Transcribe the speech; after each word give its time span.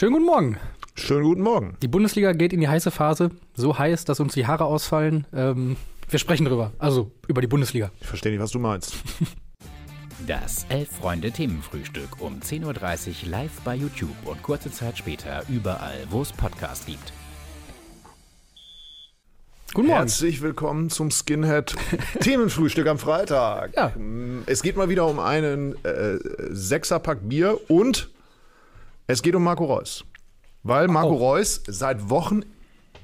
Schönen 0.00 0.14
guten 0.14 0.24
Morgen. 0.24 0.56
Schönen 0.94 1.24
guten 1.24 1.42
Morgen. 1.42 1.76
Die 1.82 1.86
Bundesliga 1.86 2.32
geht 2.32 2.54
in 2.54 2.60
die 2.60 2.68
heiße 2.68 2.90
Phase. 2.90 3.32
So 3.52 3.78
heiß, 3.78 4.06
dass 4.06 4.18
uns 4.18 4.32
die 4.32 4.46
Haare 4.46 4.64
ausfallen. 4.64 5.26
Ähm, 5.34 5.76
wir 6.08 6.18
sprechen 6.18 6.46
drüber. 6.46 6.72
Also 6.78 7.10
über 7.28 7.42
die 7.42 7.46
Bundesliga. 7.46 7.90
Ich 8.00 8.06
verstehe 8.06 8.32
nicht, 8.32 8.40
was 8.40 8.50
du 8.50 8.60
meinst. 8.60 8.94
Das 10.26 10.64
Elf-Freunde-Themenfrühstück 10.70 12.18
um 12.18 12.40
10.30 12.40 13.24
Uhr 13.24 13.30
live 13.30 13.60
bei 13.62 13.74
YouTube 13.74 14.16
und 14.24 14.42
kurze 14.42 14.70
Zeit 14.70 14.96
später 14.96 15.44
überall, 15.50 16.06
wo 16.08 16.22
es 16.22 16.32
Podcasts 16.32 16.86
gibt. 16.86 17.12
Guten 19.74 19.88
Morgen. 19.88 20.00
Herzlich 20.00 20.40
willkommen 20.40 20.88
zum 20.88 21.10
Skinhead 21.10 21.74
Themenfrühstück 22.20 22.86
am 22.86 22.98
Freitag. 22.98 23.76
Ja. 23.76 23.92
Es 24.46 24.62
geht 24.62 24.78
mal 24.78 24.88
wieder 24.88 25.06
um 25.06 25.20
einen 25.20 25.74
äh, 25.84 26.18
Sechserpack 26.48 27.28
Bier 27.28 27.60
und 27.68 28.09
es 29.12 29.22
geht 29.22 29.34
um 29.34 29.42
Marco 29.44 29.64
Reus. 29.64 30.04
Weil 30.62 30.88
Marco 30.88 31.12
Oh. 31.12 31.16
Reus 31.32 31.62
seit 31.66 32.10
Wochen 32.10 32.42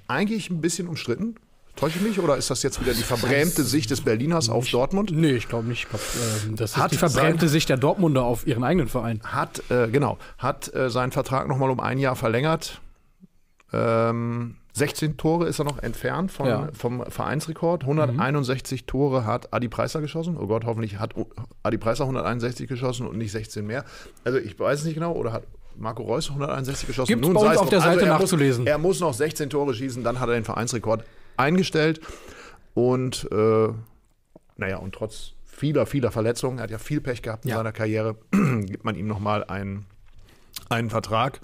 eigentlich 0.08 0.50
ein 0.50 0.60
bisschen 0.60 0.88
umstritten. 0.88 1.36
Täusche 1.74 1.98
ich 1.98 2.04
mich? 2.04 2.18
Oder 2.20 2.36
ist 2.38 2.48
das 2.50 2.62
jetzt 2.62 2.80
wieder 2.80 2.94
die 2.94 3.02
verbrämte 3.02 3.62
Sicht 3.62 3.90
des 3.90 4.00
Berliners 4.00 4.48
auf 4.48 4.66
Dortmund? 4.70 5.10
Nee, 5.12 5.32
ich 5.32 5.48
glaube 5.48 5.68
nicht. 5.68 5.82
Ich 5.84 5.88
glaub, 5.90 6.00
ähm, 6.46 6.56
das 6.56 6.70
ist 6.72 6.76
Hat 6.78 6.92
die 6.92 6.96
verbrämte 6.96 7.48
Sicht 7.48 7.68
der 7.68 7.76
Dortmunder 7.76 8.24
auf 8.24 8.46
ihren 8.46 8.64
eigenen 8.64 8.88
Verein. 8.88 9.20
Hat, 9.24 9.62
äh, 9.70 9.88
genau, 9.88 10.16
hat 10.38 10.72
äh, 10.74 10.88
seinen 10.88 11.12
Vertrag 11.12 11.48
nochmal 11.48 11.70
um 11.70 11.80
ein 11.80 11.98
Jahr 11.98 12.16
verlängert. 12.16 12.80
Ähm, 13.72 14.56
16 14.72 15.16
Tore 15.16 15.46
ist 15.46 15.58
er 15.58 15.64
noch 15.64 15.78
entfernt 15.82 16.30
von, 16.30 16.46
Ja. 16.46 16.68
vom 16.72 17.04
Vereinsrekord. 17.10 17.82
161 17.84 18.84
Tore 18.86 19.24
hat 19.24 19.52
Adi 19.52 19.68
Preiser 19.68 20.00
geschossen. 20.00 20.36
Oh 20.38 20.46
Gott, 20.46 20.64
hoffentlich 20.66 20.98
hat 20.98 21.14
Adi 21.62 21.78
Preiser 21.78 22.04
161 22.04 22.68
geschossen 22.68 23.06
und 23.06 23.16
nicht 23.16 23.32
16 23.32 23.66
mehr. 23.66 23.84
Also 24.24 24.38
ich 24.38 24.58
weiß 24.58 24.80
es 24.80 24.84
nicht 24.84 24.94
genau. 24.94 25.12
Oder 25.12 25.32
hat 25.32 25.44
Marco 25.78 26.02
Reus 26.02 26.28
161 26.28 26.86
geschossen? 26.86 27.08
Gibt's 27.08 27.28
bei 27.28 27.40
uns 27.40 27.52
es 27.52 27.58
auf 27.58 27.68
der 27.68 27.80
Seite 27.80 28.02
er 28.06 28.18
nachzulesen. 28.18 28.64
Muss, 28.64 28.70
er 28.70 28.78
muss 28.78 29.00
noch 29.00 29.14
16 29.14 29.50
Tore 29.50 29.74
schießen, 29.74 30.02
dann 30.04 30.20
hat 30.20 30.28
er 30.28 30.34
den 30.34 30.44
Vereinsrekord 30.44 31.04
eingestellt. 31.36 32.00
Und 32.74 33.28
äh, 33.32 33.68
naja, 34.56 34.78
und 34.78 34.94
trotz 34.94 35.32
vieler, 35.44 35.86
vieler 35.86 36.10
Verletzungen, 36.10 36.58
er 36.58 36.64
hat 36.64 36.70
ja 36.70 36.78
viel 36.78 37.00
Pech 37.00 37.22
gehabt 37.22 37.44
in 37.44 37.50
Ja. 37.50 37.56
seiner 37.58 37.72
Karriere, 37.72 38.16
gibt 38.30 38.84
man 38.84 38.94
ihm 38.96 39.06
nochmal 39.06 39.44
einen, 39.44 39.86
einen 40.68 40.90
Vertrag. 40.90 41.40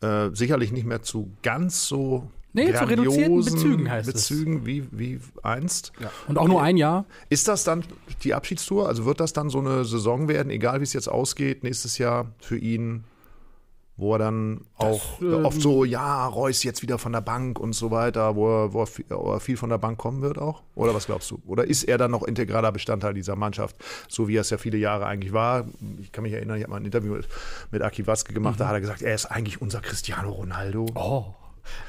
Äh, 0.00 0.30
sicherlich 0.32 0.72
nicht 0.72 0.84
mehr 0.86 1.02
zu 1.02 1.30
ganz 1.42 1.86
so 1.86 2.28
Nee, 2.54 2.74
zu 2.74 2.84
reduzierten 2.84 3.44
Bezügen 3.44 3.90
heißt 3.90 4.08
es. 4.08 4.14
Bezügen 4.14 4.66
wie, 4.66 4.86
wie 4.90 5.20
einst. 5.42 5.92
Und 6.28 6.36
auch 6.36 6.48
nur 6.48 6.60
ein 6.62 6.76
Jahr. 6.76 7.06
Ist 7.30 7.48
das 7.48 7.64
dann 7.64 7.82
die 8.24 8.34
Abschiedstour? 8.34 8.88
Also 8.88 9.06
wird 9.06 9.20
das 9.20 9.32
dann 9.32 9.48
so 9.48 9.60
eine 9.60 9.84
Saison 9.86 10.28
werden, 10.28 10.50
egal 10.50 10.80
wie 10.80 10.84
es 10.84 10.92
jetzt 10.92 11.08
ausgeht, 11.08 11.62
nächstes 11.62 11.96
Jahr 11.96 12.26
für 12.40 12.58
ihn, 12.58 13.04
wo 14.02 14.14
er 14.14 14.18
dann 14.18 14.60
auch 14.76 15.20
ähm, 15.22 15.44
oft 15.44 15.62
so, 15.62 15.84
ja, 15.84 16.26
Reus 16.26 16.62
jetzt 16.64 16.82
wieder 16.82 16.98
von 16.98 17.12
der 17.12 17.20
Bank 17.20 17.58
und 17.58 17.72
so 17.72 17.90
weiter, 17.90 18.36
wo 18.36 18.64
er, 18.64 18.72
wo 18.74 18.80
er 18.82 18.86
viel, 18.86 19.04
wo 19.08 19.32
er 19.32 19.40
viel 19.40 19.56
von 19.56 19.70
der 19.70 19.78
Bank 19.78 19.96
kommen 19.96 20.20
wird 20.20 20.38
auch? 20.38 20.62
Oder 20.74 20.94
was 20.94 21.06
glaubst 21.06 21.30
du? 21.30 21.40
Oder 21.46 21.64
ist 21.64 21.84
er 21.84 21.96
dann 21.96 22.10
noch 22.10 22.24
integraler 22.24 22.72
Bestandteil 22.72 23.14
dieser 23.14 23.36
Mannschaft, 23.36 23.76
so 24.08 24.28
wie 24.28 24.36
er 24.36 24.42
es 24.42 24.50
ja 24.50 24.58
viele 24.58 24.76
Jahre 24.76 25.06
eigentlich 25.06 25.32
war? 25.32 25.66
Ich 26.00 26.12
kann 26.12 26.22
mich 26.22 26.32
erinnern, 26.32 26.58
ich 26.58 26.64
habe 26.64 26.72
mal 26.72 26.78
ein 26.78 26.84
Interview 26.84 27.14
mit, 27.14 27.28
mit 27.70 27.80
Aki 27.80 28.06
Watzke 28.06 28.34
gemacht, 28.34 28.60
da 28.60 28.66
hat 28.66 28.74
er 28.74 28.80
gesagt, 28.80 29.02
er 29.02 29.14
ist 29.14 29.26
eigentlich 29.26 29.62
unser 29.62 29.80
Cristiano 29.80 30.30
Ronaldo. 30.30 30.82
Mhm. 30.82 30.96
Oh. 30.96 31.34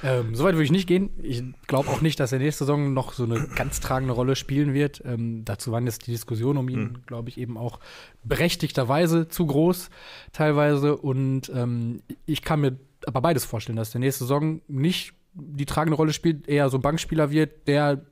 Ähm, 0.04 0.36
Soweit 0.36 0.54
würde 0.54 0.66
ich 0.66 0.72
nicht 0.72 0.88
gehen. 0.88 1.10
Ich 1.22 1.44
glaube 1.68 1.90
auch 1.90 2.02
nicht, 2.02 2.20
dass 2.20 2.32
er 2.32 2.40
nächste 2.40 2.66
Saison 2.66 2.94
noch 2.94 3.14
so 3.14 3.24
eine 3.24 3.48
ganz 3.56 3.80
tragende 3.80 4.14
Rolle 4.14 4.36
spielen 4.36 4.74
wird. 4.74 5.02
Ähm, 5.06 5.44
dazu 5.46 5.72
waren 5.72 5.86
jetzt 5.86 6.08
die 6.08 6.12
Diskussionen 6.12 6.60
um 6.60 6.70
ihn, 6.70 7.00
glaube 7.06 7.30
ich, 7.30 7.38
eben 7.38 7.58
auch 7.58 7.80
berechtigterweise 8.24 9.28
zu 9.28 9.46
groß 9.46 9.90
teilweise. 10.32 10.98
Und 10.98 11.52
ähm, 11.54 12.02
ich 12.26 12.42
kann 12.42 12.62
mir 12.62 12.78
aber 13.06 13.22
beides 13.22 13.46
vorstellen, 13.46 13.78
dass 13.78 13.92
der 13.92 14.00
nächste 14.00 14.26
Saison 14.26 14.62
nicht 14.68 15.14
die 15.34 15.66
tragende 15.66 15.96
Rolle 15.96 16.14
spielt, 16.14 16.48
eher 16.48 16.70
so 16.70 16.78
ein 16.78 16.82
Bankspieler 16.82 17.32
wird, 17.32 17.68
der 17.68 18.06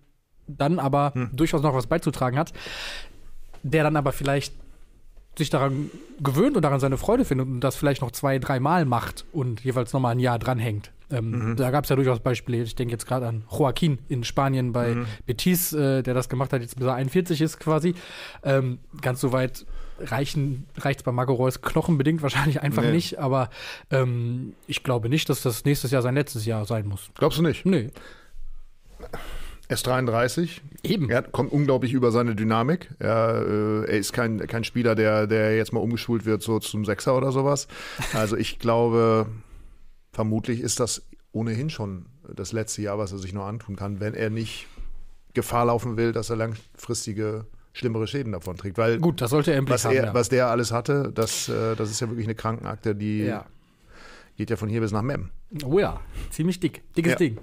dann 0.47 0.79
aber 0.79 1.13
durchaus 1.33 1.61
noch 1.61 1.73
was 1.73 1.87
beizutragen 1.87 2.38
hat, 2.38 2.51
der 3.63 3.83
dann 3.83 3.95
aber 3.95 4.11
vielleicht 4.11 4.53
sich 5.38 5.50
daran 5.50 5.89
gewöhnt 6.19 6.55
und 6.57 6.63
daran 6.63 6.79
seine 6.79 6.97
Freude 6.97 7.23
findet 7.25 7.47
und 7.47 7.61
das 7.61 7.75
vielleicht 7.75 8.01
noch 8.01 8.11
zwei, 8.11 8.38
dreimal 8.39 8.85
macht 8.85 9.25
und 9.31 9.63
jeweils 9.63 9.94
nochmal 9.94 10.13
ein 10.13 10.19
Jahr 10.19 10.39
dranhängt. 10.39 10.91
Ähm, 11.11 11.55
Da 11.57 11.72
gab 11.72 11.83
es 11.83 11.89
ja 11.89 11.95
durchaus 11.95 12.19
Beispiele. 12.19 12.63
Ich 12.63 12.75
denke 12.75 12.91
jetzt 12.94 13.05
gerade 13.05 13.27
an 13.27 13.44
Joaquin 13.51 13.99
in 14.09 14.23
Spanien 14.23 14.72
bei 14.72 14.95
Betis, 15.25 15.73
äh, 15.73 16.01
der 16.03 16.13
das 16.13 16.29
gemacht 16.29 16.53
hat, 16.53 16.61
jetzt 16.61 16.77
bis 16.77 16.85
er 16.88 16.95
41 16.95 17.41
ist 17.41 17.59
quasi. 17.59 17.94
Ähm, 18.44 18.79
ganz 19.01 19.21
so 19.21 19.31
weit 19.31 19.66
reichen 20.00 20.66
reicht 20.77 21.01
es 21.01 21.03
bei 21.03 21.11
Marco 21.11 21.33
Reus 21.33 21.61
knochenbedingt 21.61 22.23
wahrscheinlich 22.23 22.61
einfach 22.61 22.81
Nee. 22.81 22.91
nicht, 22.91 23.19
aber 23.19 23.50
ähm, 23.91 24.53
ich 24.66 24.81
glaube 24.83 25.09
nicht, 25.09 25.29
dass 25.29 25.44
das 25.44 25.63
nächstes 25.63 25.91
Jahr 25.91 26.01
sein 26.01 26.16
letztes 26.16 26.45
Jahr 26.47 26.66
sein 26.66 26.88
muss. 26.88 27.11
Glaubst 27.16 27.38
du 27.38 27.44
nicht? 27.44 27.66
Nee. 27.67 27.91
Er 29.67 29.75
ist 29.75 29.88
33, 29.88 30.61
Eben. 30.83 31.09
Er 31.09 31.21
kommt 31.21 31.51
unglaublich 31.53 31.94
über 31.94 32.11
seine 32.11 32.35
Dynamik. 32.35 32.89
Er, 33.00 33.45
äh, 33.47 33.91
er 33.91 33.97
ist 34.00 34.11
kein, 34.11 34.39
kein 34.47 34.63
Spieler, 34.63 34.95
der, 34.95 35.27
der 35.27 35.55
jetzt 35.55 35.71
mal 35.71 35.79
umgeschult 35.79 36.25
wird 36.25 36.41
so 36.41 36.59
zum 36.59 36.83
Sechser 36.83 37.16
oder 37.16 37.31
sowas. 37.31 37.67
Also 38.13 38.35
ich 38.35 38.57
glaube, 38.59 39.27
vermutlich 40.11 40.59
ist 40.59 40.79
das 40.79 41.03
ohnehin 41.31 41.69
schon 41.69 42.05
das 42.35 42.51
letzte 42.51 42.81
Jahr, 42.81 42.97
was 42.97 43.11
er 43.11 43.17
sich 43.17 43.33
nur 43.33 43.45
antun 43.45 43.75
kann, 43.75 43.99
wenn 43.99 44.13
er 44.13 44.29
nicht 44.29 44.67
Gefahr 45.33 45.66
laufen 45.66 45.97
will, 45.97 46.11
dass 46.11 46.29
er 46.29 46.35
langfristige 46.35 47.45
schlimmere 47.73 48.07
Schäden 48.07 48.33
davon 48.33 48.57
trägt. 48.57 48.77
Weil 48.77 49.00
Gut, 49.00 49.21
das 49.21 49.29
sollte 49.29 49.51
er 49.51 49.57
im 49.57 49.66
Blick 49.66 49.75
was, 49.75 49.85
haben. 49.85 49.95
er, 49.95 50.05
ja. 50.05 50.13
was 50.13 50.29
der 50.29 50.47
alles 50.47 50.71
hatte, 50.71 51.11
das, 51.13 51.47
äh, 51.47 51.75
das 51.75 51.89
ist 51.89 52.01
ja 52.01 52.09
wirklich 52.09 52.27
eine 52.27 52.35
Krankenakte, 52.35 52.95
die 52.95 53.23
ja. 53.23 53.45
Geht 54.41 54.50
ja 54.50 54.56
von 54.56 54.69
hier 54.69 54.81
bis 54.81 54.91
nach 54.91 55.03
Mem. 55.03 55.29
Oh 55.63 55.78
ja, 55.78 56.02
ziemlich 56.31 56.59
dick. 56.59 56.81
Dickes 56.96 57.12
Ja. 57.12 57.18
Ding. 57.19 57.38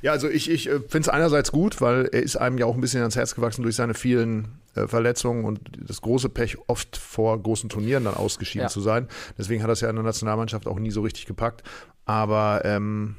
Ja, 0.00 0.12
also 0.12 0.30
ich, 0.30 0.50
ich 0.50 0.66
äh, 0.66 0.78
finde 0.80 1.00
es 1.00 1.08
einerseits 1.10 1.52
gut, 1.52 1.82
weil 1.82 2.06
er 2.06 2.22
ist 2.22 2.36
einem 2.36 2.56
ja 2.56 2.64
auch 2.64 2.74
ein 2.74 2.80
bisschen 2.80 3.00
ans 3.02 3.16
Herz 3.16 3.34
gewachsen 3.34 3.62
durch 3.64 3.76
seine 3.76 3.92
vielen 3.92 4.48
äh, 4.74 4.86
Verletzungen 4.86 5.44
und 5.44 5.60
das 5.86 6.00
große 6.00 6.30
Pech, 6.30 6.56
oft 6.68 6.96
vor 6.96 7.38
großen 7.42 7.68
Turnieren 7.68 8.04
dann 8.04 8.14
ausgeschieden 8.14 8.62
Ja. 8.64 8.68
zu 8.68 8.80
sein. 8.80 9.08
Deswegen 9.36 9.62
hat 9.62 9.68
er 9.68 9.74
es 9.74 9.82
ja 9.82 9.90
in 9.90 9.96
der 9.96 10.04
Nationalmannschaft 10.06 10.66
auch 10.66 10.78
nie 10.78 10.90
so 10.90 11.02
richtig 11.02 11.26
gepackt. 11.26 11.62
Aber 12.06 12.62
ähm, 12.64 13.16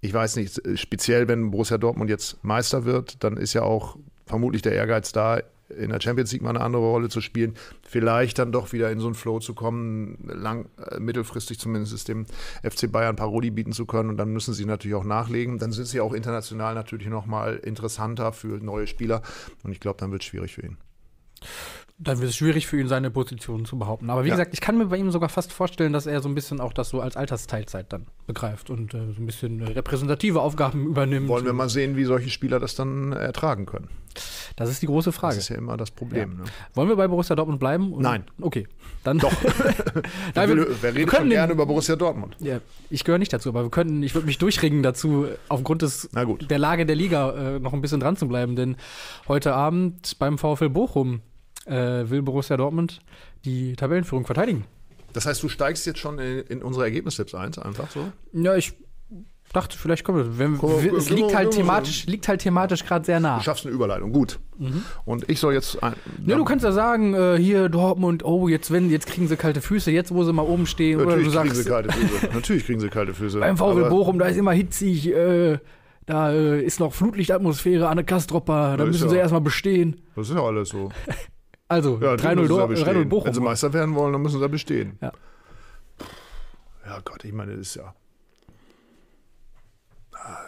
ich 0.00 0.14
weiß 0.14 0.36
nicht, 0.36 0.58
äh, 0.66 0.78
speziell 0.78 1.28
wenn 1.28 1.50
Borussia 1.50 1.76
Dortmund 1.76 2.08
jetzt 2.08 2.42
Meister 2.42 2.86
wird, 2.86 3.22
dann 3.22 3.36
ist 3.36 3.52
ja 3.52 3.60
auch 3.60 3.98
vermutlich 4.24 4.62
der 4.62 4.72
Ehrgeiz 4.72 5.12
da, 5.12 5.42
in 5.68 5.90
der 5.90 6.00
Champions 6.00 6.32
League 6.32 6.42
mal 6.42 6.50
eine 6.50 6.60
andere 6.60 6.82
Rolle 6.82 7.08
zu 7.08 7.20
spielen, 7.20 7.54
vielleicht 7.82 8.38
dann 8.38 8.52
doch 8.52 8.72
wieder 8.72 8.90
in 8.90 9.00
so 9.00 9.06
einen 9.06 9.14
Flow 9.14 9.38
zu 9.38 9.54
kommen, 9.54 10.18
lang, 10.24 10.68
äh, 10.90 10.98
mittelfristig 10.98 11.58
zumindest 11.58 12.08
dem 12.08 12.26
FC 12.62 12.90
Bayern 12.90 13.16
Paroli 13.16 13.50
bieten 13.50 13.72
zu 13.72 13.86
können 13.86 14.10
und 14.10 14.16
dann 14.16 14.32
müssen 14.32 14.54
sie 14.54 14.64
natürlich 14.64 14.96
auch 14.96 15.04
nachlegen. 15.04 15.58
Dann 15.58 15.72
sind 15.72 15.86
sie 15.86 16.00
auch 16.00 16.12
international 16.12 16.74
natürlich 16.74 17.08
nochmal 17.08 17.56
interessanter 17.56 18.32
für 18.32 18.58
neue 18.62 18.86
Spieler 18.86 19.22
und 19.62 19.72
ich 19.72 19.80
glaube, 19.80 19.98
dann 19.98 20.10
wird 20.10 20.22
es 20.22 20.28
schwierig 20.28 20.54
für 20.54 20.62
ihn. 20.62 20.78
Dann 22.00 22.20
wird 22.20 22.30
es 22.30 22.36
schwierig 22.36 22.66
für 22.68 22.78
ihn, 22.80 22.86
seine 22.88 23.10
Position 23.10 23.64
zu 23.64 23.76
behaupten. 23.78 24.08
Aber 24.10 24.22
wie 24.24 24.28
Ja. 24.28 24.34
gesagt, 24.34 24.54
ich 24.54 24.60
kann 24.60 24.78
mir 24.78 24.86
bei 24.86 24.96
ihm 24.96 25.10
sogar 25.10 25.28
fast 25.28 25.52
vorstellen, 25.52 25.92
dass 25.92 26.06
er 26.06 26.20
so 26.22 26.28
ein 26.28 26.34
bisschen 26.34 26.60
auch 26.60 26.72
das 26.72 26.90
so 26.90 27.00
als 27.00 27.16
Altersteilzeit 27.16 27.92
dann 27.92 28.06
begreift 28.26 28.70
und 28.70 28.94
äh, 28.94 28.98
so 29.14 29.20
ein 29.22 29.26
bisschen 29.26 29.60
äh, 29.60 29.64
repräsentative 29.72 30.40
Aufgaben 30.40 30.86
übernimmt. 30.90 31.28
Wollen 31.28 31.44
wir 31.44 31.52
mal 31.52 31.68
sehen, 31.68 31.96
wie 31.96 32.04
solche 32.04 32.30
Spieler 32.30 32.60
das 32.60 32.76
dann 32.76 33.12
ertragen 33.12 33.66
können. 33.66 33.88
Das 34.56 34.70
ist 34.70 34.82
die 34.82 34.86
große 34.86 35.10
Das 35.10 35.16
Frage. 35.16 35.36
ist 35.38 35.48
ja 35.48 35.56
immer 35.56 35.76
das 35.76 35.90
Problem. 35.90 36.38
Ne? 36.38 36.44
Wollen 36.74 36.88
wir 36.88 36.96
bei 36.96 37.06
Borussia 37.06 37.36
Dortmund 37.36 37.60
bleiben? 37.60 37.92
Nein. 37.98 38.24
Okay, 38.40 38.66
dann 39.04 39.18
Doch. 39.18 39.32
Nein, 40.34 40.48
wir, 40.56 40.66
wer 40.82 40.94
redet 40.94 41.08
können 41.08 41.22
schon 41.22 41.30
gerne 41.30 41.52
über 41.52 41.66
Borussia 41.66 41.94
Dortmund? 41.96 42.36
Ja, 42.40 42.60
ich 42.90 43.04
gehöre 43.04 43.18
nicht 43.18 43.32
dazu, 43.32 43.48
aber 43.50 43.62
wir 43.64 43.70
könnten, 43.70 44.02
ich 44.02 44.14
würde 44.14 44.26
mich 44.26 44.38
durchringen 44.38 44.82
dazu, 44.82 45.26
aufgrund 45.48 45.82
des 45.82 46.08
der 46.12 46.58
Lage 46.58 46.86
der 46.86 46.96
Liga 46.96 47.56
äh, 47.56 47.58
noch 47.60 47.72
ein 47.72 47.80
bisschen 47.80 48.00
dran 48.00 48.16
zu 48.16 48.26
bleiben, 48.28 48.56
denn 48.56 48.76
heute 49.28 49.54
Abend 49.54 50.16
beim 50.18 50.38
VfL 50.38 50.68
Bochum 50.70 51.20
äh, 51.68 52.08
will 52.10 52.22
Borussia 52.22 52.56
Dortmund 52.56 53.00
die 53.44 53.76
Tabellenführung 53.76 54.26
verteidigen. 54.26 54.64
Das 55.12 55.26
heißt, 55.26 55.42
du 55.42 55.48
steigst 55.48 55.86
jetzt 55.86 55.98
schon 56.00 56.18
in, 56.18 56.40
in 56.40 56.62
unsere 56.62 56.84
Ergebnistipps 56.84 57.34
ein, 57.34 57.52
einfach 57.58 57.90
so? 57.90 58.12
Ja, 58.32 58.56
ich 58.56 58.74
dachte, 59.54 59.78
vielleicht 59.78 60.04
kommen 60.04 60.18
wir. 60.18 60.38
Wenn, 60.38 60.58
Komm, 60.58 60.70
es 60.72 61.06
komm, 61.08 61.16
liegt 61.16 61.28
komm, 61.28 61.36
halt 61.36 61.50
thematisch, 61.52 62.04
liegt 62.06 62.28
halt 62.28 62.42
thematisch 62.42 62.84
gerade 62.84 63.06
sehr 63.06 63.18
nah. 63.18 63.38
Du 63.38 63.44
schaffst 63.44 63.64
eine 63.64 63.74
Überleitung, 63.74 64.12
gut. 64.12 64.38
Und 65.06 65.28
ich 65.30 65.40
soll 65.40 65.54
jetzt. 65.54 65.82
Ein, 65.82 65.94
Ja, 66.26 66.36
du 66.36 66.44
kannst 66.44 66.64
ja 66.64 66.72
sagen, 66.72 67.14
äh, 67.14 67.38
hier 67.38 67.70
Dortmund, 67.70 68.22
oh, 68.24 68.48
jetzt 68.48 68.70
wenn, 68.70 68.90
jetzt 68.90 69.06
kriegen 69.06 69.26
sie 69.26 69.36
kalte 69.36 69.62
Füße, 69.62 69.90
jetzt 69.90 70.12
wo 70.12 70.22
sie 70.24 70.32
mal 70.34 70.42
oben 70.42 70.66
stehen, 70.66 71.00
oder 71.00 71.16
du 71.16 71.22
Natürlich 71.22 71.34
kriegen 71.34 71.48
sagst, 71.54 71.62
sie 71.64 71.70
kalte 71.70 71.92
Füße. 71.92 72.28
Natürlich 72.34 72.66
kriegen 72.66 72.80
sie 72.80 72.88
kalte 72.90 73.14
Füße. 73.14 73.40
beim 73.40 73.56
Aber- 73.58 73.88
Bochum, 73.88 74.18
da 74.18 74.26
ist 74.26 74.36
immer 74.36 74.52
hitzig, 74.52 75.08
äh, 75.08 75.58
da 76.04 76.32
äh, 76.32 76.62
ist 76.62 76.80
noch 76.80 76.92
Flutlichtatmosphäre, 76.92 77.88
Anne 77.88 78.04
Kastropper, 78.04 78.76
da 78.76 78.84
Ja, 78.84 78.90
müssen 78.90 79.08
sie 79.08 79.14
ja- 79.16 79.22
erstmal 79.22 79.40
bestehen. 79.40 79.96
Das 80.16 80.28
ist 80.28 80.34
ja 80.34 80.42
alles 80.42 80.68
so. 80.68 80.90
Also, 81.68 81.98
Ja, 82.00 82.14
3-0 82.14 82.34
müssen 82.36 82.46
sie 82.48 82.54
ja 82.54 82.58
Dor- 82.60 82.68
bestehen. 82.68 82.88
3-0 82.96 83.04
Bochum. 83.08 83.26
Wenn 83.26 83.34
sie 83.34 83.40
Meister 83.40 83.72
werden 83.72 83.94
wollen, 83.94 84.12
dann 84.14 84.22
müssen 84.22 84.40
sie 84.40 84.48
bestehen. 84.48 84.98
Ja. 85.02 85.12
Ja, 86.86 87.00
Gott, 87.04 87.24
ich 87.24 87.32
meine, 87.32 87.52
das 87.52 87.60
ist 87.60 87.74
ja. 87.76 87.94
Ah, 90.14 90.38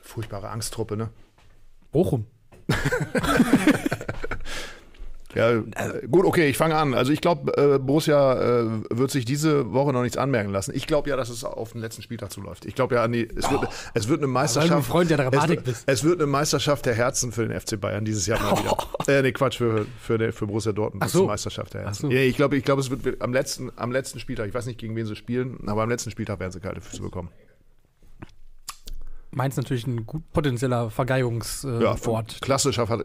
Furchtbare 0.00 0.48
Angsttruppe, 0.48 0.96
ne? 0.96 1.10
Bochum. 1.92 2.26
Ja, 5.34 5.58
gut, 6.10 6.24
okay, 6.24 6.48
ich 6.48 6.56
fange 6.56 6.74
an. 6.74 6.94
Also 6.94 7.12
ich 7.12 7.20
glaube, 7.20 7.54
äh, 7.56 7.78
Borussia 7.78 8.60
äh, 8.60 8.66
wird 8.90 9.10
sich 9.10 9.26
diese 9.26 9.72
Woche 9.74 9.92
noch 9.92 10.02
nichts 10.02 10.16
anmerken 10.16 10.50
lassen. 10.50 10.72
Ich 10.74 10.86
glaube 10.86 11.10
ja, 11.10 11.16
dass 11.16 11.28
es 11.28 11.44
auf 11.44 11.72
den 11.72 11.82
letzten 11.82 12.00
Spieltag 12.00 12.32
zuläuft. 12.32 12.64
Ich 12.64 12.74
glaube 12.74 12.94
ja, 12.94 13.02
an 13.04 13.12
die, 13.12 13.28
es, 13.36 13.50
wird, 13.50 13.68
es 13.92 14.08
wird 14.08 14.20
eine 14.20 14.26
Meisterschaft. 14.26 14.88
Freund 14.88 15.10
der 15.10 15.18
Dramatik 15.18 15.58
es, 15.58 15.64
bist. 15.64 15.82
Es 15.86 16.02
wird 16.02 16.18
eine 16.20 16.26
Meisterschaft 16.26 16.86
der 16.86 16.94
Herzen 16.94 17.30
für 17.32 17.46
den 17.46 17.58
FC 17.60 17.78
Bayern 17.78 18.06
dieses 18.06 18.26
Jahr 18.26 18.40
mal 18.40 18.58
wieder. 18.58 18.76
äh, 19.06 19.20
nee, 19.22 19.32
Quatsch, 19.32 19.58
für, 19.58 19.84
für, 20.00 20.16
der, 20.16 20.32
für 20.32 20.46
Borussia 20.46 20.72
Dortmund 20.72 21.04
Ach 21.04 21.08
so. 21.10 21.18
ist 21.18 21.22
die 21.24 21.28
Meisterschaft 21.28 21.74
der 21.74 21.82
Herzen. 21.82 22.10
So. 22.10 22.10
Ja, 22.10 22.20
ich 22.20 22.36
glaube, 22.36 22.56
ich 22.56 22.64
glaube, 22.64 22.80
es 22.80 22.90
wird 22.90 23.20
am 23.20 23.32
letzten, 23.34 23.70
am 23.76 23.92
letzten 23.92 24.20
Spieltag, 24.20 24.48
ich 24.48 24.54
weiß 24.54 24.64
nicht, 24.64 24.78
gegen 24.80 24.96
wen 24.96 25.04
sie 25.04 25.14
spielen, 25.14 25.58
aber 25.68 25.82
am 25.82 25.90
letzten 25.90 26.10
Spieltag 26.10 26.40
werden 26.40 26.52
sie 26.52 26.60
kalte 26.60 26.80
Füße 26.80 27.02
bekommen. 27.02 27.28
Mainz 29.30 29.56
natürlich 29.56 29.86
ein 29.86 30.06
gut 30.06 30.22
potenzieller 30.32 30.90
Vergeigungsort. 30.90 31.82
Äh, 31.82 31.84
Ja, 31.84 32.24
klassischer 32.40 32.86
Ver- 32.86 33.04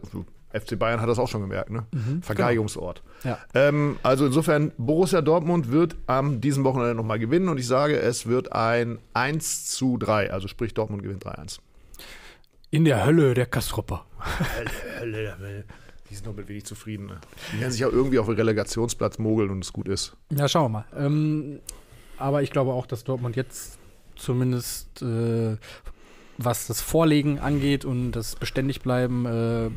FC 0.54 0.78
Bayern 0.78 1.00
hat 1.00 1.08
das 1.08 1.18
auch 1.18 1.28
schon 1.28 1.40
gemerkt, 1.40 1.70
ne? 1.70 1.86
Vergeigungsort. 2.22 3.02
Ja. 3.24 3.38
Ähm, 3.54 3.98
also 4.02 4.26
insofern, 4.26 4.72
Borussia 4.78 5.20
Dortmund 5.20 5.70
wird 5.72 5.96
am 6.06 6.40
diesem 6.40 6.64
Wochenende 6.64 6.94
nochmal 6.94 7.18
gewinnen 7.18 7.48
und 7.48 7.58
ich 7.58 7.66
sage, 7.66 7.98
es 7.98 8.26
wird 8.26 8.52
ein 8.52 8.98
1 9.12 9.66
zu 9.66 9.96
3, 9.98 10.30
also 10.30 10.48
sprich 10.48 10.74
Dortmund 10.74 11.02
gewinnt 11.02 11.24
3-1. 11.24 11.58
In 12.70 12.84
der 12.84 13.04
Hölle 13.04 13.34
der 13.34 13.46
Kastropper. 13.46 14.04
Die 16.10 16.14
sind 16.14 16.26
doch 16.26 16.34
mit 16.34 16.48
wenig 16.48 16.64
zufrieden. 16.64 17.06
Ne? 17.06 17.20
Die 17.52 17.60
werden 17.60 17.72
sich 17.72 17.80
ja 17.80 17.88
irgendwie 17.88 18.18
auf 18.18 18.26
den 18.26 18.36
Relegationsplatz 18.36 19.18
mogeln 19.18 19.50
und 19.50 19.64
es 19.64 19.72
gut 19.72 19.88
ist. 19.88 20.16
Ja, 20.30 20.48
schauen 20.48 20.64
wir 20.64 20.68
mal. 20.68 20.84
Ähm, 20.96 21.60
aber 22.18 22.42
ich 22.42 22.50
glaube 22.50 22.72
auch, 22.72 22.86
dass 22.86 23.04
Dortmund 23.04 23.36
jetzt 23.36 23.78
zumindest 24.16 25.02
äh, 25.02 25.56
was 26.38 26.66
das 26.66 26.80
Vorlegen 26.80 27.38
angeht 27.38 27.84
und 27.84 28.12
das 28.12 28.36
beständig 28.36 28.80
bleiben 28.80 29.26
äh, 29.26 29.70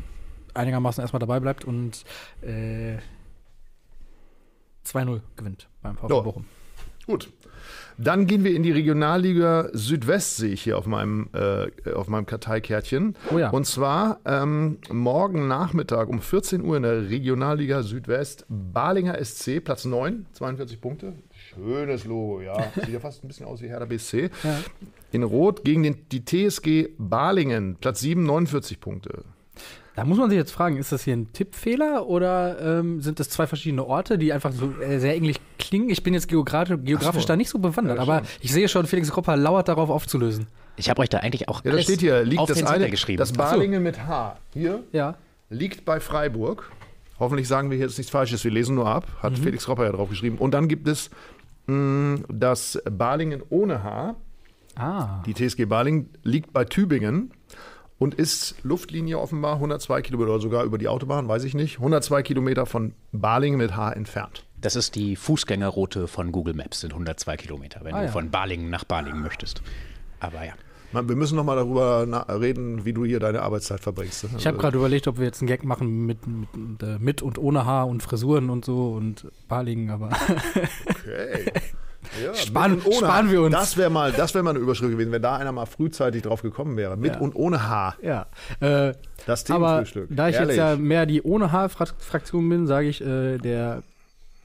einigermaßen 0.54 1.02
erstmal 1.02 1.20
dabei 1.20 1.40
bleibt 1.40 1.64
und 1.64 2.04
äh, 2.42 2.98
2-0 4.86 5.20
gewinnt 5.36 5.68
beim 5.82 5.96
VfB 5.96 6.14
Ja. 6.14 6.20
Bochum. 6.20 6.44
Gut. 7.06 7.30
Dann 7.96 8.26
gehen 8.26 8.44
wir 8.44 8.54
in 8.54 8.62
die 8.62 8.70
Regionalliga 8.70 9.70
Südwest, 9.72 10.36
sehe 10.36 10.52
ich 10.52 10.62
hier 10.62 10.78
auf 10.78 10.86
meinem, 10.86 11.30
äh, 11.32 11.92
auf 11.94 12.06
meinem 12.08 12.26
Karteikärtchen. 12.26 13.16
Oh 13.32 13.38
ja. 13.38 13.50
Und 13.50 13.66
zwar 13.66 14.20
ähm, 14.24 14.78
morgen 14.90 15.48
Nachmittag 15.48 16.08
um 16.08 16.20
14 16.20 16.62
Uhr 16.62 16.76
in 16.76 16.82
der 16.84 17.08
Regionalliga 17.08 17.82
Südwest 17.82 18.44
Balinger 18.48 19.22
SC, 19.24 19.64
Platz 19.64 19.84
9, 19.84 20.26
42 20.32 20.80
Punkte. 20.80 21.14
Schönes 21.32 22.04
Logo, 22.04 22.40
ja. 22.40 22.70
Sieht 22.76 22.90
ja 22.90 23.00
fast 23.00 23.24
ein 23.24 23.28
bisschen 23.28 23.46
aus 23.46 23.62
wie 23.62 23.68
Hertha 23.68 23.86
BSC. 23.86 24.30
Ja. 24.44 24.60
In 25.10 25.22
Rot 25.24 25.64
gegen 25.64 25.82
den, 25.82 26.08
die 26.12 26.24
TSG 26.24 26.90
Balingen, 26.98 27.76
Platz 27.80 28.00
7, 28.00 28.22
49 28.22 28.80
Punkte. 28.80 29.24
Da 29.98 30.04
muss 30.04 30.16
man 30.18 30.30
sich 30.30 30.36
jetzt 30.38 30.52
fragen, 30.52 30.76
ist 30.76 30.92
das 30.92 31.02
hier 31.02 31.14
ein 31.16 31.32
Tippfehler 31.32 32.06
oder 32.06 32.78
ähm, 32.78 33.00
sind 33.02 33.18
das 33.18 33.28
zwei 33.30 33.46
verschiedene 33.48 33.84
Orte, 33.84 34.16
die 34.16 34.32
einfach 34.32 34.52
so 34.52 34.72
äh, 34.80 35.00
sehr 35.00 35.16
ähnlich 35.16 35.40
klingen? 35.58 35.90
Ich 35.90 36.04
bin 36.04 36.14
jetzt 36.14 36.28
geografisch, 36.28 36.76
geografisch 36.84 37.26
da 37.26 37.34
nicht 37.34 37.50
so 37.50 37.58
bewandert, 37.58 37.96
Ja, 37.96 38.02
aber 38.02 38.18
schon. 38.18 38.26
ich 38.40 38.52
sehe 38.52 38.68
schon, 38.68 38.86
Felix 38.86 39.10
Kropper 39.10 39.36
lauert 39.36 39.66
darauf 39.68 39.90
aufzulösen. 39.90 40.46
Ich 40.76 40.88
habe 40.88 41.02
euch 41.02 41.08
da 41.08 41.18
eigentlich 41.18 41.48
auch 41.48 41.64
Ja, 41.64 41.72
da 41.72 41.78
steht 41.82 41.98
hier, 42.00 42.22
liegt 42.22 42.40
auf 42.40 42.48
das 42.48 42.58
den 42.58 42.68
eine, 42.68 42.88
geschrieben. 42.90 43.18
das 43.18 43.32
Balingen 43.32 43.82
mit 43.82 44.06
H. 44.06 44.36
Hier 44.54 44.84
Ja. 44.92 45.16
liegt 45.50 45.84
bei 45.84 45.98
Freiburg. 45.98 46.70
Hoffentlich 47.18 47.48
sagen 47.48 47.68
wir 47.70 47.76
hier 47.76 47.86
jetzt 47.86 47.98
nichts 47.98 48.12
Falsches, 48.12 48.44
wir 48.44 48.52
lesen 48.52 48.76
nur 48.76 48.86
ab. 48.86 49.08
Hat 49.20 49.32
Mhm. 49.32 49.42
Felix 49.42 49.66
Ropper 49.66 49.84
ja 49.86 49.90
drauf 49.90 50.08
geschrieben. 50.08 50.38
Und 50.38 50.52
dann 50.54 50.68
gibt 50.68 50.86
es 50.86 51.10
mh, 51.66 52.20
das 52.28 52.80
Balingen 52.88 53.42
ohne 53.50 53.82
H. 53.82 54.14
Ah. 54.76 55.22
Die 55.26 55.34
TSG 55.34 55.64
Balingen 55.64 56.10
liegt 56.22 56.52
bei 56.52 56.64
Tübingen 56.64 57.32
und 57.98 58.14
ist 58.14 58.54
Luftlinie 58.62 59.18
offenbar 59.18 59.54
102 59.54 60.02
Kilometer 60.02 60.30
oder 60.32 60.40
sogar 60.40 60.64
über 60.64 60.78
die 60.78 60.88
Autobahn, 60.88 61.28
weiß 61.28 61.44
ich 61.44 61.54
nicht, 61.54 61.78
102 61.78 62.22
Kilometer 62.22 62.64
von 62.66 62.92
Balingen 63.12 63.58
mit 63.58 63.76
H 63.76 63.92
entfernt. 63.92 64.44
das 64.60 64.76
ist 64.76 64.94
die 64.94 65.16
Fußgängerroute 65.16 66.06
von 66.08 66.32
Google 66.32 66.54
Maps, 66.54 66.80
sind 66.80 66.92
102 66.92 67.36
Kilometer, 67.36 67.80
wenn 67.82 67.94
Ah, 67.94 68.00
du 68.00 68.04
ja. 68.06 68.10
von 68.12 68.30
Balingen 68.30 68.70
nach 68.70 68.84
Balingen 68.84 69.22
möchtest. 69.22 69.62
Aber 70.20 70.44
ja. 70.44 70.52
Man, 70.90 71.06
wir 71.08 71.16
müssen 71.16 71.36
noch 71.36 71.44
mal 71.44 71.54
darüber 71.56 72.06
reden, 72.40 72.86
wie 72.86 72.94
du 72.94 73.04
hier 73.04 73.20
deine 73.20 73.42
Arbeitszeit 73.42 73.78
verbringst. 73.80 74.24
Ich 74.38 74.46
habe 74.46 74.56
gerade 74.56 74.78
überlegt, 74.78 75.06
ob 75.06 75.18
wir 75.18 75.26
jetzt 75.26 75.42
einen 75.42 75.46
Gag 75.48 75.62
machen 75.62 76.06
mit, 76.06 76.26
mit, 76.26 76.48
äh, 76.82 76.98
mit 76.98 77.20
und 77.20 77.36
ohne 77.36 77.66
Haar 77.66 77.86
und 77.88 78.02
Frisuren 78.02 78.48
und 78.48 78.64
so 78.64 78.92
und 78.94 79.26
Balingen, 79.48 79.90
aber 79.90 80.08
Okay. 80.88 81.52
Ja, 82.24 82.34
Sparen- 82.34 82.80
sparen 82.92 83.30
wir 83.30 83.42
uns. 83.42 83.54
Das 83.54 83.76
wäre 83.76 83.90
mal, 83.90 84.12
das 84.12 84.34
wäre 84.34 84.42
mal 84.44 84.50
eine 84.50 84.58
Überschrift 84.58 84.90
gewesen, 84.92 85.12
wenn 85.12 85.22
da 85.22 85.36
einer 85.36 85.52
mal 85.52 85.66
frühzeitig 85.66 86.22
drauf 86.22 86.42
gekommen 86.42 86.76
wäre. 86.76 86.96
Mit 86.96 87.14
Ja. 87.14 87.20
und 87.20 87.34
ohne 87.34 87.68
H. 87.68 87.96
ja. 88.02 88.26
Äh, 88.60 88.94
Das 89.26 89.48
aber 89.50 89.66
Themenfrühstück. 89.68 90.08
da 90.10 90.28
ich 90.28 90.34
Ehrlich. 90.36 90.48
jetzt 90.50 90.56
ja 90.58 90.76
mehr 90.76 91.06
die 91.06 91.22
ohne 91.22 91.52
Haar-Fraktion 91.52 92.48
bin, 92.48 92.66
sage 92.66 92.88
ich, 92.88 93.00
äh, 93.00 93.38
der 93.38 93.82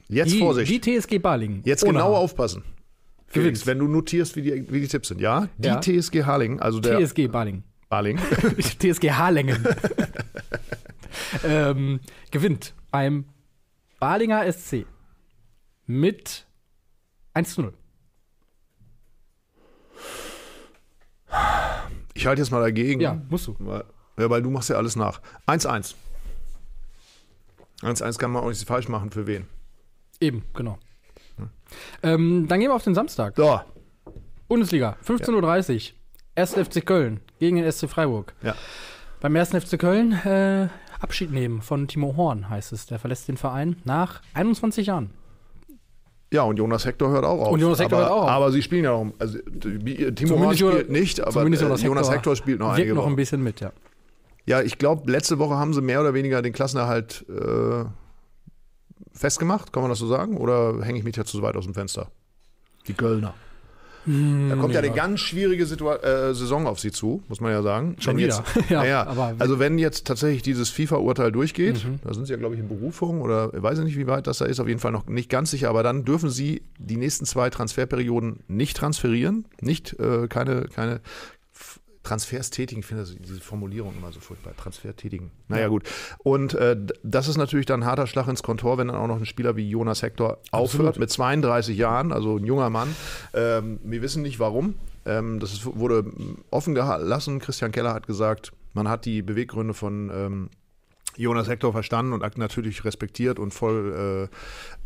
Jetzt 0.08 0.32
die, 0.32 0.38
Vorsicht. 0.38 0.70
die 0.70 0.80
TSG 1.00 1.18
Balingen. 1.18 1.62
Jetzt 1.64 1.84
genau 1.84 2.12
Haar. 2.12 2.18
aufpassen. 2.20 2.62
Felix, 3.26 3.62
Gewinnt. 3.62 3.66
wenn 3.66 3.78
du 3.86 3.92
notierst, 3.92 4.36
wie 4.36 4.42
die, 4.42 4.72
wie 4.72 4.80
die 4.80 4.86
Tipps 4.88 5.08
sind, 5.08 5.20
ja? 5.20 5.48
Die 5.58 5.68
Ja. 5.68 5.80
TSG 5.80 6.24
Harlingen, 6.24 6.60
also 6.60 6.78
der 6.80 6.98
TSG 7.00 7.26
Balingen. 7.28 7.64
Harling, 7.90 8.18
TSG 8.78 9.10
Harlingen. 9.12 9.64
ähm, 11.44 12.00
gewinnt 12.30 12.74
beim 12.90 13.24
Balinger 14.00 14.50
SC 14.52 14.86
mit 15.86 16.43
1 17.34 17.54
zu 17.54 17.62
0. 17.62 17.74
ich 22.14 22.26
halte 22.26 22.40
jetzt 22.40 22.50
mal 22.50 22.60
dagegen. 22.60 23.00
Ja, 23.00 23.20
musst 23.28 23.46
du. 23.48 23.56
Weil, 23.58 23.84
ja, 24.18 24.30
weil 24.30 24.42
du 24.42 24.50
machst 24.50 24.70
ja 24.70 24.76
alles 24.76 24.96
nach. 24.96 25.20
1-1. 25.46 25.94
1-1 27.82 28.18
kann 28.18 28.30
man 28.30 28.42
auch 28.44 28.48
nicht 28.48 28.66
falsch 28.66 28.88
machen. 28.88 29.10
Für 29.10 29.26
wen? 29.26 29.46
Eben, 30.20 30.44
genau. 30.54 30.78
Ähm, 32.02 32.46
dann 32.48 32.60
gehen 32.60 32.70
wir 32.70 32.74
auf 32.74 32.84
den 32.84 32.94
Samstag. 32.94 33.34
So, 33.36 33.60
Bundesliga, 34.48 34.96
15.30 35.04 35.90
Uhr. 35.90 35.94
1. 36.36 36.54
FC 36.54 36.86
Köln 36.86 37.20
gegen 37.38 37.56
den 37.56 37.70
SC 37.70 37.88
Freiburg. 37.88 38.34
ja. 38.42 38.54
Beim 39.20 39.34
1. 39.36 39.50
FC 39.50 39.78
Köln 39.78 40.12
äh, 40.12 40.68
Abschied 41.00 41.32
nehmen 41.32 41.62
von 41.62 41.88
Timo 41.88 42.14
Horn, 42.16 42.50
heißt 42.50 42.72
es. 42.72 42.84
Der 42.86 42.98
verlässt 42.98 43.26
den 43.26 43.38
Verein 43.38 43.76
nach 43.84 44.20
21 44.34 44.86
Jahren. 44.88 45.10
Ja, 46.34 46.42
und 46.42 46.56
Jonas 46.56 46.84
Hector 46.84 47.10
hört 47.10 47.24
auch 47.24 47.38
auf. 47.38 47.52
Und 47.52 47.60
Jonas 47.60 47.78
Hector 47.78 47.96
aber, 47.96 48.08
hört 48.08 48.18
auch 48.18 48.24
auf. 48.24 48.28
Aber 48.28 48.50
sie 48.50 48.60
spielen 48.60 48.82
ja 48.82 48.90
noch. 48.90 49.12
Also, 49.20 49.38
Timo 49.38 50.34
Zumindest 50.34 50.58
spielt 50.58 50.90
nicht, 50.90 51.20
aber 51.20 51.30
Zumindest 51.30 51.62
Jonas, 51.62 51.82
äh, 51.82 51.86
Jonas 51.86 52.10
Hector 52.10 52.34
spielt 52.34 52.58
noch 52.58 52.72
einige 52.72 52.92
noch 52.92 53.06
ein 53.06 53.14
bisschen 53.14 53.40
mit, 53.40 53.60
ja. 53.60 53.70
Ja, 54.44 54.60
ich 54.60 54.78
glaube, 54.78 55.08
letzte 55.08 55.38
Woche 55.38 55.54
haben 55.54 55.72
sie 55.72 55.80
mehr 55.80 56.00
oder 56.00 56.12
weniger 56.12 56.42
den 56.42 56.52
Klassenerhalt 56.52 57.24
äh, 57.28 57.84
festgemacht, 59.12 59.72
kann 59.72 59.84
man 59.84 59.90
das 59.90 60.00
so 60.00 60.08
sagen? 60.08 60.36
Oder 60.36 60.82
hänge 60.82 60.98
ich 60.98 61.04
mich 61.04 61.14
jetzt 61.14 61.30
zu 61.30 61.40
weit 61.40 61.54
aus 61.56 61.66
dem 61.66 61.74
Fenster? 61.74 62.08
Die 62.88 62.94
Kölner. 62.94 63.34
Da 64.06 64.56
kommt 64.56 64.74
ja 64.74 64.80
eine 64.80 64.90
ganz 64.90 65.20
schwierige 65.20 65.64
Situa 65.66 65.96
äh, 65.96 66.34
Saison 66.34 66.66
auf 66.66 66.78
sie 66.78 66.92
zu, 66.92 67.22
muss 67.28 67.40
man 67.40 67.52
ja 67.52 67.62
sagen. 67.62 67.96
Schon 68.00 68.16
Wenn 68.16 68.24
wieder. 68.24 68.44
Jetzt, 68.54 68.70
Ja, 68.70 68.80
naja, 68.82 69.06
aber- 69.06 69.32
Mhm. 69.32 69.40
also 69.40 69.58
wenn 69.58 69.78
jetzt 69.78 70.06
tatsächlich 70.06 70.42
dieses 70.42 70.68
FIFA-Urteil 70.70 71.32
durchgeht, 71.32 71.86
da 72.04 72.12
sind 72.12 72.26
sie 72.26 72.32
ja, 72.32 72.38
glaube 72.38 72.54
ich, 72.54 72.60
in 72.60 72.68
Berufung 72.68 73.22
oder 73.22 73.52
ich 73.54 73.62
weiß 73.62 73.78
nicht, 73.80 73.96
wie 73.96 74.06
weit 74.06 74.26
das 74.26 74.38
da 74.38 74.44
ist, 74.44 74.60
auf 74.60 74.68
jeden 74.68 74.80
Fall 74.80 74.92
noch 74.92 75.06
nicht 75.06 75.30
ganz 75.30 75.50
sicher, 75.50 75.68
aber 75.70 75.82
dann 75.82 76.04
dürfen 76.04 76.28
sie 76.30 76.62
die 76.78 76.96
nächsten 76.96 77.24
zwei 77.24 77.48
Transferperioden 77.50 78.40
nicht 78.48 78.76
transferieren, 78.76 79.46
nicht, 79.60 79.98
äh, 79.98 80.28
keine, 80.28 80.66
keine 80.74 81.00
Transfers 82.04 82.50
tätigen, 82.50 82.80
ich 82.80 82.86
finde 82.86 83.02
das- 83.02 83.16
diese 83.16 83.40
Formulierung 83.40 83.94
immer 83.96 84.12
so 84.12 84.20
furchtbar, 84.20 84.54
Transfer 84.56 84.94
tätigen. 84.94 85.30
Naja, 85.48 85.66
gut. 85.68 85.82
Und 86.18 86.54
äh, 86.54 86.76
das 87.02 87.26
ist 87.28 87.36
natürlich 87.38 87.66
dann 87.66 87.82
ein 87.82 87.86
harter 87.86 88.06
Schlag 88.06 88.28
ins 88.28 88.42
Kontor, 88.42 88.78
wenn 88.78 88.86
dann 88.88 88.96
auch 88.96 89.08
noch 89.08 89.16
ein 89.16 89.26
Spieler 89.26 89.56
wie 89.56 89.68
Jonas 89.68 90.02
Hector 90.02 90.38
aufhört 90.52 90.98
mit 90.98 91.10
32 91.10 91.76
Jahren, 91.76 92.12
also 92.12 92.36
ein 92.36 92.44
junger 92.44 92.70
Mann. 92.70 92.94
Ähm, 93.32 93.80
wir 93.82 94.02
wissen 94.02 94.22
nicht 94.22 94.38
warum. 94.38 94.74
Ähm, 95.06 95.40
das 95.40 95.52
ist, 95.52 95.66
wurde 95.66 96.04
offen 96.50 96.74
gelassen. 96.74 97.40
Christian 97.40 97.72
Keller 97.72 97.92
hat 97.94 98.06
gesagt, 98.06 98.52
man 98.74 98.88
hat 98.88 99.04
die 99.04 99.22
Beweggründe 99.22 99.74
von 99.74 100.10
ähm, 100.14 100.50
Jonas 101.16 101.48
Hector 101.48 101.72
verstanden 101.72 102.12
und 102.12 102.36
natürlich 102.38 102.84
respektiert 102.84 103.38
und 103.38 103.54
voll 103.54 104.28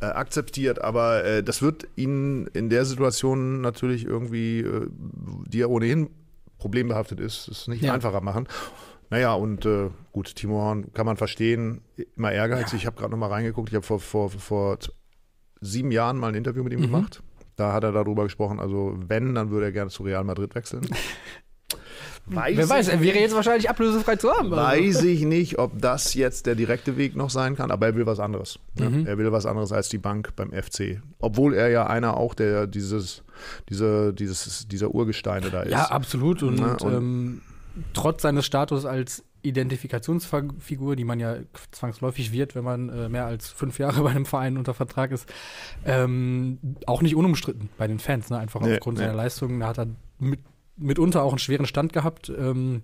äh, 0.01 0.05
äh, 0.07 0.11
akzeptiert, 0.11 0.83
aber 0.83 1.25
äh, 1.25 1.43
das 1.43 1.63
wird 1.63 1.89
ihn 1.97 2.47
in 2.53 2.69
der 2.69 2.85
Situation 2.85 3.61
natürlich 3.63 4.05
irgendwie, 4.05 4.61
äh, 4.61 4.89
die 5.47 5.63
er 5.63 5.71
ohnehin 5.71 6.11
problembehaftet 6.59 7.21
ist, 7.21 7.49
es 7.49 7.69
nicht 7.69 7.83
Ja. 7.83 7.95
einfacher 7.95 8.21
machen. 8.21 8.47
Naja, 9.11 9.33
und 9.35 9.65
äh, 9.65 9.89
gut, 10.13 10.35
Timo 10.35 10.61
Horn 10.61 10.93
kann 10.93 11.07
man 11.07 11.17
verstehen, 11.17 11.81
immer 12.17 12.31
ehrgeizig. 12.33 12.81
Ich 12.81 12.87
habe 12.87 12.97
gerade 12.97 13.11
noch 13.11 13.19
mal 13.19 13.31
reingeguckt, 13.31 13.71
ich 13.71 13.75
habe 13.75 13.87
vor, 13.87 14.01
vor, 14.01 14.29
vor 14.31 14.79
sieben 15.61 15.91
Jahren 15.91 16.19
mal 16.19 16.29
ein 16.29 16.35
Interview 16.35 16.63
mit 16.63 16.73
ihm 16.75 16.83
gemacht. 16.83 17.23
Da 17.57 17.73
hat 17.73 17.83
er 17.85 17.93
darüber 17.93 18.25
gesprochen, 18.25 18.61
also 18.61 18.95
wenn, 18.99 19.35
dann 19.35 19.51
würde 19.51 19.67
er 19.67 19.73
gerne 19.73 19.91
zu 19.91 20.03
Real 20.03 20.25
Madrid 20.25 20.55
wechseln. 20.55 20.87
Weiß 22.31 22.57
Wer 22.57 22.69
weiß, 22.69 22.89
er 22.89 23.01
wäre 23.01 23.19
jetzt 23.19 23.35
wahrscheinlich 23.35 23.69
ablösefrei 23.71 24.17
zu 24.17 24.31
haben. 24.31 24.53
also. 24.53 24.57
Weiß 24.57 25.03
ich 25.05 25.23
nicht, 25.23 25.59
ob 25.59 25.81
das 25.81 26.15
jetzt 26.15 26.47
der 26.47 26.55
direkte 26.55 26.97
Weg 26.97 27.17
noch 27.17 27.31
sein 27.31 27.57
kann, 27.57 27.71
aber 27.71 27.87
er 27.87 27.95
will 27.97 28.07
was 28.07 28.21
anderes. 28.21 28.59
Mhm. 28.79 29.07
Er 29.07 29.19
will 29.19 29.33
was 29.33 29.47
anderes 29.47 29.73
als 29.73 29.89
die 29.89 29.99
Bank 29.99 30.35
beim 30.37 30.53
FC. 30.53 31.01
Obwohl 31.19 31.55
er 31.55 31.69
ja 31.69 31.87
einer 31.87 32.17
auch 32.17 32.35
der 32.35 32.67
dieses, 32.67 33.23
diese, 33.69 34.13
dieses, 34.13 34.69
dieser 34.69 34.95
Urgesteine 34.95 35.51
da 35.51 35.63
ist. 35.63 35.73
Ja, 35.73 35.87
absolut. 35.91 36.43
Und, 36.43 36.57
Na, 36.61 36.73
und- 36.75 36.93
ähm, 36.93 37.41
trotz 37.95 38.23
seines 38.23 38.45
Status 38.47 38.85
als 38.85 39.25
Identifikationsfigur, 39.43 40.97
die 40.97 41.05
man 41.05 41.21
ja 41.21 41.37
zwangsläufig 41.71 42.33
wird, 42.33 42.55
wenn 42.55 42.65
man 42.65 42.89
äh, 42.89 43.09
mehr 43.09 43.27
als 43.27 43.49
fünf 43.49 43.79
Jahre 43.79 44.03
bei 44.03 44.11
einem 44.11 44.27
Verein 44.27 44.57
unter 44.59 44.75
Vertrag 44.75 45.13
ist, 45.13 45.27
ähm, 45.85 46.59
auch 46.87 47.03
nicht 47.03 47.15
unumstritten 47.17 47.69
bei 47.79 47.87
den 47.87 47.99
Fans, 47.99 48.31
ne? 48.31 48.39
einfach 48.39 48.61
Nee, 48.61 48.75
aufgrund 48.75 48.99
nee. 48.99 49.05
seiner 49.05 49.15
Leistungen. 49.17 49.61
Da 49.61 49.69
hat 49.69 49.79
er 49.79 49.87
mit, 50.19 50.41
mitunter 50.79 51.23
auch 51.23 51.33
einen 51.33 51.39
schweren 51.39 51.67
Stand 51.67 51.93
gehabt. 51.93 52.31
Ähm, 52.31 52.83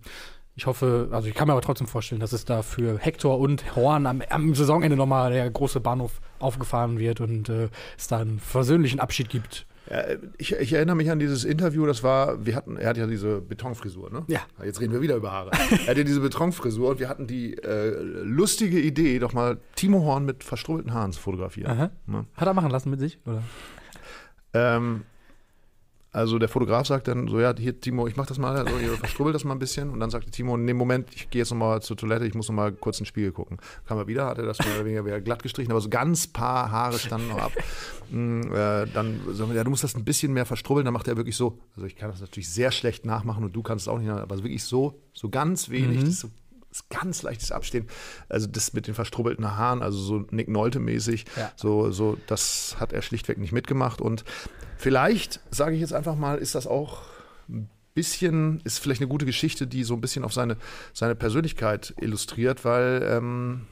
ich 0.56 0.66
hoffe, 0.66 1.08
also 1.10 1.28
ich 1.28 1.34
kann 1.34 1.48
mir 1.48 1.52
aber 1.52 1.62
trotzdem 1.62 1.88
vorstellen, 1.88 2.20
dass 2.20 2.32
es 2.32 2.44
da 2.44 2.62
für 2.62 2.98
Hector 2.98 3.40
und 3.40 3.74
Horn 3.74 4.06
am, 4.06 4.22
am 4.28 4.54
Saisonende 4.54 4.96
nochmal 4.96 5.32
der 5.32 5.50
große 5.50 5.80
Bahnhof 5.80 6.20
aufgefahren 6.38 6.98
wird 6.98 7.20
und 7.20 7.48
äh, 7.48 7.68
es 7.98 8.06
da 8.06 8.18
einen 8.18 8.38
versöhnlichen 8.38 9.00
Abschied 9.00 9.28
gibt. 9.28 9.66
Ja, 9.90 10.02
ich, 10.38 10.52
ich 10.52 10.72
erinnere 10.72 10.96
mich 10.96 11.10
an 11.10 11.18
dieses 11.18 11.44
Interview, 11.44 11.84
das 11.84 12.02
war, 12.02 12.46
wir 12.46 12.54
hatten, 12.54 12.76
er 12.76 12.88
hat 12.88 12.96
ja 12.96 13.06
diese 13.06 13.40
Betonfrisur, 13.40 14.10
ne? 14.10 14.24
Ja. 14.28 14.40
Jetzt 14.64 14.80
reden 14.80 14.92
wir 14.92 15.02
wieder 15.02 15.16
über 15.16 15.32
Haare. 15.32 15.50
er 15.52 15.88
hatte 15.88 16.04
diese 16.04 16.20
Betonfrisur 16.20 16.90
und 16.90 17.00
wir 17.00 17.08
hatten 17.08 17.26
die 17.26 17.58
äh, 17.58 17.90
lustige 18.00 18.80
Idee, 18.80 19.18
doch 19.18 19.34
mal 19.34 19.58
Timo 19.74 20.04
Horn 20.04 20.24
mit 20.24 20.42
verstrubbelten 20.42 20.94
Haaren 20.94 21.12
zu 21.12 21.20
fotografieren. 21.20 21.90
Ne? 22.06 22.26
Hat 22.34 22.46
er 22.46 22.54
machen 22.54 22.70
lassen 22.70 22.90
mit 22.90 23.00
sich? 23.00 23.18
Oder? 23.26 23.42
Ähm, 24.54 25.02
also 26.14 26.38
der 26.38 26.48
Fotograf 26.48 26.86
sagt 26.86 27.08
dann 27.08 27.26
so, 27.26 27.40
ja, 27.40 27.52
hier 27.58 27.80
Timo, 27.80 28.06
ich 28.06 28.14
mach 28.14 28.26
das 28.26 28.38
mal, 28.38 28.56
also, 28.56 28.78
ihr 28.78 28.92
verstrubbelt 28.92 29.34
das 29.34 29.42
mal 29.42 29.52
ein 29.52 29.58
bisschen. 29.58 29.90
Und 29.90 29.98
dann 29.98 30.10
sagte 30.10 30.30
Timo, 30.30 30.54
in 30.54 30.64
dem 30.64 30.76
Moment, 30.76 31.08
ich 31.12 31.28
gehe 31.28 31.40
jetzt 31.40 31.50
nochmal 31.50 31.82
zur 31.82 31.96
Toilette, 31.96 32.24
ich 32.24 32.34
muss 32.34 32.48
nochmal 32.48 32.70
kurz 32.70 33.00
in 33.00 33.02
den 33.02 33.08
Spiegel 33.08 33.32
gucken. 33.32 33.58
Kam 33.84 33.98
er 33.98 34.06
wieder, 34.06 34.26
hat 34.26 34.38
er 34.38 34.44
das 34.44 34.60
mehr 34.60 34.76
oder 34.76 34.84
weniger 34.84 35.04
wieder 35.04 35.20
glatt 35.20 35.42
gestrichen, 35.42 35.72
aber 35.72 35.80
so 35.80 35.88
ganz 35.88 36.28
paar 36.28 36.70
Haare 36.70 37.00
standen 37.00 37.28
noch 37.30 37.38
ab. 37.38 37.52
Mm, 38.10 38.42
äh, 38.42 38.86
dann 38.86 39.22
sagen 39.32 39.50
wir, 39.50 39.56
ja, 39.56 39.64
du 39.64 39.70
musst 39.70 39.82
das 39.82 39.96
ein 39.96 40.04
bisschen 40.04 40.32
mehr 40.32 40.46
verstrubbeln, 40.46 40.84
dann 40.84 40.94
macht 40.94 41.08
er 41.08 41.16
wirklich 41.16 41.34
so, 41.34 41.58
also 41.74 41.84
ich 41.84 41.96
kann 41.96 42.10
das 42.12 42.20
natürlich 42.20 42.48
sehr 42.48 42.70
schlecht 42.70 43.04
nachmachen 43.04 43.42
und 43.42 43.56
du 43.56 43.62
kannst 43.62 43.86
es 43.86 43.88
auch 43.88 43.98
nicht, 43.98 44.08
aber 44.08 44.36
wirklich 44.36 44.62
so, 44.62 45.00
so 45.12 45.30
ganz 45.30 45.68
wenig, 45.68 45.98
das 45.98 46.08
ist 46.10 46.20
so 46.20 46.28
ganz 46.88 47.22
leichtes 47.22 47.52
Abstehen. 47.52 47.86
Also 48.28 48.46
das 48.46 48.72
mit 48.72 48.86
den 48.86 48.94
verstrubbelten 48.94 49.56
Haaren, 49.56 49.82
also 49.82 49.98
so 49.98 50.24
Nick 50.30 50.48
Nolte-mäßig, 50.48 51.24
Ja. 51.36 51.52
so, 51.56 51.90
so, 51.90 52.16
das 52.26 52.76
hat 52.80 52.92
er 52.92 53.02
schlichtweg 53.02 53.38
nicht 53.38 53.52
mitgemacht. 53.52 54.00
Und 54.00 54.24
vielleicht, 54.76 55.40
sage 55.50 55.74
ich 55.74 55.80
jetzt 55.80 55.92
einfach 55.94 56.16
mal, 56.16 56.38
ist 56.38 56.54
das 56.54 56.66
auch 56.66 57.02
ein 57.48 57.68
bisschen, 57.94 58.60
ist 58.64 58.78
vielleicht 58.78 59.00
eine 59.00 59.08
gute 59.08 59.26
Geschichte, 59.26 59.66
die 59.66 59.84
so 59.84 59.94
ein 59.94 60.00
bisschen 60.00 60.24
auf 60.24 60.32
seine, 60.32 60.56
seine 60.92 61.14
Persönlichkeit 61.14 61.94
illustriert, 62.00 62.64
weil 62.64 63.06
ähm, 63.08 63.66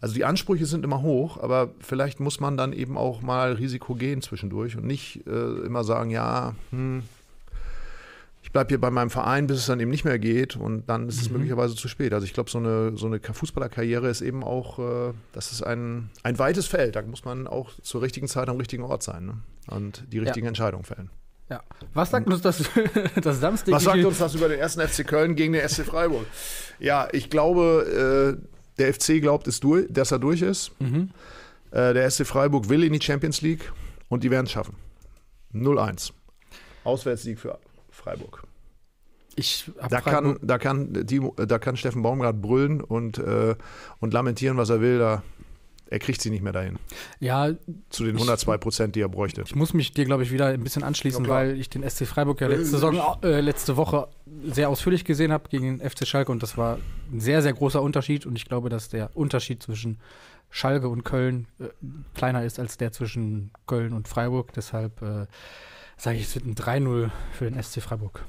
also 0.00 0.14
die 0.14 0.26
Ansprüche 0.26 0.66
sind 0.66 0.84
immer 0.84 1.00
hoch, 1.00 1.38
aber 1.42 1.70
vielleicht 1.80 2.20
muss 2.20 2.38
man 2.38 2.58
dann 2.58 2.74
eben 2.74 2.98
auch 2.98 3.22
mal 3.22 3.52
Risiko 3.54 3.94
gehen 3.94 4.20
zwischendurch 4.20 4.76
und 4.76 4.84
nicht 4.84 5.26
äh, 5.26 5.30
immer 5.64 5.84
sagen, 5.84 6.10
ja, 6.10 6.54
hm, 6.70 7.02
ich 8.46 8.52
bleibe 8.52 8.68
hier 8.68 8.80
bei 8.80 8.92
meinem 8.92 9.10
Verein, 9.10 9.48
bis 9.48 9.58
es 9.58 9.66
dann 9.66 9.80
eben 9.80 9.90
nicht 9.90 10.04
mehr 10.04 10.20
geht 10.20 10.54
und 10.54 10.88
dann 10.88 11.08
ist 11.08 11.20
es 11.20 11.30
möglicherweise 11.30 11.74
zu 11.74 11.88
spät. 11.88 12.12
Also 12.12 12.24
ich 12.24 12.32
glaube, 12.32 12.48
so 12.48 12.58
eine, 12.58 12.96
so 12.96 13.06
eine 13.06 13.18
Fußballerkarriere 13.18 14.08
ist 14.08 14.20
eben 14.20 14.44
auch, 14.44 14.78
äh, 14.78 15.12
das 15.32 15.50
ist 15.50 15.64
ein, 15.64 16.10
ein 16.22 16.38
weites 16.38 16.68
Feld. 16.68 16.94
Da 16.94 17.02
muss 17.02 17.24
man 17.24 17.48
auch 17.48 17.72
zur 17.82 18.02
richtigen 18.02 18.28
Zeit 18.28 18.48
am 18.48 18.56
richtigen 18.56 18.84
Ort 18.84 19.02
sein 19.02 19.26
ne? 19.26 19.38
und 19.66 20.04
die 20.12 20.20
richtigen 20.20 20.46
Entscheidungen 20.46 20.84
fällen. 20.84 21.10
Ja. 21.50 21.60
Was 21.92 22.10
sagt 22.10 22.28
uns 22.28 22.40
das, 22.40 22.62
das 23.20 23.40
Samstag? 23.40 23.74
Was 23.74 23.82
sagt 23.82 24.04
uns 24.04 24.18
das 24.18 24.36
über 24.36 24.48
den 24.48 24.60
ersten 24.60 24.80
FC 24.80 25.04
Köln 25.04 25.34
gegen 25.34 25.52
den 25.52 25.68
SC 25.68 25.84
Freiburg? 25.84 26.24
Ja, 26.78 27.08
ich 27.10 27.28
glaube, 27.30 28.38
äh, 28.38 28.78
der 28.78 28.94
FC 28.94 29.20
glaubt, 29.20 29.48
ist 29.48 29.64
durch, 29.64 29.86
dass 29.90 30.12
er 30.12 30.20
durch 30.20 30.42
ist. 30.42 30.70
Äh, 31.72 31.94
der 31.94 32.08
SC 32.08 32.24
Freiburg 32.24 32.68
will 32.68 32.84
in 32.84 32.92
die 32.92 33.02
Champions 33.02 33.42
League 33.42 33.72
und 34.08 34.22
die 34.22 34.30
werden 34.30 34.46
es 34.46 34.52
schaffen. 34.52 34.76
0-1. 35.52 36.12
Auswärtssieg 36.84 37.40
für 37.40 37.58
Freiburg. 38.06 38.42
Ich 39.34 39.70
Da 39.90 40.00
kann, 40.00 40.24
Freiburg- 40.24 40.38
da, 40.42 40.58
kann 40.58 41.06
Timo, 41.06 41.34
da 41.36 41.58
kann 41.58 41.76
Steffen 41.76 42.02
Baumgart 42.02 42.40
brüllen 42.40 42.80
und, 42.80 43.18
äh, 43.18 43.54
und 44.00 44.14
lamentieren, 44.14 44.56
was 44.56 44.70
er 44.70 44.80
will. 44.80 44.98
Da, 44.98 45.22
er 45.88 45.98
kriegt 45.98 46.20
sie 46.22 46.30
nicht 46.30 46.42
mehr 46.42 46.52
dahin. 46.52 46.78
ja, 47.20 47.50
Zu 47.90 48.04
den 48.04 48.14
102 48.16 48.56
Prozent, 48.58 48.94
die 48.96 49.00
er 49.02 49.08
bräuchte. 49.08 49.42
ich 49.46 49.54
muss 49.54 49.72
mich 49.74 49.92
dir, 49.92 50.04
glaube 50.04 50.22
ich, 50.24 50.32
wieder 50.32 50.46
ein 50.46 50.62
bisschen 50.64 50.82
anschließen, 50.82 51.24
Ja, 51.24 51.30
weil 51.30 51.60
ich 51.60 51.68
den 51.68 51.82
SC 51.88 52.06
Freiburg 52.06 52.40
ja 52.40 52.48
letzte, 52.48 52.64
Saison, 52.64 52.96
äh, 53.22 53.40
letzte 53.40 53.76
Woche 53.76 54.08
sehr 54.46 54.68
ausführlich 54.68 55.04
gesehen 55.04 55.32
habe 55.32 55.48
gegen 55.48 55.78
den 55.78 55.90
FC 55.90 56.06
Schalke 56.06 56.32
und 56.32 56.42
das 56.42 56.56
war 56.56 56.78
ein 57.12 57.20
sehr, 57.20 57.40
sehr 57.42 57.52
großer 57.52 57.80
Unterschied 57.82 58.24
und 58.26 58.36
ich 58.36 58.46
glaube, 58.46 58.68
dass 58.68 58.88
der 58.88 59.10
Unterschied 59.16 59.62
zwischen 59.62 59.98
Schalke 60.50 60.88
und 60.88 61.04
Köln 61.04 61.46
äh, 61.60 61.64
kleiner 62.14 62.42
ist 62.44 62.58
als 62.58 62.78
der 62.78 62.90
zwischen 62.92 63.50
Köln 63.66 63.92
und 63.92 64.08
Freiburg. 64.08 64.52
Deshalb 64.54 65.02
äh, 65.02 65.26
sage 65.96 66.18
ich, 66.18 66.24
es 66.24 66.34
wird 66.34 66.46
ein 66.46 66.54
3-0 66.54 67.10
für 67.32 67.50
den 67.50 67.62
SC 67.62 67.80
Freiburg. 67.80 68.24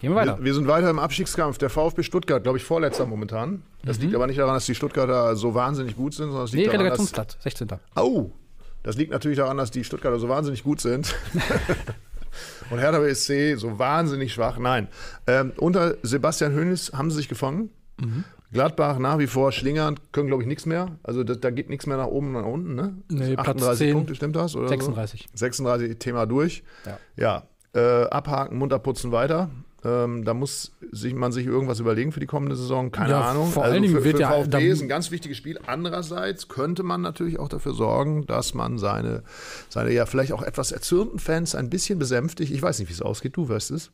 Gehen 0.00 0.10
wir 0.12 0.16
weiter. 0.16 0.38
Wir, 0.38 0.44
wir 0.44 0.54
sind 0.54 0.66
weiter 0.68 0.90
im 0.90 0.98
Abstiegskampf. 0.98 1.58
Der 1.58 1.70
VfB 1.70 2.02
Stuttgart, 2.02 2.42
glaube 2.42 2.58
ich, 2.58 2.64
vorletzter 2.64 3.06
momentan. 3.06 3.62
Das 3.84 3.98
liegt 3.98 4.14
aber 4.14 4.26
nicht 4.26 4.38
daran, 4.38 4.54
dass 4.54 4.66
die 4.66 4.74
Stuttgarter 4.74 5.34
so 5.36 5.54
wahnsinnig 5.54 5.96
gut 5.96 6.14
sind, 6.14 6.26
sondern 6.28 6.44
es 6.44 6.52
Mhm. 6.52 6.56
Nee, 6.56 6.62
liegt 6.64 6.74
daran, 6.74 6.80
Relegationsplatz, 6.86 7.36
16. 7.40 7.68
Oh, 7.96 8.30
das 8.82 8.96
liegt 8.96 9.12
natürlich 9.12 9.38
daran, 9.38 9.56
dass 9.56 9.70
die 9.70 9.82
Stuttgarter 9.82 10.18
so 10.18 10.28
wahnsinnig 10.28 10.62
gut 10.62 10.80
sind. 10.80 11.14
Und 12.70 12.78
Hertha 12.78 12.98
BSC 12.98 13.54
so 13.56 13.78
wahnsinnig 13.78 14.32
schwach. 14.32 14.58
Nein. 14.58 14.88
Ähm, 15.26 15.52
unter 15.56 15.96
Sebastian 16.02 16.52
Hönes 16.52 16.92
haben 16.92 17.10
sie 17.10 17.16
sich 17.18 17.28
gefangen. 17.28 17.70
Mhm. 17.98 18.24
Gladbach 18.54 18.98
nach 18.98 19.18
wie 19.18 19.26
vor 19.26 19.52
schlingern, 19.52 20.00
können, 20.12 20.28
glaube 20.28 20.42
ich, 20.42 20.46
nichts 20.48 20.64
mehr. 20.64 20.96
Also 21.02 21.22
da, 21.24 21.34
da 21.34 21.50
geht 21.50 21.68
nichts 21.68 21.86
mehr 21.86 21.96
nach 21.98 22.06
oben 22.06 22.28
und 22.34 22.42
nach 22.42 22.48
unten. 22.48 22.74
Ne? 22.74 22.94
Nee, 23.10 23.34
Platz 23.34 23.48
38 23.48 23.78
10, 23.78 23.94
Punkte, 23.94 24.14
stimmt 24.14 24.36
das? 24.36 24.56
Oder 24.56 24.68
36. 24.68 25.26
So? 25.32 25.36
36 25.38 25.98
Thema 25.98 26.24
durch. 26.26 26.62
Ja. 26.86 26.98
Ja, 27.16 27.42
äh, 27.80 28.04
abhaken, 28.08 28.56
munter 28.56 28.78
putzen 28.78 29.12
weiter. 29.12 29.50
Ähm, 29.86 30.24
da 30.24 30.32
muss 30.32 30.72
sich, 30.92 31.12
man 31.14 31.30
sich 31.30 31.44
irgendwas 31.46 31.78
überlegen 31.78 32.10
für 32.10 32.20
die 32.20 32.24
kommende 32.26 32.56
Saison. 32.56 32.90
Keine 32.90 33.10
Ja, 33.10 33.20
Ahnung. 33.20 33.48
vor 33.50 33.64
allen 33.64 33.82
Dingen 33.82 33.94
für, 33.94 34.02
wird 34.02 34.16
für 34.16 34.22
ja- 34.22 34.30
VfB 34.30 34.48
da- 34.50 34.58
ist 34.58 34.80
ein 34.80 34.88
ganz 34.88 35.10
wichtiges 35.10 35.36
Spiel. 35.36 35.58
Andererseits 35.66 36.48
könnte 36.48 36.82
man 36.82 37.02
natürlich 37.02 37.38
auch 37.38 37.48
dafür 37.50 37.74
sorgen, 37.74 38.24
dass 38.24 38.54
man 38.54 38.78
seine, 38.78 39.24
seine 39.68 39.92
ja 39.92 40.06
vielleicht 40.06 40.32
auch 40.32 40.40
etwas 40.42 40.72
erzürnten 40.72 41.18
Fans 41.18 41.54
ein 41.54 41.68
bisschen 41.68 41.98
besänftigt. 41.98 42.50
Ich 42.50 42.62
weiß 42.62 42.78
nicht, 42.78 42.88
wie 42.88 42.94
es 42.94 43.02
ausgeht. 43.02 43.36
Du 43.36 43.46
weißt 43.48 43.72
es. 43.72 43.90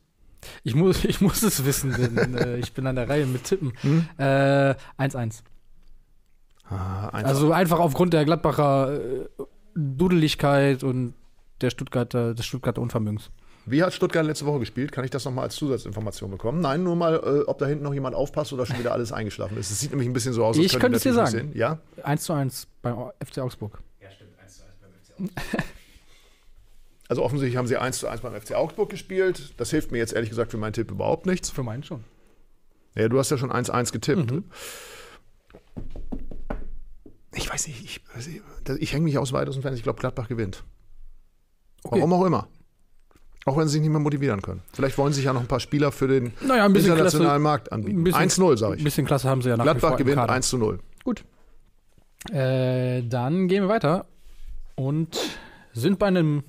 Ich 0.63 0.75
muss, 0.75 1.03
ich 1.05 1.21
muss 1.21 1.43
es 1.43 1.65
wissen, 1.65 1.91
denn 1.93 2.35
äh, 2.35 2.57
ich 2.57 2.73
bin 2.73 2.87
an 2.87 2.95
der 2.95 3.09
Reihe 3.09 3.25
mit 3.25 3.43
Tippen. 3.43 3.73
Äh, 4.17 4.75
1-1. 4.97 5.41
Ah, 6.69 7.09
einfach. 7.09 7.29
Also 7.29 7.51
einfach 7.51 7.79
aufgrund 7.79 8.13
der 8.13 8.23
Gladbacher 8.25 8.93
äh, 8.95 9.27
Dudeligkeit 9.75 10.83
und 10.83 11.13
der 11.61 11.69
Stuttgarter, 11.69 12.33
des 12.33 12.45
Stuttgarter 12.45 12.81
Unvermögens. 12.81 13.29
Wie 13.65 13.83
hat 13.83 13.93
Stuttgart 13.93 14.25
letzte 14.25 14.45
Woche 14.47 14.59
gespielt? 14.59 14.91
Kann 14.91 15.03
ich 15.03 15.11
das 15.11 15.23
nochmal 15.25 15.45
als 15.45 15.55
Zusatzinformation 15.55 16.31
bekommen? 16.31 16.61
Nein, 16.61 16.83
nur 16.83 16.95
mal, 16.95 17.15
äh, 17.15 17.41
ob 17.47 17.59
da 17.59 17.67
hinten 17.67 17.83
noch 17.83 17.93
jemand 17.93 18.15
aufpasst 18.15 18.51
oder 18.53 18.65
schon 18.65 18.79
wieder 18.79 18.91
alles 18.91 19.11
eingeschlafen 19.11 19.57
ist. 19.57 19.69
Es 19.69 19.79
sieht 19.79 19.91
nämlich 19.91 20.09
ein 20.09 20.13
bisschen 20.13 20.33
so 20.33 20.43
aus, 20.43 20.57
Ich 20.57 20.79
könnte 20.79 20.97
es 20.97 21.03
dir 21.03 21.13
sagen. 21.13 21.31
nicht 21.35 21.41
sehen. 21.53 21.57
Ja? 21.57 21.77
1 22.03 22.23
zu 22.23 22.33
1 22.33 22.67
beim 22.81 23.11
FC 23.23 23.39
Augsburg. 23.39 23.79
Also 27.11 27.23
offensichtlich 27.23 27.57
haben 27.57 27.67
sie 27.67 27.75
1 27.75 27.99
zu 27.99 28.07
1 28.07 28.21
beim 28.21 28.33
FC 28.39 28.53
Augsburg 28.53 28.89
gespielt. 28.89 29.53
Das 29.57 29.69
hilft 29.69 29.91
mir 29.91 29.97
jetzt 29.97 30.13
ehrlich 30.13 30.29
gesagt 30.29 30.49
für 30.49 30.57
meinen 30.57 30.71
Tipp 30.71 30.89
überhaupt 30.91 31.25
nichts. 31.25 31.49
Für 31.49 31.61
meinen 31.61 31.83
schon. 31.83 32.05
Ja, 32.95 33.09
du 33.09 33.19
hast 33.19 33.29
ja 33.29 33.37
schon 33.37 33.51
1-1 33.51 33.91
getippt. 33.91 34.31
Mhm. 34.31 34.45
Ich 37.35 37.51
weiß 37.51 37.67
nicht, 37.67 37.83
ich, 37.83 38.01
ich 38.79 38.93
hänge 38.93 39.03
mich 39.03 39.17
aus 39.17 39.33
weit 39.33 39.49
aus 39.49 39.55
dem 39.55 39.61
Fenster. 39.61 39.75
Ich 39.77 39.83
glaube, 39.83 39.99
Gladbach 39.99 40.29
gewinnt. 40.29 40.63
Okay. 41.83 41.97
Warum 41.99 42.13
auch 42.13 42.23
immer. 42.25 42.47
Auch 43.45 43.57
wenn 43.57 43.67
sie 43.67 43.73
sich 43.73 43.81
nicht 43.81 43.89
mehr 43.89 43.99
motivieren 43.99 44.41
können. 44.41 44.61
Vielleicht 44.71 44.97
wollen 44.97 45.11
sich 45.11 45.25
ja 45.25 45.33
noch 45.33 45.41
ein 45.41 45.47
paar 45.47 45.59
Spieler 45.59 45.91
für 45.91 46.07
den 46.07 46.31
Naja, 46.39 46.63
ein 46.63 46.71
bisschen 46.71 46.91
internationalen 46.93 47.27
Klasse- 47.31 47.43
Markt 47.43 47.71
anbieten. 47.73 47.99
ein 47.99 48.03
bisschen- 48.05 48.21
1-0, 48.21 48.57
sage 48.57 48.71
Ein 48.73 48.77
ich. 48.77 48.83
bisschen 48.85 49.05
Klasse 49.05 49.27
haben 49.27 49.41
sie 49.41 49.49
ja 49.49 49.57
nach 49.57 49.65
Gladbach 49.65 49.97
gewinnt 49.97 50.15
Kader. 50.15 50.31
1 50.31 50.53
0. 50.53 50.79
Gut. 51.03 51.25
Äh, 52.31 53.01
dann 53.03 53.49
gehen 53.49 53.63
wir 53.63 53.67
weiter 53.67 54.05
und 54.75 55.17
sind 55.73 55.99
bei 55.99 56.07
einem 56.07 56.43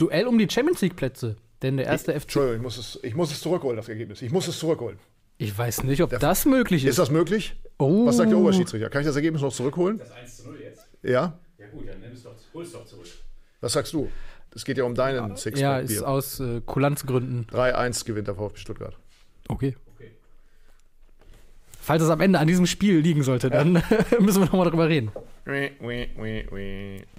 Duell 0.00 0.26
um 0.26 0.38
die 0.38 0.48
Champions 0.48 0.80
League 0.80 0.96
Plätze. 0.96 1.36
Denn 1.62 1.76
der 1.76 1.86
erste 1.86 2.12
FC. 2.12 2.22
Entschuldigung, 2.22 2.56
ich 2.56 2.62
muss, 2.62 2.78
es, 2.78 2.98
ich 3.02 3.14
muss 3.14 3.30
es 3.32 3.40
zurückholen, 3.40 3.76
das 3.76 3.88
Ergebnis. 3.88 4.22
Ich 4.22 4.32
muss 4.32 4.48
es 4.48 4.58
zurückholen. 4.58 4.98
Ich 5.36 5.56
weiß 5.56 5.84
nicht, 5.84 6.02
ob 6.02 6.10
das 6.18 6.46
möglich 6.46 6.84
ist. 6.84 6.90
Ist 6.90 6.98
das 6.98 7.10
möglich? 7.10 7.54
oh, 7.78 8.06
Was 8.06 8.16
sagt 8.16 8.30
der 8.30 8.38
Oberschiedsrichter? 8.38 8.88
Kann 8.88 9.02
ich 9.02 9.06
das 9.06 9.16
Ergebnis 9.16 9.42
noch 9.42 9.52
zurückholen? 9.52 9.98
Das 9.98 10.10
1 10.10 10.36
zu 10.38 10.48
0 10.48 10.58
jetzt? 10.62 10.86
Ja? 11.02 11.38
Ja 11.58 11.66
gut, 11.68 11.86
dann 11.88 12.00
nimm 12.00 12.12
es 12.12 12.22
doch, 12.22 12.34
hol's 12.54 12.72
doch 12.72 12.84
zurück. 12.86 13.06
Was 13.60 13.72
sagst 13.74 13.92
du? 13.92 14.10
Es 14.54 14.64
geht 14.64 14.78
ja 14.78 14.84
um 14.84 14.94
deinen 14.94 15.30
Ja, 15.30 15.36
Sixpack 15.36 15.84
ist 15.84 15.88
Bier. 15.98 16.08
aus 16.08 16.40
äh, 16.40 16.60
Kulanzgründen. 16.64 17.46
3-1 17.52 18.04
gewinnt 18.06 18.26
der 18.28 18.34
VfB 18.34 18.58
Stuttgart. 18.58 18.96
Okay. 19.48 19.76
Okay. 19.96 20.10
Falls 21.80 22.02
es 22.02 22.10
am 22.10 22.20
Ende 22.20 22.38
an 22.38 22.46
diesem 22.46 22.66
Spiel 22.66 22.98
liegen 22.98 23.22
sollte, 23.22 23.50
dann 23.50 23.72
müssen 24.20 24.40
wir 24.40 24.46
nochmal 24.46 24.68
drüber 24.70 24.88
reden. 24.88 25.12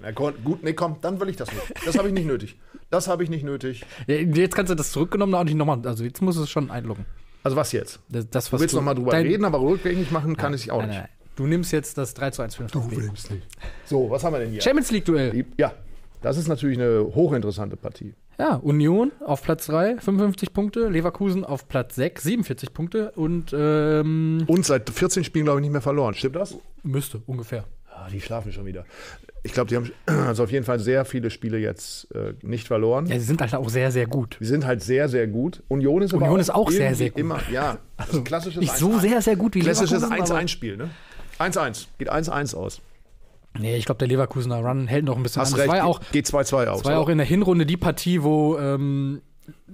Na 0.00 0.10
gut, 0.12 0.62
nee, 0.62 0.72
komm, 0.72 0.96
dann 1.00 1.20
will 1.20 1.28
ich 1.28 1.36
das 1.36 1.50
nicht. 1.52 1.86
Das 1.86 1.96
habe 1.98 2.08
ich 2.08 2.14
nicht 2.14 2.26
nötig. 2.26 2.56
Das 2.92 3.08
habe 3.08 3.24
ich 3.24 3.30
nicht 3.30 3.42
nötig. 3.42 3.84
Jetzt 4.06 4.54
kannst 4.54 4.70
du 4.70 4.74
das 4.74 4.92
zurückgenommen 4.92 5.34
auch 5.34 5.44
nicht 5.44 5.54
nochmal. 5.56 5.80
Also 5.86 6.04
jetzt 6.04 6.20
muss 6.20 6.36
es 6.36 6.50
schon 6.50 6.70
einloggen. 6.70 7.06
Also 7.42 7.56
was 7.56 7.72
jetzt? 7.72 8.00
Das, 8.10 8.28
das, 8.28 8.46
Du 8.46 8.52
was 8.52 8.60
willst 8.60 8.74
noch 8.74 8.82
mal 8.82 8.94
drüber 8.94 9.12
reden, 9.14 9.44
aber 9.46 9.60
rückgängig 9.60 10.10
machen 10.10 10.36
kann 10.36 10.52
ich 10.52 10.70
auch 10.70 10.78
Nein, 10.80 10.88
nicht. 10.88 10.98
nein, 10.98 11.08
nein. 11.10 11.26
Du 11.34 11.46
nimmst 11.46 11.72
jetzt 11.72 11.96
das 11.96 12.12
3 12.12 12.30
zu 12.30 12.42
1 12.42 12.54
für 12.56 12.64
den 12.64 12.68
VfB. 12.68 12.96
willst 12.98 13.30
nicht. 13.30 13.46
So, 13.86 14.10
was 14.10 14.22
haben 14.22 14.34
wir 14.34 14.40
denn 14.40 14.50
hier? 14.50 14.60
Champions 14.60 14.90
League 14.90 15.06
Duell. 15.06 15.30
Die- 15.30 15.46
Ja, 15.56 15.72
Das 16.20 16.36
ist 16.36 16.46
natürlich 16.48 16.78
eine 16.78 17.00
hochinteressante 17.14 17.76
Partie. 17.78 18.12
Ja, 18.38 18.56
Union 18.56 19.10
auf 19.24 19.42
Platz 19.42 19.66
3, 19.66 19.96
55 19.98 20.52
Punkte, 20.52 20.88
Leverkusen 20.88 21.44
auf 21.46 21.68
Platz 21.68 21.94
6, 21.94 22.22
47 22.24 22.74
Punkte 22.74 23.10
und 23.12 23.54
ähm, 23.56 24.44
Und 24.46 24.66
seit 24.66 24.88
14 24.90 25.24
Spielen, 25.24 25.46
glaube 25.46 25.60
ich, 25.60 25.62
nicht 25.62 25.72
mehr 25.72 25.80
verloren. 25.80 26.12
Stimmt 26.14 26.36
das? 26.36 26.56
müsste 26.82 27.22
ungefähr. 27.26 27.64
Ah, 27.90 28.08
die 28.10 28.20
schlafen 28.20 28.52
schon 28.52 28.66
wieder. 28.66 28.84
Ich 29.44 29.52
glaube, 29.52 29.68
die 29.68 29.76
haben 29.76 29.90
also 30.06 30.44
auf 30.44 30.52
jeden 30.52 30.64
Fall 30.64 30.78
sehr 30.78 31.04
viele 31.04 31.30
Spiele 31.30 31.58
jetzt 31.58 32.12
äh, 32.14 32.34
nicht 32.42 32.68
verloren. 32.68 33.06
Ja, 33.06 33.18
sie 33.18 33.24
sind 33.26 33.40
halt 33.40 33.54
auch 33.54 33.68
sehr, 33.68 33.90
sehr 33.90 34.06
gut. 34.06 34.36
Die 34.40 34.44
sind 34.44 34.64
halt 34.66 34.82
sehr, 34.82 35.08
sehr 35.08 35.26
gut. 35.26 35.62
Union 35.68 36.02
ist 36.02 36.14
aber 36.14 36.22
Union 36.26 36.40
ist 36.40 36.50
auch 36.54 36.70
sehr, 36.70 36.94
sehr 36.94 37.10
gut. 37.10 37.18
Immer, 37.20 37.40
ja, 37.50 37.78
ein 38.12 38.24
klassisches 38.24 38.60
Nicht 38.60 38.76
so 38.76 38.90
1-1. 38.90 39.00
sehr, 39.00 39.22
sehr 39.22 39.36
gut 39.36 39.54
wie 39.54 39.60
Klassisches 39.60 40.02
Leverkusen. 40.02 40.32
aber- 40.32 40.40
1-1-Spiel, 40.44 40.76
ne? 40.76 40.90
1-1. 41.38 41.86
Geht 41.98 42.10
1-1 42.12 42.54
aus. 42.54 42.80
Nee, 43.58 43.76
ich 43.76 43.84
glaube, 43.84 43.98
der 43.98 44.08
Leverkusener 44.08 44.60
Run 44.64 44.86
hält 44.86 45.04
noch 45.04 45.16
ein 45.16 45.22
bisschen 45.22 45.42
Hast 45.42 45.52
an. 45.54 45.60
recht. 45.60 45.68
Das 45.68 45.72
war 45.72 45.76
ja 45.76 45.84
auch, 45.84 46.00
geht 46.12 46.26
2-2 46.26 46.66
aus. 46.68 46.78
das 46.78 46.84
war 46.86 46.92
ja 46.92 46.98
auch 46.98 47.08
in 47.08 47.18
der 47.18 47.26
Hinrunde 47.26 47.66
die 47.66 47.76
Partie, 47.76 48.22
wo 48.22 48.56
ähm, 48.58 49.20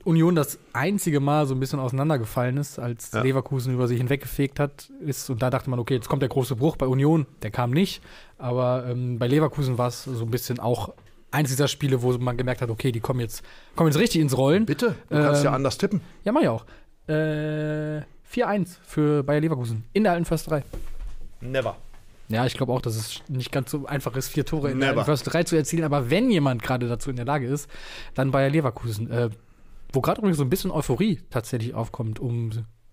Union 0.04 0.34
das 0.34 0.58
einzige 0.72 1.20
Mal 1.20 1.46
so 1.46 1.54
ein 1.54 1.60
bisschen 1.60 1.78
auseinandergefallen 1.78 2.56
ist, 2.56 2.78
als 2.78 3.12
Ja. 3.12 3.22
Leverkusen 3.22 3.74
über 3.74 3.86
sich 3.88 3.98
hinweggefegt 3.98 4.58
hat. 4.60 4.90
Ist, 5.04 5.28
und 5.28 5.42
da 5.42 5.50
dachte 5.50 5.68
man, 5.70 5.78
okay, 5.78 5.94
jetzt 5.94 6.08
kommt 6.08 6.22
der 6.22 6.28
große 6.30 6.56
Bruch 6.56 6.76
bei 6.76 6.86
Union. 6.86 7.26
Der 7.42 7.50
kam 7.50 7.70
nicht. 7.70 8.02
Aber 8.38 8.86
ähm, 8.88 9.18
bei 9.18 9.26
Leverkusen 9.26 9.76
war 9.78 9.88
es 9.88 10.04
so 10.04 10.24
ein 10.24 10.30
bisschen 10.30 10.58
auch 10.60 10.94
eins 11.30 11.50
dieser 11.50 11.68
Spiele, 11.68 12.00
wo 12.02 12.16
man 12.16 12.36
gemerkt 12.38 12.62
hat, 12.62 12.70
okay, 12.70 12.90
die 12.92 13.00
kommen 13.00 13.20
jetzt, 13.20 13.42
kommen 13.76 13.90
jetzt 13.90 13.98
richtig 14.00 14.22
ins 14.22 14.36
Rollen. 14.38 14.64
Bitte? 14.64 14.94
Du 15.10 15.16
kannst 15.16 15.40
Ähm, 15.40 15.44
ja 15.46 15.52
anders 15.52 15.76
tippen. 15.76 16.00
Ja, 16.24 16.32
mach 16.32 16.40
ich 16.40 16.48
auch. 16.48 16.64
Äh, 17.06 18.02
4-1 18.32 18.76
für 18.86 19.22
Bayer 19.22 19.40
Leverkusen 19.40 19.84
in 19.92 20.04
der 20.04 20.12
alten 20.12 20.24
Försterei. 20.24 20.62
Never. 21.40 21.76
Ja, 22.28 22.44
ich 22.44 22.54
glaube 22.54 22.72
auch, 22.72 22.82
dass 22.82 22.94
es 22.96 23.22
nicht 23.28 23.50
ganz 23.52 23.70
so 23.70 23.86
einfach 23.86 24.14
ist, 24.16 24.28
vier 24.28 24.44
Tore 24.44 24.70
in 24.70 24.80
der 24.80 24.90
Never. 24.90 25.00
alten 25.00 25.10
Försterei 25.10 25.44
zu 25.44 25.56
erzielen. 25.56 25.84
Aber 25.84 26.10
wenn 26.10 26.30
jemand 26.30 26.62
gerade 26.62 26.86
dazu 26.88 27.08
in 27.10 27.16
der 27.16 27.24
Lage 27.24 27.46
ist, 27.46 27.68
dann 28.14 28.30
Bayer 28.30 28.50
Leverkusen. 28.50 29.10
Äh, 29.10 29.30
wo 29.92 30.00
gerade 30.00 30.20
übrigens 30.20 30.38
so 30.38 30.44
ein 30.44 30.50
bisschen 30.50 30.70
Euphorie 30.70 31.20
tatsächlich 31.30 31.74
aufkommt 31.74 32.20
um 32.20 32.50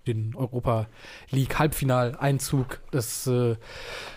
den 0.08 0.36
Europa 0.36 0.88
League 1.32 1.58
Halbfinaleinzug. 1.58 2.80
Das 2.92 3.28
äh, 3.28 3.56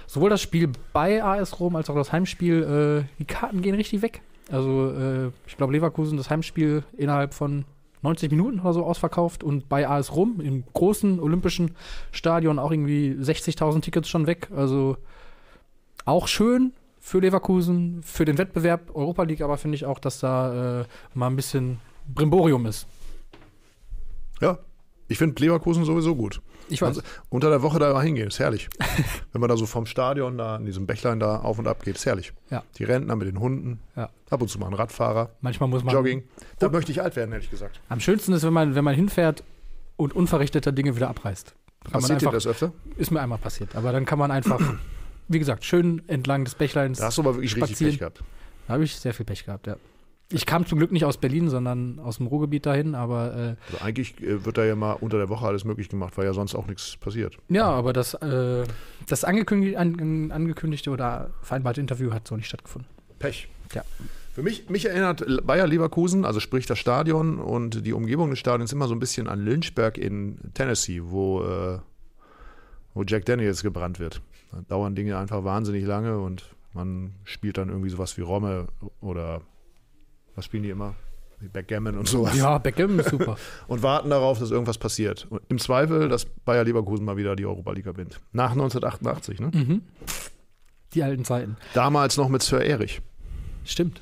sowohl 0.06 0.30
das 0.30 0.42
Spiel 0.42 0.70
bei 0.92 1.22
AS 1.22 1.60
Rom 1.60 1.76
als 1.76 1.90
auch 1.90 1.94
das 1.94 2.12
Heimspiel, 2.12 3.06
äh, 3.06 3.14
die 3.18 3.24
Karten 3.24 3.62
gehen 3.62 3.74
richtig 3.74 4.02
weg. 4.02 4.22
Also 4.50 4.90
äh, 4.90 5.30
ich 5.46 5.56
glaube 5.56 5.72
Leverkusen 5.72 6.16
das 6.16 6.30
Heimspiel 6.30 6.84
innerhalb 6.96 7.34
von 7.34 7.64
90 8.02 8.30
Minuten 8.30 8.60
oder 8.60 8.72
so 8.72 8.84
ausverkauft 8.84 9.42
und 9.42 9.68
bei 9.68 9.88
AS 9.88 10.14
Rom 10.14 10.40
im 10.40 10.64
großen 10.72 11.20
olympischen 11.20 11.74
Stadion 12.12 12.58
auch 12.58 12.70
irgendwie 12.70 13.16
60.000 13.18 13.80
Tickets 13.80 14.08
schon 14.08 14.26
weg. 14.26 14.48
Also 14.54 14.96
auch 16.04 16.28
schön 16.28 16.72
für 17.00 17.20
Leverkusen, 17.20 18.02
für 18.02 18.24
den 18.24 18.38
Wettbewerb 18.38 18.94
Europa 18.94 19.22
League, 19.24 19.40
aber 19.40 19.56
finde 19.56 19.76
ich 19.76 19.84
auch, 19.84 19.98
dass 19.98 20.20
da 20.20 20.80
äh, 20.80 20.84
mal 21.14 21.28
ein 21.28 21.36
bisschen 21.36 21.80
Brimborium 22.08 22.66
ist. 22.66 22.86
Ja. 24.40 24.58
Ich 25.10 25.16
finde 25.18 25.40
Leverkusen 25.42 25.84
sowieso 25.84 26.14
gut. 26.14 26.42
Ich 26.68 26.82
weiß. 26.82 26.88
Also, 26.88 27.02
unter 27.30 27.48
der 27.48 27.62
Woche 27.62 27.78
da 27.78 28.00
hingehen, 28.02 28.28
ist 28.28 28.38
herrlich. 28.38 28.68
Wenn 29.32 29.40
man 29.40 29.48
da 29.48 29.56
so 29.56 29.64
vom 29.64 29.86
Stadion 29.86 30.36
da 30.36 30.56
in 30.56 30.66
diesem 30.66 30.86
Bächlein 30.86 31.18
da 31.18 31.38
auf 31.40 31.58
und 31.58 31.66
ab 31.66 31.82
geht, 31.82 31.96
ist 31.96 32.04
herrlich. 32.04 32.34
Ja. 32.50 32.62
Die 32.76 32.84
Rentner 32.84 33.16
mit 33.16 33.26
den 33.26 33.40
Hunden, 33.40 33.80
Ja. 33.96 34.10
ab 34.28 34.42
und 34.42 34.48
zu 34.48 34.58
mal 34.58 34.66
ein 34.66 34.74
Radfahrer, 34.74 35.30
Manchmal 35.40 35.70
muss 35.70 35.82
man. 35.82 35.94
Jogging. 35.94 36.24
Da 36.58 36.68
möchte 36.68 36.92
ich 36.92 37.00
alt 37.00 37.16
werden, 37.16 37.32
ehrlich 37.32 37.50
gesagt. 37.50 37.80
Am 37.88 38.00
schönsten 38.00 38.34
ist, 38.34 38.42
wenn 38.42 38.52
man, 38.52 38.74
wenn 38.74 38.84
man 38.84 38.94
hinfährt 38.94 39.42
und 39.96 40.14
unverrichteter 40.14 40.72
Dinge 40.72 40.94
wieder 40.94 41.08
abreißt. 41.08 41.54
Kann 41.84 41.92
man 41.92 42.00
Passiert 42.02 42.20
dir 42.20 42.26
einfach, 42.26 42.32
das 42.36 42.46
öfter? 42.46 42.72
ist 42.96 43.10
mir 43.10 43.20
einmal 43.22 43.38
passiert. 43.38 43.74
Aber 43.74 43.92
dann 43.92 44.04
kann 44.04 44.18
man 44.18 44.30
einfach, 44.30 44.60
wie 45.28 45.38
gesagt, 45.38 45.64
schön 45.64 46.02
entlang 46.06 46.44
des 46.44 46.54
Bächleins. 46.54 46.98
Da 46.98 47.06
hast 47.06 47.16
du 47.16 47.22
aber 47.22 47.36
wirklich 47.36 47.54
richtig 47.56 47.70
Spazieren. 47.70 47.92
Pech 47.92 47.98
gehabt. 48.00 48.22
Da 48.66 48.74
habe 48.74 48.84
ich 48.84 48.94
sehr 48.94 49.14
viel 49.14 49.24
Pech 49.24 49.46
gehabt, 49.46 49.66
ja. 49.66 49.76
Ich 50.30 50.44
kam 50.44 50.66
zum 50.66 50.78
Glück 50.78 50.92
nicht 50.92 51.06
aus 51.06 51.16
Berlin, 51.16 51.48
sondern 51.48 51.98
aus 52.00 52.18
dem 52.18 52.26
Ruhrgebiet 52.26 52.66
dahin, 52.66 52.94
aber 52.94 53.34
äh, 53.34 53.72
Also 53.72 53.84
eigentlich 53.84 54.20
äh, 54.22 54.44
wird 54.44 54.58
da 54.58 54.64
ja 54.64 54.76
mal 54.76 54.92
unter 54.92 55.16
der 55.16 55.30
Woche 55.30 55.46
alles 55.46 55.64
möglich 55.64 55.88
gemacht, 55.88 56.18
weil 56.18 56.26
ja 56.26 56.34
sonst 56.34 56.54
auch 56.54 56.66
nichts 56.66 56.96
passiert. 56.98 57.38
ja, 57.48 57.66
aber 57.66 57.94
das, 57.94 58.12
äh, 58.14 58.64
das 59.06 59.24
angekündigte, 59.24 59.78
an, 59.78 60.30
angekündigte 60.30 60.90
oder 60.90 61.30
vereinbarte 61.40 61.80
Interview 61.80 62.12
hat 62.12 62.28
so 62.28 62.36
nicht 62.36 62.46
stattgefunden. 62.46 62.90
Pech. 63.18 63.48
Ja. 63.74 63.82
Für 64.34 64.42
mich, 64.42 64.68
mich 64.68 64.84
erinnert 64.86 65.24
Bayer 65.46 65.66
Leverkusen, 65.66 66.24
also 66.24 66.40
sprich 66.40 66.66
das 66.66 66.78
Stadion 66.78 67.38
und 67.38 67.84
die 67.86 67.92
Umgebung 67.92 68.30
des 68.30 68.38
Stadions 68.38 68.72
immer 68.72 68.86
so 68.86 68.94
ein 68.94 69.00
bisschen 69.00 69.28
an 69.28 69.40
Lynchburg 69.40 69.98
in 69.98 70.38
Tennessee, 70.54 71.00
wo, 71.02 71.42
äh, 71.42 71.78
wo 72.94 73.02
Jack 73.02 73.24
Daniels 73.24 73.62
gebrannt 73.62 73.98
wird. 73.98 74.20
Da 74.52 74.60
dauern 74.68 74.94
Dinge 74.94 75.16
einfach 75.16 75.42
wahnsinnig 75.42 75.84
lange 75.84 76.18
und 76.18 76.44
man 76.74 77.14
spielt 77.24 77.58
dann 77.58 77.70
irgendwie 77.70 77.90
sowas 77.90 78.16
wie 78.18 78.22
Romme 78.22 78.68
oder 79.00 79.40
was 80.38 80.44
spielen 80.44 80.62
die 80.62 80.70
immer? 80.70 80.94
Backgammon 81.52 81.98
und 81.98 82.08
sowas. 82.08 82.36
Ja, 82.36 82.58
Backgammon 82.58 83.00
ist 83.00 83.10
super. 83.10 83.36
Und 83.68 83.82
warten 83.82 84.10
darauf, 84.10 84.40
dass 84.40 84.50
irgendwas 84.50 84.78
passiert. 84.78 85.26
Und 85.30 85.40
Im 85.48 85.58
Zweifel, 85.58 86.08
dass 86.08 86.24
Bayer 86.24 86.64
Leverkusen 86.64 87.04
mal 87.04 87.16
wieder 87.16 87.36
die 87.36 87.46
Europa 87.46 87.70
League 87.72 87.84
gewinnt. 87.84 88.20
Nach 88.32 88.50
1988, 88.52 89.38
ne? 89.38 89.50
mhm. 89.54 89.82
Die 90.94 91.02
alten 91.02 91.24
Zeiten. 91.24 91.56
Damals 91.74 92.16
noch 92.16 92.28
mit 92.28 92.42
Sir 92.42 92.60
Erich. 92.60 93.02
Stimmt. 93.64 94.00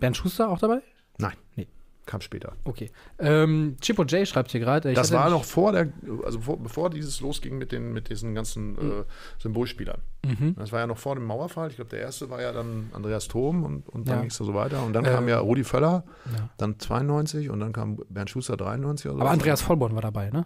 Bernd 0.00 0.16
Schuster 0.16 0.48
auch 0.48 0.58
dabei? 0.58 0.80
Nein. 1.18 1.34
Nee. 1.54 1.68
Kam 2.06 2.20
später. 2.20 2.52
Okay. 2.64 2.90
Ähm, 3.18 3.76
Chippo 3.80 4.02
J 4.04 4.28
schreibt 4.28 4.50
hier 4.50 4.60
gerade. 4.60 4.92
Das 4.92 5.10
war 5.12 5.30
noch 5.30 5.44
vor 5.44 5.72
der, 5.72 5.88
also 6.24 6.38
vor, 6.40 6.58
bevor 6.62 6.90
dieses 6.90 7.20
losging 7.22 7.56
mit, 7.56 7.72
den, 7.72 7.94
mit 7.94 8.10
diesen 8.10 8.34
ganzen 8.34 8.76
äh, 8.76 9.04
Symbolspielern. 9.38 10.00
Mhm. 10.22 10.54
Das 10.58 10.70
war 10.70 10.80
ja 10.80 10.86
noch 10.86 10.98
vor 10.98 11.14
dem 11.14 11.24
Mauerfall. 11.24 11.70
Ich 11.70 11.76
glaube, 11.76 11.90
der 11.90 12.00
erste 12.00 12.28
war 12.28 12.42
ja 12.42 12.52
dann 12.52 12.90
Andreas 12.92 13.26
Thom 13.28 13.64
und, 13.64 13.88
und 13.88 14.06
dann 14.06 14.16
Ja. 14.16 14.20
ging 14.20 14.30
es 14.30 14.36
so 14.36 14.52
weiter. 14.52 14.82
Und 14.84 14.92
dann 14.92 15.06
Ähm, 15.06 15.12
kam 15.14 15.28
ja 15.28 15.38
Rudi 15.38 15.64
Völler, 15.64 16.04
Ja. 16.36 16.50
dann 16.58 16.78
92 16.78 17.48
und 17.48 17.60
dann 17.60 17.72
kam 17.72 17.96
Bernd 18.10 18.28
Schuster 18.28 18.56
93 18.58 19.06
oder 19.06 19.14
so. 19.16 19.20
Aber 19.22 19.30
Andreas 19.30 19.62
Vollborn 19.62 19.94
war 19.94 20.02
dabei, 20.02 20.28
ne? 20.30 20.44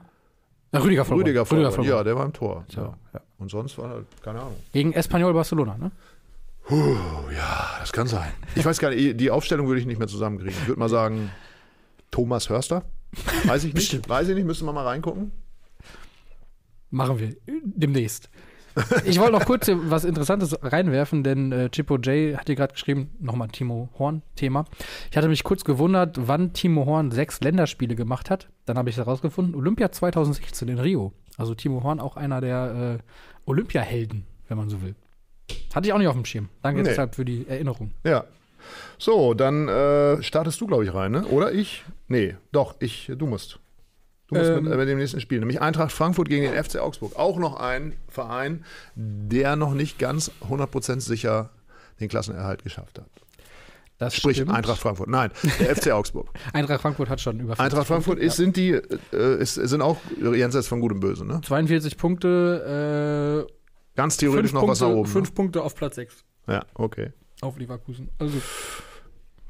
Äh, 0.70 0.76
Rüdiger 0.78 1.04
Vollborn. 1.04 1.26
Rüdiger 1.26 1.44
Völler, 1.44 1.72
Vollborn. 1.72 1.88
ja, 1.98 2.04
der 2.04 2.14
war 2.16 2.24
im 2.24 2.32
Tor. 2.32 2.64
Ja. 2.70 2.94
Und 3.38 3.50
sonst 3.50 3.76
war, 3.78 4.02
keine 4.22 4.40
Ahnung. 4.40 4.54
Gegen 4.72 4.92
Espanyol 4.92 5.32
Barcelona, 5.34 5.76
ne? 5.76 5.90
Oh 6.70 6.76
ja, 7.34 7.76
das 7.80 7.92
kann 7.92 8.06
sein. 8.06 8.30
Ich 8.54 8.64
weiß 8.64 8.78
gar 8.78 8.90
nicht, 8.90 9.18
die 9.18 9.30
Aufstellung 9.30 9.68
würde 9.68 9.80
ich 9.80 9.86
nicht 9.86 9.98
mehr 9.98 10.08
zusammenkriegen. 10.08 10.52
Ich 10.60 10.68
würde 10.68 10.78
mal 10.78 10.90
sagen, 10.90 11.30
Thomas 12.10 12.48
Hörster. 12.50 12.84
Weiß 13.44 13.64
ich 13.64 13.74
nicht. 13.74 14.08
Weiß 14.08 14.28
ich 14.28 14.34
nicht, 14.34 14.44
müsste 14.44 14.64
man 14.64 14.74
mal 14.74 14.84
reingucken. 14.86 15.32
Machen 16.90 17.18
wir 17.18 17.36
demnächst. 17.64 18.30
Ich 19.04 19.18
wollte 19.18 19.32
noch 19.32 19.44
kurz 19.44 19.68
was 19.72 20.04
Interessantes 20.04 20.56
reinwerfen, 20.62 21.24
denn 21.24 21.50
äh, 21.50 21.68
Chippo 21.68 21.96
J 21.96 22.36
hat 22.38 22.46
hier 22.46 22.54
gerade 22.54 22.74
geschrieben, 22.74 23.10
nochmal 23.18 23.48
Timo 23.48 23.88
Horn-Thema. 23.98 24.66
Ich 25.10 25.16
hatte 25.16 25.28
mich 25.28 25.42
kurz 25.42 25.64
gewundert, 25.64 26.16
wann 26.28 26.52
Timo 26.52 26.86
Horn 26.86 27.10
sechs 27.10 27.40
Länderspiele 27.40 27.96
gemacht 27.96 28.30
hat. 28.30 28.48
Dann 28.66 28.78
habe 28.78 28.88
ich 28.88 28.96
herausgefunden, 28.96 29.56
Olympia 29.56 29.90
2016 29.90 30.68
in 30.68 30.78
Rio. 30.78 31.12
Also 31.36 31.54
Timo 31.56 31.82
Horn 31.82 31.98
auch 31.98 32.16
einer 32.16 32.40
der 32.40 32.98
äh, 33.00 33.50
Olympiahelden, 33.50 34.24
wenn 34.46 34.56
man 34.58 34.68
so 34.68 34.80
will. 34.80 34.94
Hatte 35.74 35.88
ich 35.88 35.92
auch 35.92 35.98
nicht 35.98 36.08
auf 36.08 36.14
dem 36.14 36.24
Schirm. 36.24 36.48
Danke 36.62 36.82
Nee. 36.82 36.88
deshalb 36.90 37.16
für 37.16 37.24
die 37.24 37.46
Erinnerung. 37.48 37.90
Ja. 38.04 38.24
So, 38.98 39.34
dann 39.34 39.68
äh, 39.68 40.22
startest 40.22 40.60
du, 40.60 40.66
glaube 40.66 40.84
ich, 40.84 40.94
rein, 40.94 41.12
ne? 41.12 41.24
Oder 41.26 41.52
ich? 41.52 41.84
Nee, 42.08 42.36
doch, 42.52 42.76
ich, 42.80 43.10
du 43.16 43.26
musst. 43.26 43.58
Du 44.28 44.34
musst 44.36 44.50
Ähm. 44.50 44.64
mit, 44.64 44.76
mit 44.76 44.88
dem 44.88 44.98
nächsten 44.98 45.20
Spiel. 45.20 45.38
Nämlich 45.38 45.60
Eintracht 45.60 45.92
Frankfurt 45.92 46.28
gegen 46.28 46.42
den 46.50 46.62
FC 46.62 46.76
Augsburg. 46.78 47.16
Auch 47.16 47.38
noch 47.38 47.56
ein 47.56 47.94
Verein, 48.08 48.64
der 48.94 49.56
noch 49.56 49.72
nicht 49.74 49.98
ganz 49.98 50.30
100% 50.48 51.00
sicher 51.00 51.50
den 52.00 52.08
Klassenerhalt 52.08 52.62
geschafft 52.62 52.98
hat. 52.98 53.08
Das 53.98 54.14
Sprich, 54.14 54.36
stimmt. 54.36 54.52
Eintracht 54.52 54.78
Frankfurt. 54.78 55.08
Nein, 55.08 55.32
der 55.58 55.74
FC 55.74 55.90
Augsburg. 55.90 56.28
Eintracht 56.52 56.80
Frankfurt 56.82 57.08
hat 57.08 57.20
schon 57.20 57.40
über 57.40 57.56
50 57.56 57.64
Eintracht 57.64 57.86
Frankfurt 57.88 58.18
ist, 58.20 58.36
sind 58.36 58.56
die, 58.56 58.70
äh, 59.12 59.40
ist, 59.40 59.54
sind 59.54 59.82
auch 59.82 59.96
jenseits 60.20 60.68
von 60.68 60.80
Gut 60.80 60.92
und 60.92 61.00
Böse, 61.00 61.24
ne? 61.24 61.40
42 61.44 61.96
Punkte, 61.96 63.46
äh, 63.48 63.52
Ganz 63.96 64.16
theoretisch 64.16 64.52
noch 64.52 64.60
Punkte, 64.60 64.72
was 64.72 64.80
nach 64.82 64.96
oben. 64.96 65.08
fünf 65.08 65.34
Punkte 65.34 65.62
auf 65.62 65.74
Platz 65.74 65.96
6 65.96 66.24
Ne? 66.46 66.54
Ja, 66.54 66.64
okay. 66.74 67.12
Auf 67.40 67.58
Leverkusen. 67.58 68.08
Also 68.18 68.40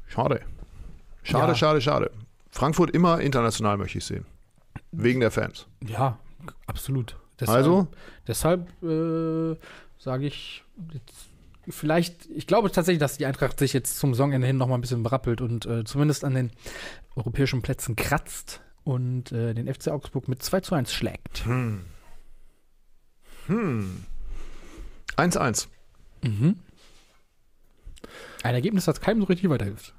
Schade. 0.07 0.41
Schade, 1.23 1.51
Ja. 1.51 1.55
schade, 1.55 1.81
schade. 1.81 2.11
Frankfurt 2.51 2.91
immer 2.91 3.19
international 3.21 3.77
möchte 3.77 3.97
ich 3.99 4.05
sehen. 4.05 4.25
Wegen 4.91 5.19
der 5.19 5.31
Fans. 5.31 5.67
Ja, 5.85 6.17
absolut. 6.65 7.15
Deshalb, 7.39 7.57
Also? 7.57 7.87
Deshalb 8.27 8.67
äh, 8.83 9.55
sage 9.99 10.25
ich, 10.25 10.63
jetzt, 10.93 11.13
vielleicht, 11.69 12.25
ich 12.27 12.47
glaube 12.47 12.71
tatsächlich, 12.71 12.99
dass 12.99 13.17
die 13.17 13.25
Eintracht 13.25 13.59
sich 13.59 13.73
jetzt 13.73 13.97
zum 13.99 14.13
Saisonende 14.13 14.47
hin 14.47 14.57
noch 14.57 14.67
mal 14.67 14.75
ein 14.75 14.81
bisschen 14.81 15.03
berappelt 15.03 15.41
und 15.41 15.65
äh, 15.65 15.83
zumindest 15.83 16.23
an 16.25 16.33
den 16.33 16.51
europäischen 17.15 17.61
Plätzen 17.61 17.95
kratzt 17.95 18.61
und 18.83 19.31
äh, 19.31 19.53
den 19.53 19.71
FC 19.73 19.89
Augsburg 19.89 20.27
mit 20.27 20.41
2 20.41 20.61
zu 20.61 20.73
1 20.75 20.91
schlägt. 20.93 21.45
Hm. 21.45 21.81
Hm. 23.47 24.03
1-1. 25.17 25.67
Mhm. 26.23 26.55
Ein 28.43 28.55
Ergebnis, 28.55 28.85
das 28.85 29.01
keinem 29.01 29.21
so 29.21 29.25
richtig 29.27 29.49
weiterhilft. 29.49 29.93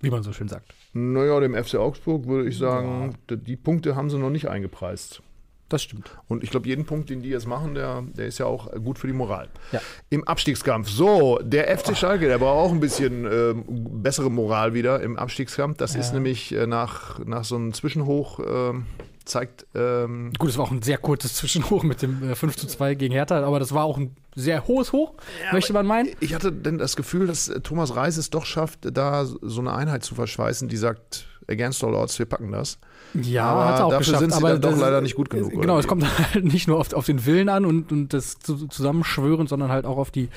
Wie 0.00 0.10
man 0.10 0.22
so 0.22 0.32
schön 0.32 0.48
sagt. 0.48 0.72
Naja, 0.94 1.38
dem 1.40 1.54
FC 1.54 1.74
Augsburg 1.74 2.26
würde 2.26 2.48
ich 2.48 2.56
sagen, 2.56 3.16
d- 3.28 3.36
die 3.36 3.56
Punkte 3.56 3.96
haben 3.96 4.08
sie 4.08 4.18
noch 4.18 4.30
nicht 4.30 4.48
eingepreist. 4.48 5.22
Das 5.68 5.82
stimmt. 5.82 6.10
Und 6.26 6.42
ich 6.42 6.50
glaube, 6.50 6.66
jeden 6.66 6.84
Punkt, 6.84 7.10
den 7.10 7.22
die 7.22 7.28
jetzt 7.28 7.46
machen, 7.46 7.74
der, 7.74 8.02
der 8.16 8.26
ist 8.26 8.38
ja 8.38 8.46
auch 8.46 8.72
gut 8.82 8.98
für 8.98 9.06
die 9.06 9.12
Moral. 9.12 9.48
Ja. 9.70 9.80
Im 10.08 10.26
Abstiegskampf. 10.26 10.88
So, 10.88 11.38
der 11.42 11.76
FC 11.78 11.96
Schalke, 11.96 12.26
der 12.26 12.38
braucht 12.38 12.66
auch 12.70 12.72
ein 12.72 12.80
bisschen 12.80 13.24
ähm, 13.30 13.64
bessere 14.02 14.30
Moral 14.30 14.74
wieder 14.74 15.00
im 15.00 15.16
Abstiegskampf. 15.16 15.76
Das 15.76 15.94
ist 15.94 16.12
nämlich 16.12 16.52
äh, 16.52 16.66
nach, 16.66 17.20
nach 17.24 17.44
so 17.44 17.54
einem 17.56 17.72
Zwischenhoch 17.72 18.40
ähm, 18.44 18.86
zeigt. 19.26 19.66
Ähm, 19.76 20.32
Gut, 20.38 20.48
es 20.48 20.58
war 20.58 20.64
auch 20.64 20.72
ein 20.72 20.82
sehr 20.82 20.98
kurzes 20.98 21.34
Zwischenhoch 21.34 21.84
mit 21.84 22.02
dem 22.02 22.30
äh, 22.30 22.34
5 22.34 22.56
zu 22.56 22.66
2 22.66 22.94
gegen 22.96 23.12
Hertha, 23.12 23.40
aber 23.44 23.60
das 23.60 23.72
war 23.72 23.84
auch 23.84 23.96
ein 23.98 24.16
sehr 24.34 24.66
hohes 24.66 24.92
Hoch, 24.92 25.14
möchte 25.52 25.72
man 25.72 25.86
meinen. 25.86 26.10
ich 26.20 26.34
hatte 26.34 26.52
denn 26.52 26.78
das 26.78 26.96
Gefühl, 26.96 27.26
dass 27.26 27.48
äh, 27.48 27.60
Thomas 27.60 27.96
Reis 27.96 28.16
es 28.16 28.30
doch 28.30 28.44
schafft, 28.44 28.80
da 28.96 29.24
so 29.24 29.60
eine 29.60 29.74
Einheit 29.74 30.04
zu 30.04 30.14
verschweißen, 30.14 30.68
die 30.68 30.76
sagt, 30.76 31.26
against 31.48 31.82
all 31.82 31.94
odds, 31.94 32.18
wir 32.18 32.26
packen 32.26 32.52
das. 32.52 32.78
Ja, 33.14 33.46
Aber 33.46 33.64
hat 33.66 33.78
er 33.80 33.86
auch 33.86 33.90
dafür 33.90 33.98
geschafft. 33.98 34.20
sind 34.20 34.30
sie 34.32 34.36
aber 34.36 34.58
dann 34.58 34.72
doch 34.72 34.78
leider 34.78 35.00
nicht 35.00 35.16
gut 35.16 35.30
genug, 35.30 35.50
Genau, 35.60 35.78
es 35.78 35.88
kommt 35.88 36.04
halt 36.34 36.44
nicht 36.44 36.68
nur 36.68 36.78
auf, 36.78 36.92
auf 36.92 37.06
den 37.06 37.26
Willen 37.26 37.48
an 37.48 37.64
und, 37.64 37.90
und 37.90 38.12
das 38.12 38.38
zu, 38.38 38.68
Zusammenschwören, 38.68 39.46
sondern 39.46 39.70
halt 39.70 39.84
auch 39.84 39.98
auf 39.98 40.10
die 40.10 40.28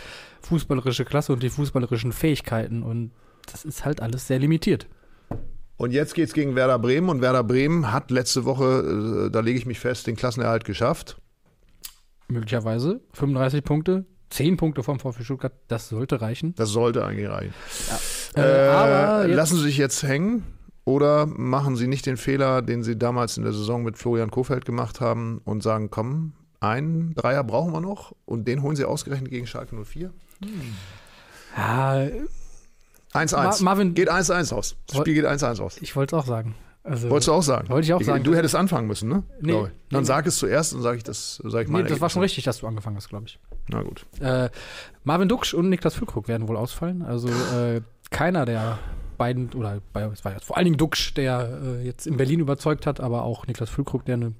fußballerische 0.41 1.05
Klasse 1.05 1.33
und 1.33 1.43
die 1.43 1.49
fußballerischen 1.49 2.11
Fähigkeiten. 2.11 2.83
Und 2.83 3.11
das 3.51 3.63
ist 3.63 3.85
halt 3.85 4.01
alles 4.01 4.27
sehr 4.27 4.39
limitiert. 4.39 4.87
Und 5.77 5.91
jetzt 5.91 6.15
geht's 6.15 6.33
gegen 6.33 6.55
Werder 6.55 6.79
Bremen 6.79 7.09
und 7.09 7.21
Werder 7.21 7.43
Bremen 7.43 7.91
hat 7.91 8.09
letzte 8.11 8.45
Woche, 8.45 9.27
äh, 9.27 9.31
da 9.31 9.39
lege 9.39 9.57
ich 9.57 9.65
mich 9.65 9.79
fest, 9.79 10.07
den 10.07 10.15
Klassenerhalt 10.15 10.65
geschafft. 10.65 11.17
Möglicherweise 12.27 13.01
35 13.13 13.63
Punkte, 13.63 14.05
10 14.29 14.57
Punkte 14.57 14.81
vom 14.83 14.99
VfB 14.99 15.23
Stuttgart, 15.23 15.53
das 15.67 15.89
sollte 15.89 16.21
reichen. 16.21 16.55
Das 16.55 16.69
sollte 16.69 17.05
eigentlich 17.05 17.29
reichen. 17.29 17.53
Äh, 18.35 18.41
Äh, 18.41 18.67
aber 18.69 19.27
lassen 19.27 19.57
Sie 19.57 19.63
sich 19.63 19.77
jetzt 19.77 20.01
hängen 20.03 20.43
oder 20.85 21.25
machen 21.27 21.75
Sie 21.75 21.87
nicht 21.87 22.05
den 22.05 22.17
Fehler, 22.17 22.61
den 22.63 22.81
Sie 22.83 22.97
damals 22.97 23.37
in 23.37 23.43
der 23.43 23.53
Saison 23.53 23.83
mit 23.83 23.97
Florian 23.97 24.31
Kofeld 24.31 24.65
gemacht 24.65 25.01
haben 25.01 25.39
und 25.45 25.61
sagen, 25.61 25.89
komm, 25.91 26.33
einen 26.59 27.13
Dreier 27.13 27.43
brauchen 27.43 27.71
wir 27.73 27.81
noch 27.81 28.15
und 28.25 28.47
den 28.47 28.63
holen 28.63 28.75
Sie 28.75 28.85
ausgerechnet 28.85 29.29
gegen 29.29 29.45
Schalke 29.45 29.75
04? 29.75 30.11
ja, 31.55 32.07
1-1. 33.13 33.35
Ma- 33.35 33.55
Marvin- 33.61 33.93
geht 33.93 34.09
1-1 34.09 34.53
aus. 34.53 34.75
Das 34.87 34.97
Spiel 34.97 35.13
geht 35.13 35.25
1-1 35.25 35.61
aus. 35.61 35.77
ich 35.81 35.95
wollte 35.95 36.15
es 36.15 36.21
auch 36.23 36.25
sagen. 36.25 36.55
Also, 36.83 37.09
Wolltest 37.09 37.29
du 37.29 37.31
auch 37.31 37.43
sagen? 37.43 37.69
Wollte 37.69 37.85
ich 37.85 37.93
auch 37.93 38.01
sagen. 38.01 38.23
Du 38.23 38.35
hättest 38.35 38.55
anfangen 38.55 38.87
müssen, 38.87 39.07
ne? 39.07 39.23
Nee. 39.39 39.53
Dann 39.89 40.01
nee. 40.01 40.03
sag 40.03 40.27
es 40.27 40.37
zuerst 40.37 40.73
und 40.73 40.81
sage 40.81 40.97
ich 40.97 41.03
das, 41.03 41.41
sag 41.45 41.61
ich 41.61 41.67
nee, 41.67 41.73
meine 41.73 41.87
das 41.87 42.01
war 42.01 42.09
schon 42.09 42.21
richtig, 42.21 42.43
dass 42.43 42.59
du 42.59 42.67
angefangen 42.67 42.97
hast, 42.97 43.07
glaube 43.07 43.25
ich. 43.27 43.39
Na 43.69 43.83
gut. 43.83 44.05
Äh, 44.19 44.49
Marvin 45.05 45.29
Duksch 45.29 45.53
und 45.53 45.69
Niklas 45.69 45.95
Füllkrug 45.95 46.27
werden 46.27 46.49
wohl 46.49 46.57
ausfallen. 46.57 47.01
Also 47.01 47.29
äh, 47.29 47.81
keiner 48.11 48.45
der 48.45 48.79
beiden, 49.17 49.49
oder 49.53 49.81
bei, 49.93 50.03
es 50.03 50.25
war 50.25 50.33
jetzt 50.33 50.43
vor 50.43 50.57
allen 50.57 50.65
Dingen 50.65 50.77
Duksch, 50.77 51.13
der 51.13 51.61
äh, 51.63 51.85
jetzt 51.85 52.05
in 52.05 52.17
Berlin 52.17 52.41
überzeugt 52.41 52.85
hat, 52.85 52.99
aber 52.99 53.23
auch 53.23 53.47
Niklas 53.47 53.69
Füllkrug, 53.69 54.03
der 54.03 54.15
eine 54.15 54.33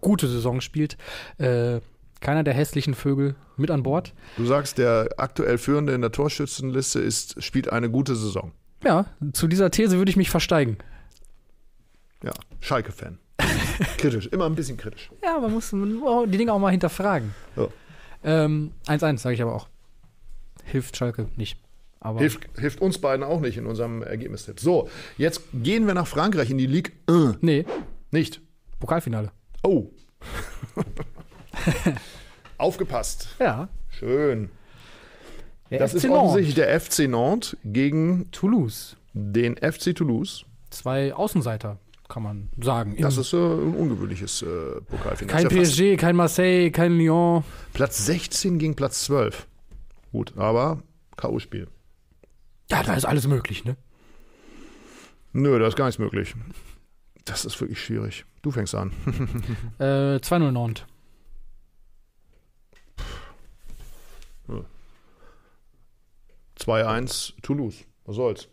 gute 0.00 0.28
Saison 0.28 0.62
spielt. 0.62 0.96
Äh, 1.36 1.80
keiner 2.20 2.42
der 2.42 2.54
hässlichen 2.54 2.94
Vögel 2.94 3.34
mit 3.56 3.70
an 3.70 3.82
Bord. 3.82 4.14
Du 4.38 4.46
sagst, 4.46 4.78
der 4.78 5.10
aktuell 5.18 5.58
Führende 5.58 5.92
in 5.92 6.00
der 6.00 6.12
Torschützenliste 6.12 7.00
ist, 7.00 7.42
spielt 7.42 7.70
eine 7.70 7.90
gute 7.90 8.16
Saison. 8.16 8.52
Ja, 8.84 9.06
zu 9.32 9.48
dieser 9.48 9.70
These 9.70 9.98
würde 9.98 10.10
ich 10.10 10.16
mich 10.16 10.30
versteigen. 10.30 10.78
Ja, 12.22 12.32
Schalke-Fan. 12.60 13.18
kritisch, 13.98 14.26
immer 14.28 14.46
ein 14.46 14.54
bisschen 14.54 14.76
kritisch. 14.76 15.10
Ja, 15.22 15.38
man 15.40 15.52
muss 15.52 15.70
die 15.70 16.36
Dinge 16.38 16.52
auch 16.52 16.58
mal 16.58 16.70
hinterfragen. 16.70 17.34
Ja. 17.56 17.68
Ähm, 18.24 18.72
1-1, 18.86 19.18
sage 19.18 19.34
ich 19.34 19.42
aber 19.42 19.54
auch. 19.54 19.68
Hilft 20.64 20.96
Schalke 20.96 21.28
nicht. 21.36 21.58
Aber 22.00 22.18
Hilft, 22.20 22.48
hilft 22.58 22.80
uns 22.80 22.98
beiden 22.98 23.24
auch 23.24 23.40
nicht 23.40 23.56
in 23.56 23.66
unserem 23.66 24.02
Ergebnistipp. 24.02 24.58
So, 24.60 24.88
jetzt 25.18 25.42
gehen 25.52 25.86
wir 25.86 25.94
nach 25.94 26.06
Frankreich 26.06 26.50
in 26.50 26.58
die 26.58 26.66
Ligue 26.66 26.92
1. 27.08 27.36
nee, 27.42 27.64
Nicht. 28.10 28.40
Pokalfinale. 28.80 29.30
Oh. 29.62 29.86
Aufgepasst. 32.58 33.28
Ja. 33.38 33.68
Schön. 33.90 34.50
Der 35.70 35.78
Das 35.80 35.92
FC 35.92 35.96
ist 35.96 36.02
Nantes. 36.04 36.18
offensichtlich 36.20 36.54
der 36.54 36.80
FC 36.80 37.08
Nantes 37.08 37.56
gegen 37.64 38.30
Toulouse. 38.30 38.96
den 39.14 39.56
FC 39.56 39.94
Toulouse. 39.94 40.44
Zwei 40.70 41.12
Außenseiter, 41.14 41.78
kann 42.12 42.22
man 42.22 42.50
sagen. 42.60 42.94
Das 42.98 43.16
ist 43.16 43.32
äh, 43.32 43.36
ein 43.38 43.74
ungewöhnliches 43.74 44.42
äh, 44.42 44.82
Pokalfinale. 44.82 45.48
kein 45.48 45.48
PSG, 45.48 45.96
kein 45.96 46.14
Marseille, 46.14 46.70
kein 46.70 46.98
Lyon. 46.98 47.42
Platz 47.72 48.04
16 48.04 48.58
gegen 48.58 48.76
Platz 48.76 49.04
12. 49.04 49.46
Gut, 50.12 50.36
aber 50.36 50.82
K.O.-Spiel. 51.16 51.68
Ja, 52.70 52.82
da 52.82 52.94
ist 52.94 53.06
alles 53.06 53.26
möglich, 53.26 53.64
ne? 53.64 53.78
Nö, 55.32 55.58
da 55.58 55.66
ist 55.66 55.76
gar 55.76 55.86
nichts 55.86 55.98
möglich. 55.98 56.34
Das 57.24 57.46
ist 57.46 57.58
wirklich 57.58 57.82
schwierig. 57.82 58.26
Du 58.42 58.50
fängst 58.50 58.74
an. 58.74 58.92
Äh, 59.78 60.16
2-0 60.16 60.50
Nantes. 60.50 60.84
Ja. 64.48 64.64
2-1 66.60 67.32
Toulouse. 67.40 67.84
Was 68.04 68.16
soll's? 68.16 68.48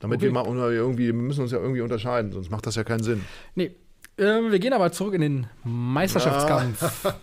Damit 0.00 0.18
Okay. 0.18 0.26
wir 0.26 0.32
mal 0.32 0.72
irgendwie, 0.72 1.06
wir 1.06 1.14
müssen 1.14 1.42
uns 1.42 1.52
ja 1.52 1.58
irgendwie 1.58 1.80
unterscheiden, 1.80 2.32
sonst 2.32 2.50
macht 2.50 2.66
das 2.66 2.74
ja 2.76 2.84
keinen 2.84 3.02
Sinn. 3.02 3.24
Nee. 3.54 3.74
Ähm, 4.18 4.50
wir 4.50 4.58
gehen 4.58 4.72
aber 4.72 4.92
zurück 4.92 5.14
in 5.14 5.20
den 5.20 5.46
Meisterschaftskampf. 5.64 7.12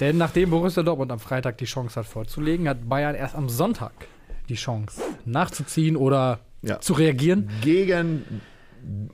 Denn 0.00 0.16
nachdem 0.18 0.50
Borussia 0.50 0.82
Dortmund 0.82 1.10
am 1.12 1.18
Freitag 1.18 1.58
die 1.58 1.64
Chance 1.64 2.00
hat 2.00 2.06
vorzulegen, 2.06 2.68
hat 2.68 2.88
Bayern 2.88 3.14
erst 3.14 3.34
am 3.34 3.48
Sonntag 3.48 3.92
die 4.48 4.54
Chance 4.54 5.00
nachzuziehen 5.24 5.96
oder 5.96 6.40
Ja. 6.62 6.80
zu 6.80 6.92
reagieren. 6.94 7.50
Gegen 7.60 8.40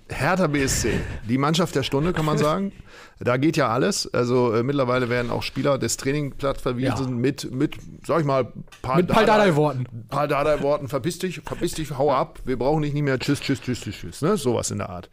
Hertha 0.09 0.47
BSC, 0.49 0.93
die 1.29 1.39
Mannschaft 1.39 1.75
der 1.75 1.83
Stunde, 1.83 2.13
kann 2.13 2.25
man 2.25 2.39
sagen. 2.49 2.73
Da 3.21 3.37
geht 3.37 3.57
ja 3.57 3.69
alles. 3.69 4.13
Also 4.15 4.53
äh, 4.55 4.63
mittlerweile 4.63 5.09
werden 5.11 5.31
auch 5.31 5.43
Spieler 5.43 5.77
des 5.79 5.97
Trainingsplatz 5.99 6.61
verwiesen 6.63 7.09
Ja. 7.09 7.15
mit, 7.15 7.51
mit, 7.53 7.77
sag 8.07 8.21
ich 8.21 8.27
mal, 8.27 8.53
paar 8.83 8.97
Mit 8.97 9.09
Pal 9.09 9.27
Dardai-Worten. 9.27 9.87
Paar 10.09 10.27
Dardai-Worten. 10.27 10.89
Verpiss 10.89 11.19
dich, 11.19 11.41
verpiss 11.45 11.75
dich, 11.75 11.97
hau 11.99 12.11
ab. 12.13 12.39
Wir 12.45 12.59
brauchen 12.59 12.83
dich 12.83 12.95
nicht 12.95 13.03
mehr. 13.03 13.19
Tschüss, 13.19 13.41
tschüss, 13.41 13.61
tschüss, 13.61 13.81
tschüss, 13.83 13.97
tschüss. 13.97 14.23
Ne? 14.23 14.37
Sowas 14.37 14.71
in 14.71 14.79
der 14.79 14.89
Art. 14.91 15.11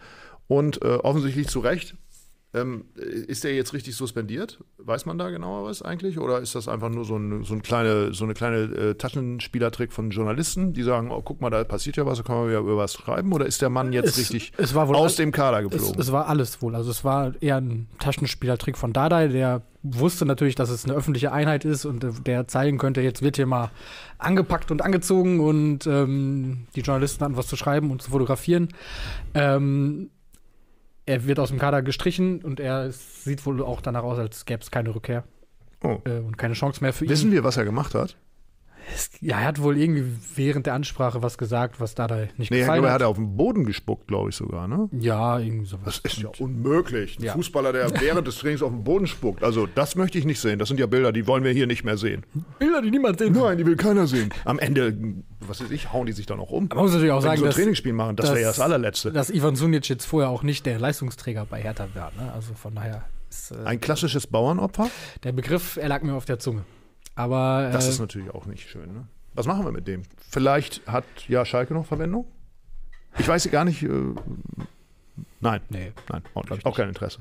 Und 0.47 0.81
äh, 0.81 0.85
offensichtlich 0.87 1.47
zu 1.49 1.59
Recht. 1.59 1.95
Ähm, 2.61 2.85
ist 2.95 3.43
der 3.43 3.53
jetzt 3.55 3.73
richtig 3.73 3.95
suspendiert? 3.95 4.59
Weiß 4.77 5.05
man 5.05 5.17
da 5.17 5.29
genaueres 5.29 5.81
eigentlich? 5.81 6.19
Oder 6.19 6.39
ist 6.39 6.55
das 6.55 6.67
einfach 6.67 6.89
nur 6.89 7.05
so, 7.05 7.17
ein, 7.17 7.43
so, 7.43 7.53
ein 7.53 7.61
kleine, 7.61 8.13
so 8.13 8.23
eine 8.23 8.33
kleine 8.33 8.57
äh, 8.57 8.95
Taschenspielertrick 8.95 9.91
von 9.93 10.09
Journalisten, 10.11 10.73
die 10.73 10.83
sagen, 10.83 11.11
oh, 11.11 11.21
guck 11.21 11.41
mal, 11.41 11.49
da 11.49 11.63
passiert 11.63 11.97
ja 11.97 12.05
was, 12.05 12.17
da 12.17 12.23
kann 12.23 12.37
man 12.37 12.47
wieder 12.49 12.59
über 12.59 12.77
was 12.77 12.93
schreiben? 12.93 13.33
Oder 13.33 13.45
ist 13.45 13.61
der 13.61 13.69
Mann 13.69 13.93
jetzt 13.93 14.09
Es- 14.09 14.17
richtig 14.19 14.51
es 14.57 14.75
aus 14.75 15.15
dem 15.15 15.31
Kader 15.31 15.59
Es, 15.65 15.69
geflogen? 15.71 15.99
es 16.01 16.11
war 16.11 16.27
alles 16.27 16.61
wohl. 16.61 16.75
Also 16.75 16.91
es 16.91 17.03
war 17.03 17.33
eher 17.41 17.57
ein 17.57 17.87
Taschenspielertrick 17.99 18.77
von 18.77 18.93
Dardai, 18.93 19.27
der 19.27 19.61
wusste 19.83 20.25
natürlich, 20.25 20.55
dass 20.55 20.69
es 20.69 20.83
eine 20.85 20.95
öffentliche 20.95 21.31
Einheit 21.31 21.63
ist 21.63 21.85
und 21.85 22.03
äh, 22.03 22.11
der 22.25 22.47
zeigen 22.47 22.77
könnte, 22.77 23.01
jetzt 23.01 23.21
wird 23.21 23.37
hier 23.37 23.45
mal 23.45 23.71
angepackt 24.17 24.71
und 24.71 24.81
angezogen 24.81 25.39
und 25.39 25.87
ähm, 25.87 26.67
die 26.75 26.81
Journalisten 26.81 27.23
hatten 27.23 27.37
was 27.37 27.47
zu 27.47 27.55
schreiben 27.55 27.91
und 27.91 28.01
zu 28.01 28.11
fotografieren. 28.11 28.69
Ähm, 29.33 30.09
er 31.07 31.25
wird 31.25 31.39
aus 31.39 31.49
dem 31.49 31.57
Kader 31.57 31.81
gestrichen 31.81 32.43
und 32.43 32.59
er 32.59 32.91
sieht 32.91 33.45
wohl 33.45 33.63
auch 33.63 33.81
danach 33.81 34.03
aus, 34.03 34.19
als 34.19 34.45
gäbe 34.45 34.61
es 34.61 34.69
keine 34.69 34.93
Rückkehr 34.93 35.23
oh. 35.83 35.99
äh, 36.05 36.19
und 36.19 36.37
keine 36.37 36.53
Chance 36.53 36.83
mehr 36.83 36.93
für 36.93 37.05
ihn. 37.05 37.09
Wissen 37.09 37.31
wir, 37.31 37.43
was 37.43 37.57
er 37.57 37.65
gemacht 37.65 37.95
hat? 37.95 38.17
Es, 38.95 39.09
ja, 39.21 39.39
er 39.39 39.45
hat 39.47 39.61
wohl 39.61 39.77
irgendwie 39.77 40.05
während 40.35 40.65
der 40.65 40.73
Ansprache 40.73 41.21
was 41.21 41.37
gesagt, 41.37 41.79
was 41.81 41.93
Dardai 41.95 42.29
nicht 42.37 42.51
Nee, 42.51 42.59
gefallen 42.59 42.79
aber 42.79 42.87
er 42.87 42.93
hat. 42.93 43.01
hat 43.01 43.07
auf 43.07 43.17
den 43.17 43.35
Boden 43.35 43.65
gespuckt, 43.65 44.07
glaube 44.07 44.29
ich 44.29 44.35
sogar, 44.35 44.67
ne? 44.67 44.89
Ja, 44.97 45.39
irgendwie 45.39 45.65
sowas. 45.65 46.01
Das 46.01 46.13
ist 46.13 46.21
ja 46.21 46.29
unmöglich. 46.39 47.19
Ein 47.19 47.23
Ja. 47.25 47.33
Fußballer, 47.33 47.73
der 47.73 47.91
während 48.01 48.27
des 48.27 48.37
Trainings 48.37 48.61
auf 48.61 48.71
den 48.71 48.83
Boden 48.83 49.07
spuckt. 49.07 49.43
Also, 49.43 49.67
das 49.67 49.95
möchte 49.95 50.17
ich 50.17 50.25
nicht 50.25 50.39
sehen. 50.39 50.57
Das 50.59 50.67
sind 50.69 50.79
ja 50.79 50.85
Bilder, 50.85 51.11
die 51.11 51.27
wollen 51.27 51.43
wir 51.43 51.51
hier 51.51 51.67
nicht 51.67 51.83
mehr 51.83 51.97
sehen. 51.97 52.25
Bilder, 52.59 52.81
die 52.81 52.91
niemand 52.91 53.19
sehen 53.19 53.35
will. 53.35 53.41
Nein, 53.41 53.57
die 53.57 53.65
will 53.65 53.75
keiner 53.75 54.07
sehen. 54.07 54.29
Am 54.45 54.57
Ende, 54.59 54.97
was 55.41 55.61
weiß 55.61 55.71
ich, 55.71 55.91
hauen 55.91 56.05
die 56.05 56.13
sich 56.13 56.25
dann 56.25 56.39
auch 56.39 56.51
um. 56.51 56.67
Man 56.69 56.77
muss 56.77 56.91
natürlich 56.93 57.11
auch 57.11 57.17
Wenn 57.17 57.23
sagen, 57.23 57.35
die 57.35 57.39
so 57.39 57.45
ein 57.45 57.49
dass, 57.49 57.55
Trainingsspiel 57.55 57.93
machen, 57.93 58.15
das 58.15 58.29
wäre 58.29 58.41
ja 58.41 58.47
das 58.47 58.59
allerletzte. 58.59 59.11
dass 59.11 59.29
Ivan 59.29 59.55
Sunic 59.55 59.89
jetzt 59.89 60.05
vorher 60.05 60.29
auch 60.29 60.43
nicht 60.43 60.65
der 60.65 60.79
Leistungsträger 60.79 61.45
bei 61.45 61.61
Hertha 61.61 61.87
war. 61.93 62.11
Ne? 62.19 62.31
Also 62.33 62.53
von 62.53 62.73
daher 62.75 63.03
ist 63.29 63.51
äh, 63.51 63.55
Ein 63.65 63.81
klassisches 63.81 64.27
Bauernopfer? 64.27 64.89
der 65.23 65.33
Begriff, 65.33 65.75
er 65.77 65.89
lag 65.89 66.01
mir 66.03 66.13
auf 66.13 66.25
der 66.25 66.39
Zunge. 66.39 66.63
Aber 67.17 67.69
Das 67.73 67.87
äh, 67.87 67.89
ist 67.89 67.99
natürlich 67.99 68.29
auch 68.29 68.45
nicht 68.45 68.69
schön. 68.69 68.93
Ne? 68.93 69.07
Was 69.33 69.47
machen 69.47 69.65
wir 69.65 69.71
mit 69.71 69.87
dem? 69.87 70.03
Vielleicht 70.29 70.85
hat 70.87 71.03
ja 71.27 71.43
Schalke 71.45 71.73
noch 71.73 71.85
Verwendung? 71.85 72.25
Ich 73.17 73.27
weiß 73.27 73.49
gar 73.49 73.65
nicht. 73.65 73.81
Äh, 73.81 73.89
nein, 75.39 75.61
nee. 75.69 75.91
nein, 76.09 76.21
auch, 76.35 76.45
auch 76.63 76.77
kein 76.77 76.89
Interesse. 76.89 77.19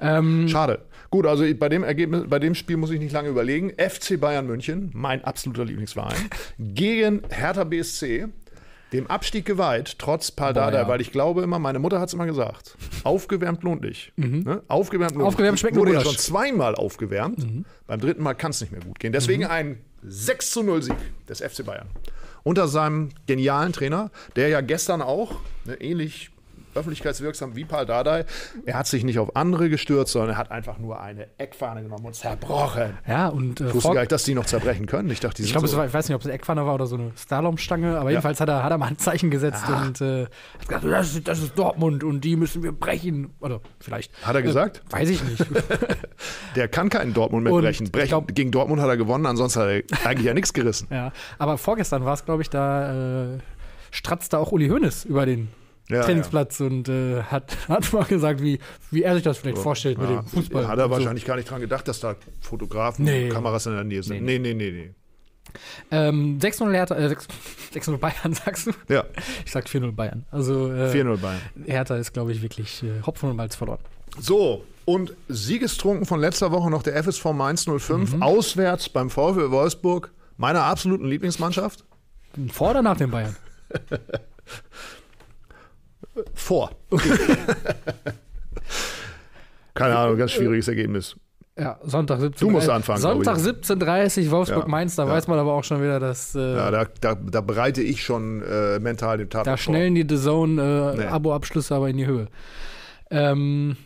Ähm, 0.00 0.48
Schade. 0.48 0.84
Gut, 1.10 1.26
also 1.26 1.44
bei 1.56 1.68
dem 1.68 1.82
Ergebnis, 1.82 2.24
bei 2.28 2.38
dem 2.38 2.54
Spiel 2.54 2.76
muss 2.76 2.90
ich 2.90 3.00
nicht 3.00 3.12
lange 3.12 3.28
überlegen. 3.28 3.70
FC 3.70 4.20
Bayern 4.20 4.46
München, 4.46 4.90
mein 4.94 5.24
absoluter 5.24 5.64
Lieblingsverein, 5.64 6.30
gegen 6.58 7.22
Hertha 7.28 7.64
BSC, 7.64 8.28
dem 8.92 9.06
Abstieg 9.08 9.44
geweiht, 9.44 9.96
trotz 9.98 10.30
Boah, 10.30 10.52
Dardai, 10.52 10.78
ja. 10.80 10.88
weil 10.88 11.00
ich 11.00 11.12
glaube 11.12 11.42
immer, 11.42 11.58
meine 11.58 11.78
Mutter 11.78 12.00
hat 12.00 12.08
es 12.08 12.14
immer 12.14 12.26
gesagt, 12.26 12.76
aufgewärmt 13.04 13.62
lohnt 13.62 13.82
nicht. 13.82 14.12
Ne? 14.16 14.62
Aufgewärmt 14.68 15.12
lohnt 15.12 15.22
Mhm. 15.22 15.26
Aufgewärmt 15.28 15.52
nicht. 15.54 15.60
schmeckt 15.60 15.76
wurde 15.76 15.92
ja 15.92 16.00
schon 16.00 16.16
zweimal 16.16 16.74
aufgewärmt. 16.74 17.46
Beim 17.86 18.00
dritten 18.00 18.22
Mal 18.22 18.34
kann 18.34 18.50
es 18.50 18.60
nicht 18.60 18.72
mehr 18.72 18.80
gut 18.80 18.98
gehen. 18.98 19.12
Deswegen 19.12 19.42
Mhm. 19.44 19.50
ein 19.50 19.80
6 20.02 20.50
zu 20.52 20.62
0 20.62 20.82
Sieg 20.82 20.96
des 21.28 21.40
FC 21.40 21.64
Bayern. 21.64 21.88
Unter 22.44 22.68
seinem 22.68 23.10
genialen 23.26 23.72
Trainer, 23.72 24.10
der 24.36 24.48
ja 24.48 24.60
gestern 24.62 25.02
auch, 25.02 25.36
ne, 25.64 25.74
ähnlich 25.80 26.30
öffentlichkeitswirksam 26.78 27.56
wie 27.56 27.64
Paul 27.64 27.86
Dardai. 27.86 28.24
Er 28.64 28.78
hat 28.78 28.86
sich 28.86 29.04
nicht 29.04 29.18
auf 29.18 29.36
andere 29.36 29.68
gestürzt, 29.68 30.12
sondern 30.12 30.30
er 30.30 30.38
hat 30.38 30.50
einfach 30.50 30.78
nur 30.78 31.00
eine 31.00 31.28
Eckfahne 31.38 31.82
genommen 31.82 32.06
und 32.06 32.14
zerbrochen. 32.14 32.98
Ja, 33.06 33.28
und 33.28 33.60
äh, 33.60 33.68
Ich 33.68 33.74
wusste 33.74 33.92
gar 33.92 34.00
nicht, 34.00 34.12
dass 34.12 34.24
die 34.24 34.34
noch 34.34 34.46
zerbrechen 34.46 34.86
können. 34.86 35.10
Ich 35.10 35.20
dachte, 35.20 35.36
die 35.36 35.42
ich 35.42 35.48
sind 35.48 35.54
glaube, 35.54 35.68
so, 35.68 35.76
war, 35.76 35.86
ich 35.86 35.92
weiß 35.94 36.08
nicht, 36.08 36.14
ob 36.14 36.20
es 36.22 36.26
eine 36.26 36.34
Eckpfanne 36.34 36.64
war 36.66 36.74
oder 36.74 36.86
so 36.86 36.96
eine 36.96 37.12
Slalomstange, 37.16 37.98
aber 37.98 38.10
jedenfalls 38.10 38.40
hat 38.40 38.48
er, 38.48 38.62
hat 38.62 38.70
er 38.70 38.78
mal 38.78 38.86
ein 38.86 38.98
Zeichen 38.98 39.30
gesetzt 39.30 39.64
und 39.68 40.00
äh, 40.00 40.24
hat 40.24 40.68
gesagt, 40.68 40.84
das 40.84 41.14
ist, 41.14 41.28
das 41.28 41.38
ist 41.40 41.58
Dortmund 41.58 42.04
und 42.04 42.22
die 42.22 42.36
müssen 42.36 42.62
wir 42.62 42.72
brechen. 42.72 43.30
Oder 43.40 43.60
vielleicht. 43.80 44.12
Hat 44.26 44.34
er 44.34 44.42
gesagt? 44.42 44.82
Äh, 44.88 44.92
weiß 44.92 45.10
ich 45.10 45.22
nicht. 45.24 45.44
der 46.56 46.68
kann 46.68 46.88
keinen 46.88 47.14
Dortmund 47.14 47.44
mehr 47.44 47.52
Und 47.52 47.62
brechen. 47.62 47.86
ich 47.86 47.92
brechen. 47.92 48.08
glaub- 48.08 48.34
Gegen 48.34 48.50
Dortmund 48.50 48.80
hat 48.80 48.88
er 48.88 48.96
gewonnen, 48.96 49.26
ansonsten 49.26 49.60
hat 49.60 49.68
er 49.68 49.82
eigentlich 50.06 50.26
ja 50.26 50.34
nichts 50.34 50.52
gerissen. 50.52 50.88
ja. 50.92 51.12
Aber 51.38 51.58
vorgestern 51.58 52.04
war 52.04 52.14
es, 52.14 52.24
glaube 52.24 52.42
ich, 52.42 52.50
da 52.50 53.34
äh, 53.34 53.38
stratzte 53.90 54.38
auch 54.38 54.52
Uli 54.52 54.68
Hoeneß 54.68 55.04
über 55.04 55.26
den 55.26 55.48
Ja, 55.88 56.02
Trainingsplatz 56.02 56.60
und 56.60 56.88
äh, 56.88 57.22
hat, 57.22 57.56
hat 57.68 57.92
mal 57.92 58.04
gesagt, 58.04 58.42
wie, 58.42 58.58
wie 58.90 59.02
er 59.02 59.14
sich 59.14 59.22
das 59.24 59.38
vielleicht 59.38 59.58
vorstellt 59.58 59.98
mit 59.98 60.10
Ja, 60.10 60.20
dem 60.20 60.26
Fußball. 60.26 60.68
Hat 60.68 60.78
er 60.78 60.84
so. 60.84 60.90
wahrscheinlich 60.90 61.24
gar 61.24 61.36
nicht 61.36 61.50
dran 61.50 61.60
gedacht, 61.60 61.88
dass 61.88 62.00
da 62.00 62.14
Fotografen 62.40 63.04
Nee. 63.06 63.24
und 63.24 63.30
Kameras 63.32 63.66
in 63.66 63.72
der 63.72 63.84
Nähe 63.84 64.02
sind. 64.02 64.22
Nee, 64.24 64.38
nee, 64.38 64.52
nee, 64.54 64.70
nee. 64.70 64.90
Ähm, 65.90 66.38
6-0 66.40 66.72
Hertha, 66.74 66.94
äh, 66.94 67.08
6 67.08 67.26
6-0 67.74 67.96
Bayern, 67.98 68.34
sagst 68.44 68.66
du? 68.66 68.72
Ja, 68.88 69.04
Ich 69.46 69.50
sag 69.52 69.66
4-0 69.66 69.92
Bayern. 69.92 70.26
Also 70.30 70.70
äh, 70.70 70.90
4-0 70.92 71.16
Bayern. 71.16 71.40
Hertha 71.64 71.96
ist, 71.96 72.12
glaube 72.12 72.32
ich, 72.32 72.42
wirklich 72.42 72.82
äh, 72.82 73.00
Hopfen 73.06 73.30
und 73.30 73.36
Malz 73.36 73.56
verloren. 73.56 73.78
So, 74.20 74.64
und 74.84 75.14
Siegestrunken 75.28 76.04
von 76.04 76.20
letzter 76.20 76.52
Woche 76.52 76.70
noch 76.70 76.82
der 76.82 77.02
FSV 77.02 77.24
Mainz 77.32 77.64
05, 77.64 78.14
Mhm. 78.16 78.22
auswärts 78.22 78.90
beim 78.90 79.08
VfL 79.08 79.50
Wolfsburg, 79.50 80.12
meiner 80.36 80.64
absoluten 80.64 81.06
Lieblingsmannschaft. 81.06 81.84
Vor 82.52 82.70
oder 82.70 82.82
nach 82.82 82.96
den 82.98 83.10
Bayern? 83.10 83.34
Vor. 86.34 86.70
Keine 89.74 89.96
Ahnung, 89.96 90.18
ganz 90.18 90.32
schwieriges 90.32 90.68
Ergebnis. 90.68 91.16
Ja, 91.58 91.78
Sonntag 91.82 92.20
17. 92.20 92.46
Du 92.46 92.52
musst 92.52 92.68
anfangen, 92.68 93.00
Sonntag 93.00 93.36
glaub 93.42 93.56
17.30 93.56 94.30
Wolfsburg-Mainz. 94.30 94.94
Da 94.94 95.06
ja. 95.06 95.10
weiß 95.10 95.26
man 95.26 95.40
aber 95.40 95.52
auch 95.54 95.64
schon 95.64 95.82
wieder, 95.82 95.98
dass 95.98 96.36
äh, 96.36 96.54
Ja, 96.56 96.70
da, 96.70 96.86
da, 97.00 97.14
da 97.16 97.40
bereite 97.40 97.82
ich 97.82 98.04
schon 98.04 98.42
äh, 98.42 98.78
mental 98.78 99.18
den 99.18 99.28
Tatort 99.28 99.46
da 99.48 99.56
schnellen 99.56 99.96
die 99.96 100.02
The 100.08 100.14
Nee. 100.14 100.20
Zone-Abo-Abschlüsse 100.20 101.74
aber 101.74 101.88
in 101.88 101.96
die 101.96 102.06
Höhe. 102.06 102.28
Ähm, 103.10 103.76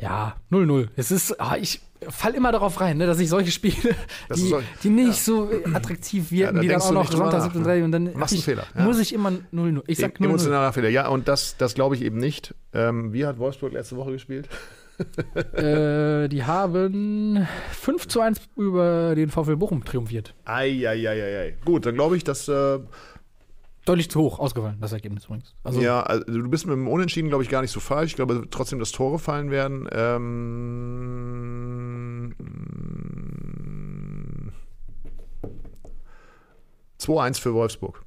ja, 0.00 0.34
0-0. 0.50 0.88
Es 0.96 1.12
ist, 1.12 1.40
ah, 1.40 1.56
ich 1.56 1.80
fall 2.08 2.34
immer 2.34 2.52
darauf 2.52 2.80
rein, 2.80 2.96
ne, 2.98 3.06
dass 3.06 3.18
ich 3.20 3.28
solche 3.28 3.50
Spiele, 3.50 3.94
die, 4.34 4.40
so- 4.40 4.62
die 4.82 4.88
nicht 4.90 5.22
so 5.22 5.50
attraktiv 5.72 6.30
wirken, 6.30 6.56
da 6.56 6.60
die 6.62 6.68
dann 6.68 6.80
auch 6.80 6.90
noch 6.92 7.10
Sonntag 7.10 7.54
nach, 7.54 7.54
17.30 7.54 7.84
und 7.84 7.92
dann 7.92 8.12
Machst 8.14 8.34
ich, 8.34 8.44
Fehler, 8.44 8.64
ja. 8.76 8.82
muss 8.84 8.98
ich 8.98 9.12
immer 9.12 9.30
0-0. 9.52 9.82
Ich 9.86 9.98
sag 9.98 10.16
0-0. 10.18 10.24
Emotionaler 10.24 10.72
Fehler. 10.72 10.88
Ja, 10.88 11.08
und 11.08 11.28
das, 11.28 11.56
das 11.56 11.74
glaube 11.74 11.94
ich 11.96 12.02
eben 12.02 12.18
nicht. 12.18 12.54
Ähm, 12.72 13.12
wie 13.12 13.24
hat 13.26 13.38
Wolfsburg 13.38 13.72
letzte 13.72 13.96
Woche 13.96 14.12
gespielt? 14.12 14.48
Äh, 15.52 16.28
die 16.28 16.44
haben 16.44 17.46
5 17.72 18.08
zu 18.08 18.22
1 18.22 18.40
über 18.56 19.14
den 19.14 19.28
VfL 19.28 19.56
Bochum 19.56 19.84
triumphiert. 19.84 20.34
Eieieiei. 20.46 21.54
Gut, 21.66 21.84
dann 21.84 21.94
glaube 21.96 22.16
ich, 22.16 22.24
dass. 22.24 22.48
Äh, 22.48 22.78
Deutlich 23.86 24.10
zu 24.10 24.20
hoch 24.20 24.38
ausgefallen, 24.40 24.76
das 24.80 24.92
Ergebnis 24.92 25.24
übrigens. 25.24 25.54
Also, 25.64 25.80
ja, 25.80 26.02
also 26.02 26.24
du 26.26 26.50
bist 26.50 26.66
mit 26.66 26.74
dem 26.74 26.88
Unentschieden, 26.88 27.28
glaube 27.28 27.44
ich, 27.44 27.48
gar 27.50 27.62
nicht 27.62 27.70
so 27.70 27.80
falsch. 27.80 28.10
Ich 28.10 28.16
glaube 28.16 28.46
trotzdem, 28.50 28.78
dass 28.80 28.92
Tore 28.92 29.18
fallen 29.18 29.50
werden. 29.50 29.88
Ähm, 29.92 32.34
2-1 37.00 37.40
für 37.40 37.54
Wolfsburg. 37.54 38.02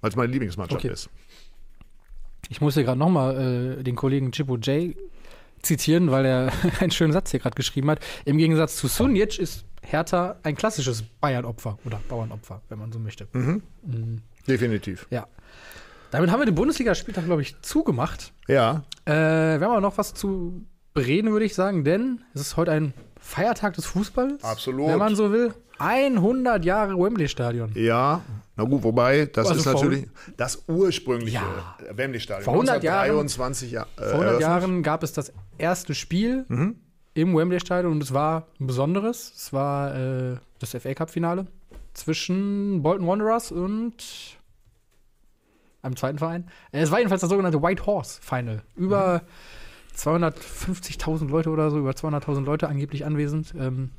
Weil 0.00 0.10
es 0.10 0.16
meine 0.16 0.32
Lieblingsmannschaft 0.32 0.84
Okay. 0.84 0.92
ist. 0.92 1.08
Ich 2.50 2.60
muss 2.60 2.74
hier 2.74 2.84
gerade 2.84 2.98
nochmal 2.98 3.78
äh, 3.78 3.82
den 3.82 3.96
Kollegen 3.96 4.30
Chipo 4.32 4.56
J 4.56 4.94
zitieren, 5.62 6.10
weil 6.10 6.26
er 6.26 6.52
einen 6.80 6.90
schönen 6.90 7.12
Satz 7.12 7.30
hier 7.30 7.40
gerade 7.40 7.54
geschrieben 7.54 7.90
hat. 7.90 8.00
Im 8.24 8.38
Gegensatz 8.38 8.76
zu 8.76 8.88
Sunic 8.88 9.38
ist 9.38 9.64
Hertha 9.82 10.36
ein 10.42 10.56
klassisches 10.56 11.02
Bayern-Opfer 11.20 11.78
oder 11.84 12.00
Bauernopfer, 12.08 12.62
wenn 12.68 12.78
man 12.78 12.92
so 12.92 12.98
möchte. 12.98 13.28
Mhm. 13.32 13.62
Mhm. 13.86 14.22
Definitiv. 14.48 15.06
Ja. 15.10 15.26
Damit 16.10 16.30
haben 16.30 16.40
wir 16.40 16.46
den 16.46 16.54
Bundesligaspieltag, 16.54 17.24
glaube 17.24 17.42
ich, 17.42 17.60
zugemacht. 17.62 18.32
Ja, 18.48 18.84
Äh, 19.06 19.12
wir 19.12 19.60
haben 19.66 19.72
aber 19.72 19.80
noch 19.80 19.98
was 19.98 20.14
zu 20.14 20.64
bereden, 20.94 21.32
würde 21.32 21.44
ich 21.44 21.54
sagen, 21.54 21.84
denn 21.84 22.20
es 22.34 22.40
ist 22.40 22.56
heute 22.56 22.70
ein 22.72 22.94
Feiertag 23.20 23.74
des 23.74 23.84
Fußballs. 23.86 24.42
Absolut. 24.44 24.88
Wenn 24.88 24.98
man 24.98 25.16
so 25.16 25.32
will. 25.32 25.52
100 25.78 26.64
Jahre 26.64 26.96
Wembley-Stadion. 26.98 27.72
ja. 27.74 28.22
Na 28.56 28.62
gut, 28.62 28.84
wobei, 28.84 29.26
das 29.26 29.48
Also 29.48 29.58
ist 29.58 29.66
natürlich 29.66 30.06
das 30.36 30.62
ursprüngliche 30.68 31.38
Ja. 31.38 31.76
Wembley-Stadion. 31.90 32.44
Vor 32.44 32.54
100 32.54 32.84
Jahren- 32.84 33.10
1923 33.10 33.72
ja, 33.72 33.82
äh, 33.82 33.86
Vor 33.96 34.04
100 34.10 34.22
eröffnet. 34.26 34.40
Jahren 34.42 34.82
gab 34.84 35.02
es 35.02 35.12
das 35.12 35.32
erste 35.58 35.92
Spiel 35.96 36.44
Mhm. 36.46 36.76
im 37.14 37.36
Wembley-Stadion 37.36 37.90
und 37.92 38.00
es 38.04 38.14
war 38.14 38.46
ein 38.60 38.68
besonderes. 38.68 39.32
Es 39.34 39.52
war 39.52 39.96
äh, 39.96 40.36
das 40.60 40.70
FA 40.76 40.94
Cup-Finale 40.94 41.48
zwischen 41.94 42.82
Bolton 42.82 43.06
Wanderers 43.06 43.50
und 43.52 44.38
einem 45.82 45.96
zweiten 45.96 46.18
Verein. 46.18 46.48
Äh, 46.72 46.80
Es 46.80 46.90
war 46.90 46.98
jedenfalls 46.98 47.20
das 47.20 47.30
sogenannte 47.30 47.62
White 47.62 47.86
Horse 47.86 48.20
Final. 48.22 48.62
Über 48.76 49.22
250.000 49.96 51.28
Leute 51.28 51.50
oder 51.50 51.70
so, 51.70 51.78
über 51.78 51.92
200.000 51.92 52.44
Leute 52.44 52.68
angeblich 52.68 53.04
anwesend 53.04 53.54
ähm, 53.56 53.90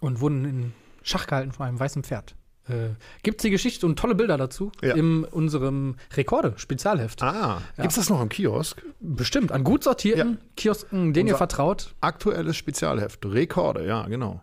und 0.00 0.20
wurden 0.20 0.44
in 0.44 0.72
Schach 1.02 1.26
gehalten 1.26 1.52
von 1.52 1.66
einem 1.66 1.78
weißen 1.78 2.02
Pferd. 2.02 2.34
Äh, 2.68 2.90
Gibt 3.22 3.40
es 3.40 3.42
die 3.42 3.50
Geschichte 3.50 3.86
und 3.86 3.98
tolle 3.98 4.14
Bilder 4.14 4.36
dazu 4.36 4.70
Ja. 4.82 4.94
in 4.94 5.24
unserem 5.24 5.96
Rekorde-Spezialheft. 6.16 7.22
Ah, 7.22 7.60
Ja. 7.76 7.82
gibt's 7.82 7.96
das 7.96 8.10
noch 8.10 8.20
im 8.20 8.28
Kiosk? 8.28 8.82
Bestimmt, 9.00 9.52
an 9.52 9.64
gut 9.64 9.84
sortierten 9.84 10.38
Kiosken, 10.56 11.12
denen 11.12 11.28
ihr 11.28 11.34
Unser- 11.34 11.38
vertraut. 11.38 11.94
Aktuelles 12.00 12.56
Spezialheft, 12.56 13.24
Rekorde, 13.26 13.86
ja, 13.86 14.06
genau. 14.06 14.42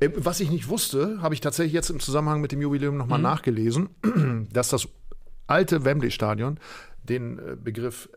Äh, 0.00 0.10
Was 0.16 0.40
ich 0.40 0.50
nicht 0.50 0.68
wusste, 0.68 1.20
habe 1.22 1.34
ich 1.34 1.40
tatsächlich 1.40 1.72
jetzt 1.72 1.90
im 1.90 2.00
Zusammenhang 2.00 2.40
mit 2.40 2.52
dem 2.52 2.60
Jubiläum 2.62 2.96
nochmal 2.96 3.18
Mhm. 3.18 3.24
nachgelesen, 3.24 3.88
dass 4.52 4.68
das 4.68 4.88
alte 5.46 5.84
Wembley-Stadion 5.84 6.58
den 7.04 7.38
äh, 7.38 7.56
Begriff 7.56 8.08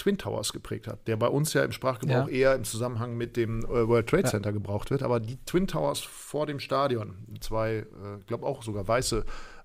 Twin 0.00 0.16
Towers 0.18 0.52
geprägt 0.52 0.86
hat, 0.88 1.06
der 1.06 1.16
bei 1.16 1.28
uns 1.28 1.52
ja 1.52 1.62
im 1.62 1.72
Sprachgebrauch 1.72 2.26
Ja. 2.26 2.28
eher 2.28 2.54
im 2.54 2.64
Zusammenhang 2.64 3.16
mit 3.16 3.36
dem 3.36 3.60
äh, 3.66 3.86
World 3.86 4.08
Trade 4.08 4.22
Ja. 4.24 4.30
Center 4.30 4.52
gebraucht 4.52 4.90
wird. 4.90 5.02
Aber 5.02 5.20
die 5.20 5.36
Twin 5.44 5.66
Towers 5.66 6.00
vor 6.00 6.46
dem 6.46 6.58
Stadion, 6.58 7.16
zwei, 7.40 7.86
ich 8.20 8.26
glaube 8.26 8.46
auch 8.46 8.62
sogar 8.62 8.88
weiße 8.88 9.24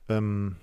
ähm, 0.09 0.57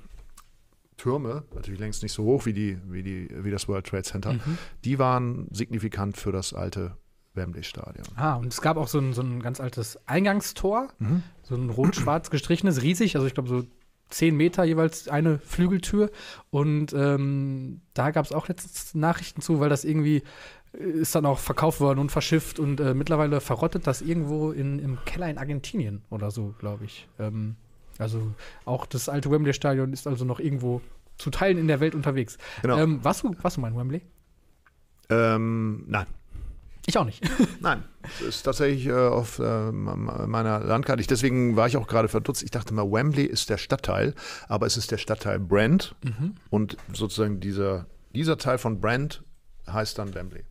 Türme, 0.99 1.45
natürlich 1.55 1.81
längst 1.81 2.03
nicht 2.03 2.13
so 2.13 2.23
hoch 2.25 2.45
wie, 2.47 2.53
die, 2.53 2.79
wie, 2.89 3.03
die, 3.03 3.29
wie 3.45 3.51
das 3.51 3.67
World 3.67 3.87
Trade 3.87 4.03
Center, 4.05 4.35
Mhm. 4.35 4.59
die 4.85 4.99
waren 4.99 5.49
signifikant 5.51 6.17
für 6.17 6.31
das 6.33 6.53
alte 6.53 6.97
Wembley-Stadion. 7.35 8.07
Ah, 8.15 8.35
und 8.35 8.49
es 8.53 8.61
gab 8.61 8.77
auch 8.77 8.89
so 8.89 8.99
ein, 8.99 9.15
so 9.15 9.23
ein 9.23 9.41
ganz 9.43 9.59
altes 9.59 9.99
Eingangstor, 10.07 10.89
so 11.43 11.55
ein 11.57 11.71
rot-schwarz 11.71 12.29
gestrichenes, 12.31 12.83
riesig, 12.83 13.17
also 13.17 13.27
ich 13.27 13.33
glaube 13.35 13.49
so 13.49 13.65
10 14.13 14.37
Meter 14.37 14.65
jeweils 14.65 15.09
eine 15.09 15.39
Flügeltür. 15.39 16.11
Und 16.51 16.93
ähm, 16.93 17.81
da 17.95 18.11
gab 18.11 18.25
es 18.25 18.33
auch 18.33 18.49
letztens 18.49 18.95
Nachrichten 18.95 19.41
zu, 19.41 19.61
weil 19.61 19.69
das 19.69 19.85
irgendwie 19.85 20.23
äh, 20.79 20.85
ist 20.85 21.15
dann 21.15 21.27
auch 21.27 21.39
verkauft 21.39 21.81
worden 21.81 21.99
und 21.99 22.13
verschifft 22.13 22.59
und 22.59 22.81
äh, 22.81 22.95
mittlerweile 22.95 23.41
verrottet 23.41 23.87
das 23.87 24.03
irgendwo 24.03 24.53
in, 24.53 24.79
im 24.79 24.99
Keller 25.05 25.29
in 25.29 25.39
Argentinien 25.39 26.03
oder 26.11 26.31
so, 26.31 26.55
glaube 26.59 26.85
ich. 26.85 27.09
Ähm, 27.19 27.57
also 27.99 28.35
auch 28.65 28.87
das 28.87 29.09
alte 29.09 29.31
Wembley-Stadion 29.31 29.93
ist 29.93 30.07
also 30.07 30.25
noch 30.25 30.41
irgendwo 30.41 30.81
zu 31.19 31.31
Teilen 31.31 31.59
in 31.59 31.69
der 31.69 31.81
Welt 31.81 31.95
unterwegs. 31.95 32.39
Genau. 32.63 32.79
Ähm, 32.79 33.05
warst, 33.05 33.23
du, 33.23 33.35
warst 33.43 33.57
du 33.57 33.61
mal 33.61 33.69
in 33.69 33.77
Wembley? 33.77 34.03
Ähm, 35.11 35.85
nein. 35.87 36.07
Ich 36.87 36.99
auch 36.99 37.05
nicht. 37.05 37.23
Nein, 37.61 37.85
es 38.19 38.21
ist 38.27 38.43
tatsächlich 38.43 38.87
äh, 38.87 38.93
auf 38.93 39.39
äh, 39.39 39.71
meiner 39.73 40.61
Landkarte. 40.61 41.01
Ich, 41.01 41.07
deswegen 41.07 41.55
war 41.57 41.67
ich 41.69 41.77
auch 41.77 41.87
gerade 41.87 42.09
verdutzt. 42.09 42.43
Ich 42.43 42.51
dachte 42.51 42.75
mal, 42.75 42.91
Wembley 42.91 43.25
ist 43.25 43.51
der 43.51 43.59
Stadtteil, 43.59 44.15
aber 44.49 44.67
es 44.67 44.77
ist 44.77 44.91
der 44.91 44.99
Stadtteil 44.99 45.39
Brent 45.39 45.95
Mhm. 46.05 46.35
und 46.51 46.77
sozusagen 46.93 47.39
dieser, 47.41 47.87
dieser 48.15 48.37
Teil 48.37 48.59
von 48.59 48.81
Brent 48.81 49.23
heißt 49.71 49.99
dann 49.99 50.15
Wembley. 50.15 50.43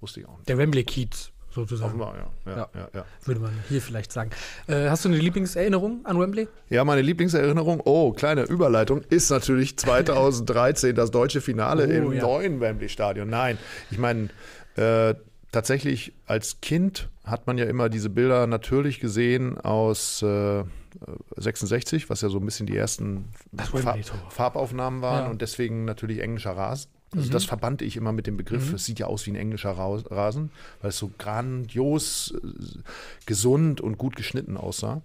Wusste 0.00 0.20
ich 0.20 0.26
auch 0.28 0.36
nicht. 0.38 0.48
Der 0.48 0.58
Wembley-Kiez 0.58 1.30
sozusagen. 1.50 1.88
Offenbar, 2.00 2.16
ja. 2.44 2.52
Ja, 2.52 2.68
Ja. 2.74 2.88
ja. 2.92 3.04
Würde 3.24 3.40
man 3.40 3.52
hier 3.70 3.80
vielleicht 3.80 4.12
sagen. 4.12 4.28
Äh, 4.66 4.90
hast 4.90 5.04
du 5.06 5.08
eine 5.08 5.16
Lieblingserinnerung 5.18 6.04
an 6.04 6.20
Wembley? 6.20 6.48
ja, 6.68 6.84
meine 6.84 7.00
Lieblingserinnerung, 7.00 7.80
oh, 7.84 8.12
kleine 8.12 8.42
Überleitung, 8.42 9.00
ist 9.08 9.30
natürlich 9.30 9.78
2013 9.78 10.94
das 10.94 11.10
deutsche 11.10 11.40
Finale 11.40 11.86
Oh, 11.86 12.10
im 12.10 12.18
neuen 12.18 12.60
Wembley-Stadion. 12.60 13.30
Nein, 13.30 13.56
ich 13.90 13.96
meine, 13.98 14.28
äh, 14.76 15.14
tatsächlich 15.52 16.12
als 16.26 16.60
Kind 16.60 17.08
hat 17.24 17.46
man 17.46 17.58
ja 17.58 17.64
immer 17.64 17.88
diese 17.88 18.10
Bilder 18.10 18.46
natürlich 18.46 19.00
gesehen 19.00 19.58
aus 19.58 20.22
äh, 20.22 20.64
66, 21.36 22.08
was 22.08 22.20
ja 22.20 22.28
so 22.28 22.38
ein 22.38 22.44
bisschen 22.44 22.66
die 22.66 22.76
ersten 22.76 23.26
Farb. 23.56 23.98
Farbaufnahmen 24.30 25.02
waren 25.02 25.24
Ja. 25.24 25.30
und 25.30 25.42
deswegen 25.42 25.84
natürlich 25.84 26.20
englischer 26.22 26.52
Rasen. 26.56 26.90
Also 27.14 27.30
das 27.30 27.44
verband 27.44 27.82
ich 27.82 27.96
immer 27.96 28.12
mit 28.12 28.26
dem 28.26 28.36
Begriff, 28.36 28.72
es 28.72 28.84
sieht 28.84 28.98
ja 28.98 29.06
aus 29.06 29.24
wie 29.26 29.30
ein 29.30 29.36
englischer 29.36 29.70
Ra- 29.70 30.02
Rasen, 30.10 30.50
weil 30.82 30.90
es 30.90 30.98
so 30.98 31.10
grandios, 31.16 32.34
äh, 32.42 32.48
gesund 33.26 33.80
und 33.80 33.96
gut 33.96 34.16
geschnitten 34.16 34.56
aussah. 34.56 35.02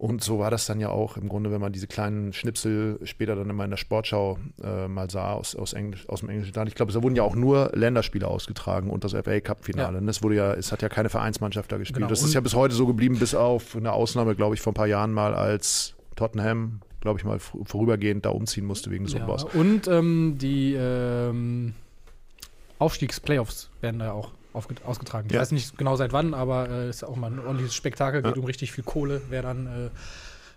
Und 0.00 0.24
so 0.24 0.38
war 0.38 0.50
das 0.50 0.64
dann 0.64 0.80
ja 0.80 0.88
auch 0.88 1.18
im 1.18 1.28
Grunde, 1.28 1.52
wenn 1.52 1.60
man 1.60 1.72
diese 1.72 1.86
kleinen 1.86 2.32
Schnipsel 2.32 2.98
später 3.04 3.36
dann 3.36 3.50
immer 3.50 3.64
in 3.64 3.70
der 3.70 3.76
Sportschau 3.76 4.38
äh, 4.64 4.88
mal 4.88 5.10
sah 5.10 5.32
aus, 5.32 5.54
aus, 5.54 5.74
Englisch, 5.74 6.08
aus 6.08 6.20
dem 6.20 6.30
englischen 6.30 6.54
Land. 6.54 6.70
Ich 6.70 6.74
glaube, 6.74 6.90
da 6.90 7.02
wurden 7.02 7.16
ja 7.16 7.22
auch 7.22 7.34
nur 7.34 7.70
Länderspiele 7.74 8.26
ausgetragen 8.26 8.88
und 8.88 9.04
das 9.04 9.12
FA 9.12 9.40
Cup-Finale. 9.40 10.00
Ja. 10.00 10.08
Es 10.08 10.22
wurde 10.22 10.36
ja, 10.36 10.54
es 10.54 10.72
hat 10.72 10.80
ja 10.80 10.88
keine 10.88 11.10
Vereinsmannschaft 11.10 11.70
da 11.70 11.76
gespielt. 11.76 11.98
Genau. 11.98 12.08
Das 12.08 12.22
ist 12.22 12.32
ja 12.32 12.40
bis 12.40 12.54
heute 12.54 12.74
so 12.74 12.86
geblieben, 12.86 13.18
bis 13.18 13.34
auf 13.34 13.76
eine 13.76 13.92
Ausnahme, 13.92 14.34
glaube 14.34 14.54
ich, 14.54 14.62
vor 14.62 14.70
ein 14.72 14.74
paar 14.74 14.86
Jahren 14.86 15.12
mal, 15.12 15.34
als 15.34 15.92
Tottenham, 16.16 16.80
glaube 17.02 17.18
ich, 17.18 17.26
mal 17.26 17.38
vorübergehend 17.38 18.24
da 18.24 18.30
umziehen 18.30 18.64
musste 18.64 18.90
wegen 18.90 19.04
des 19.04 19.12
Ja, 19.12 19.20
Umbaus. 19.20 19.44
und 19.44 19.86
ähm, 19.86 20.38
die 20.38 20.76
ähm, 20.78 21.74
Aufstiegsplayoffs 22.78 23.68
werden 23.82 23.98
da 24.00 24.12
auch 24.12 24.30
ausgetragen. 24.52 25.28
Ich 25.28 25.34
Ja. 25.34 25.40
weiß 25.40 25.52
nicht 25.52 25.76
genau 25.78 25.96
seit 25.96 26.12
wann, 26.12 26.34
aber 26.34 26.68
es 26.68 26.70
äh, 26.86 26.90
ist 26.90 27.04
auch 27.04 27.16
mal 27.16 27.30
ein 27.32 27.38
ordentliches 27.38 27.74
Spektakel, 27.74 28.22
geht 28.22 28.34
Ja. 28.36 28.40
um 28.40 28.46
richtig 28.46 28.72
viel 28.72 28.84
Kohle, 28.84 29.20
wer 29.28 29.42
dann 29.42 29.66
äh, 29.66 29.90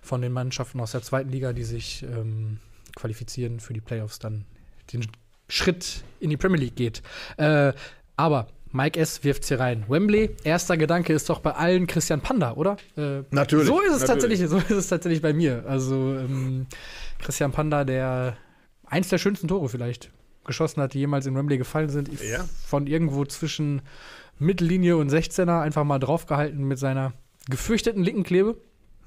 von 0.01 0.21
den 0.21 0.31
Mannschaften 0.33 0.79
aus 0.79 0.91
der 0.91 1.01
zweiten 1.01 1.29
Liga, 1.29 1.53
die 1.53 1.63
sich 1.63 2.03
ähm, 2.03 2.59
qualifizieren 2.95 3.59
für 3.59 3.73
die 3.73 3.81
Playoffs, 3.81 4.19
dann 4.19 4.45
den 4.91 5.07
Schritt 5.47 6.03
in 6.19 6.29
die 6.29 6.37
Premier 6.37 6.59
League 6.59 6.75
geht. 6.75 7.01
Äh, 7.37 7.73
aber 8.17 8.47
Mike 8.71 8.99
S. 8.99 9.23
wirft 9.23 9.45
hier 9.45 9.59
rein. 9.59 9.85
Wembley, 9.87 10.31
erster 10.43 10.77
Gedanke 10.77 11.13
ist 11.13 11.29
doch 11.29 11.39
bei 11.39 11.51
allen 11.51 11.85
Christian 11.87 12.21
Panda, 12.21 12.53
oder? 12.53 12.77
Äh, 12.97 13.21
Natürlich, 13.29 13.67
So 13.67 13.79
ist 13.81 13.93
es 13.93 14.07
natürlich. 14.07 14.39
tatsächlich, 14.39 14.49
so 14.49 14.57
ist 14.57 14.71
es 14.71 14.87
tatsächlich 14.87 15.21
bei 15.21 15.31
mir. 15.33 15.63
Also 15.67 15.95
ähm, 16.17 16.65
Christian 17.19 17.51
Panda, 17.51 17.83
der 17.83 18.35
eins 18.85 19.09
der 19.09 19.19
schönsten 19.19 19.47
Tore 19.47 19.69
vielleicht 19.69 20.09
geschossen 20.45 20.81
hat, 20.81 20.93
die 20.93 20.99
jemals 20.99 21.25
in 21.25 21.35
Wembley 21.35 21.57
gefallen 21.57 21.89
sind. 21.89 22.09
Ja. 22.21 22.45
Von 22.65 22.87
irgendwo 22.87 23.25
zwischen 23.25 23.81
Mittellinie 24.39 24.97
und 24.97 25.11
16er 25.11 25.61
einfach 25.61 25.83
mal 25.83 25.99
draufgehalten 25.99 26.63
mit 26.63 26.79
seiner 26.79 27.13
gefürchteten 27.49 28.03
linken 28.03 28.23
Klebe. 28.23 28.57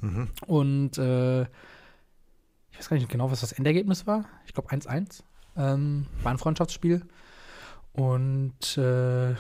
Mhm. 0.01 0.29
Und 0.47 0.99
äh, 0.99 1.43
ich 1.43 2.79
weiß 2.79 2.89
gar 2.89 2.97
nicht 2.97 3.09
genau, 3.09 3.31
was 3.31 3.41
das 3.41 3.53
Endergebnis 3.53 4.07
war. 4.07 4.27
Ich 4.47 4.55
glaube 4.55 4.71
1-1. 4.71 5.23
Ähm, 5.57 6.07
war 6.23 6.33
ein 6.33 6.39
Freundschaftsspiel. 6.39 7.03
Und 7.93 8.77
äh, 8.77 9.35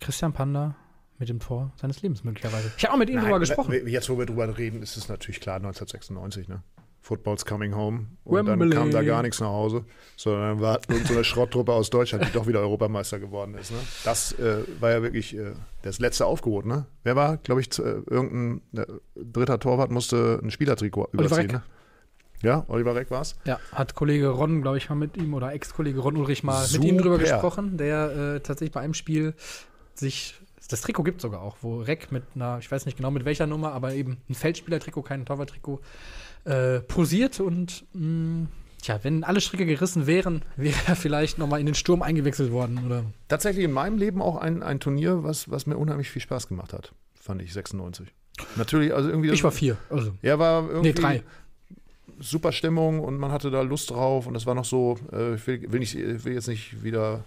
Christian 0.00 0.32
Panda 0.32 0.74
mit 1.18 1.28
dem 1.28 1.40
Tor 1.40 1.70
seines 1.76 2.02
Lebens 2.02 2.24
möglicherweise. 2.24 2.72
Ich 2.76 2.84
habe 2.84 2.94
auch 2.94 2.98
mit 2.98 3.08
ihm 3.10 3.16
Nein, 3.16 3.26
drüber 3.26 3.38
gesprochen. 3.38 3.86
Jetzt, 3.86 4.08
wo 4.08 4.18
wir 4.18 4.26
drüber 4.26 4.56
reden, 4.58 4.82
ist 4.82 4.96
es 4.96 5.08
natürlich 5.08 5.40
klar 5.40 5.56
1996, 5.56 6.48
ne? 6.48 6.62
Football's 7.02 7.44
coming 7.44 7.74
home. 7.74 8.06
Und 8.24 8.46
Wembley. 8.46 8.70
dann 8.70 8.78
kam 8.78 8.90
da 8.92 9.02
gar 9.02 9.22
nichts 9.22 9.40
nach 9.40 9.48
Hause, 9.48 9.84
sondern 10.16 10.42
dann 10.42 10.60
war 10.60 10.80
so 11.04 11.14
eine 11.14 11.24
Schrotttruppe 11.24 11.72
aus 11.72 11.90
Deutschland, 11.90 12.24
die 12.26 12.32
doch 12.32 12.46
wieder 12.46 12.60
Europameister 12.60 13.18
geworden 13.18 13.54
ist. 13.54 13.72
Ne? 13.72 13.78
Das 14.04 14.32
äh, 14.38 14.62
war 14.78 14.92
ja 14.92 15.02
wirklich 15.02 15.36
äh, 15.36 15.52
das 15.82 15.98
letzte 15.98 16.26
Aufgebot. 16.26 16.64
Ne? 16.64 16.86
Wer 17.02 17.16
war, 17.16 17.38
glaube 17.38 17.60
ich, 17.60 17.76
äh, 17.78 17.82
irgendein 18.08 18.62
äh, 18.76 18.86
dritter 19.16 19.58
Torwart 19.58 19.90
musste 19.90 20.40
ein 20.42 20.52
Spielertrikot 20.52 21.08
Oliver 21.12 21.24
überziehen. 21.24 21.50
Reck. 21.50 21.52
Ne? 21.52 21.62
Ja, 22.42 22.64
Oliver 22.68 22.94
Reck 22.94 23.10
war's. 23.10 23.36
Ja, 23.44 23.58
hat 23.72 23.94
Kollege 23.96 24.28
Ron, 24.28 24.62
glaube 24.62 24.78
ich, 24.78 24.88
mal 24.88 24.94
mit 24.94 25.16
ihm 25.16 25.34
oder 25.34 25.52
Ex-Kollege 25.52 25.98
Ron 26.00 26.16
Ulrich 26.16 26.44
mal 26.44 26.62
mit 26.62 26.70
Super. 26.70 26.86
ihm 26.86 26.98
drüber 26.98 27.18
gesprochen, 27.18 27.76
der 27.78 28.34
äh, 28.36 28.40
tatsächlich 28.40 28.72
bei 28.72 28.80
einem 28.80 28.94
Spiel 28.94 29.34
sich, 29.94 30.34
das 30.68 30.80
Trikot 30.82 31.02
gibt 31.02 31.20
sogar 31.20 31.40
auch, 31.40 31.56
wo 31.62 31.80
Reck 31.80 32.12
mit 32.12 32.22
einer, 32.34 32.58
ich 32.58 32.70
weiß 32.70 32.86
nicht 32.86 32.96
genau 32.96 33.10
mit 33.10 33.24
welcher 33.24 33.46
Nummer, 33.46 33.72
aber 33.72 33.92
eben 33.94 34.18
ein 34.28 34.34
Feldspielertrikot, 34.34 35.02
kein 35.02 35.24
Torwarttrikot, 35.24 35.80
äh, 36.44 36.80
posiert 36.80 37.40
und 37.40 37.84
mh, 37.92 38.46
tja, 38.82 38.98
wenn 39.02 39.24
alle 39.24 39.40
Stricke 39.40 39.66
gerissen 39.66 40.06
wären, 40.06 40.42
wäre 40.56 40.76
er 40.86 40.96
vielleicht 40.96 41.38
nochmal 41.38 41.60
in 41.60 41.66
den 41.66 41.74
Sturm 41.74 42.02
eingewechselt 42.02 42.50
worden 42.52 42.82
oder 42.86 43.04
Tatsächlich 43.28 43.64
in 43.64 43.72
meinem 43.72 43.98
Leben 43.98 44.20
auch 44.22 44.36
ein, 44.36 44.62
ein 44.62 44.80
Turnier, 44.80 45.22
was, 45.24 45.50
was 45.50 45.66
mir 45.66 45.76
unheimlich 45.76 46.10
viel 46.10 46.22
Spaß 46.22 46.48
gemacht 46.48 46.72
hat, 46.72 46.92
fand 47.14 47.42
ich 47.42 47.52
96. 47.52 48.08
Natürlich, 48.56 48.94
also 48.94 49.08
irgendwie. 49.08 49.30
ich 49.30 49.44
war 49.44 49.52
vier, 49.52 49.76
also 49.90 50.12
Ja, 50.22 50.38
war 50.38 50.62
irgendwie. 50.68 50.88
nee, 50.88 50.92
drei. 50.94 51.22
super 52.18 52.50
Stimmung 52.52 53.00
und 53.00 53.18
man 53.18 53.30
hatte 53.30 53.50
da 53.50 53.62
Lust 53.62 53.90
drauf 53.90 54.26
und 54.26 54.34
es 54.36 54.46
war 54.46 54.54
noch 54.54 54.64
so, 54.64 54.98
äh, 55.12 55.34
ich 55.34 55.46
will, 55.46 55.70
will, 55.72 55.80
nicht, 55.80 55.94
ich 55.94 56.24
will 56.24 56.32
jetzt 56.34 56.48
nicht 56.48 56.82
wieder 56.82 57.24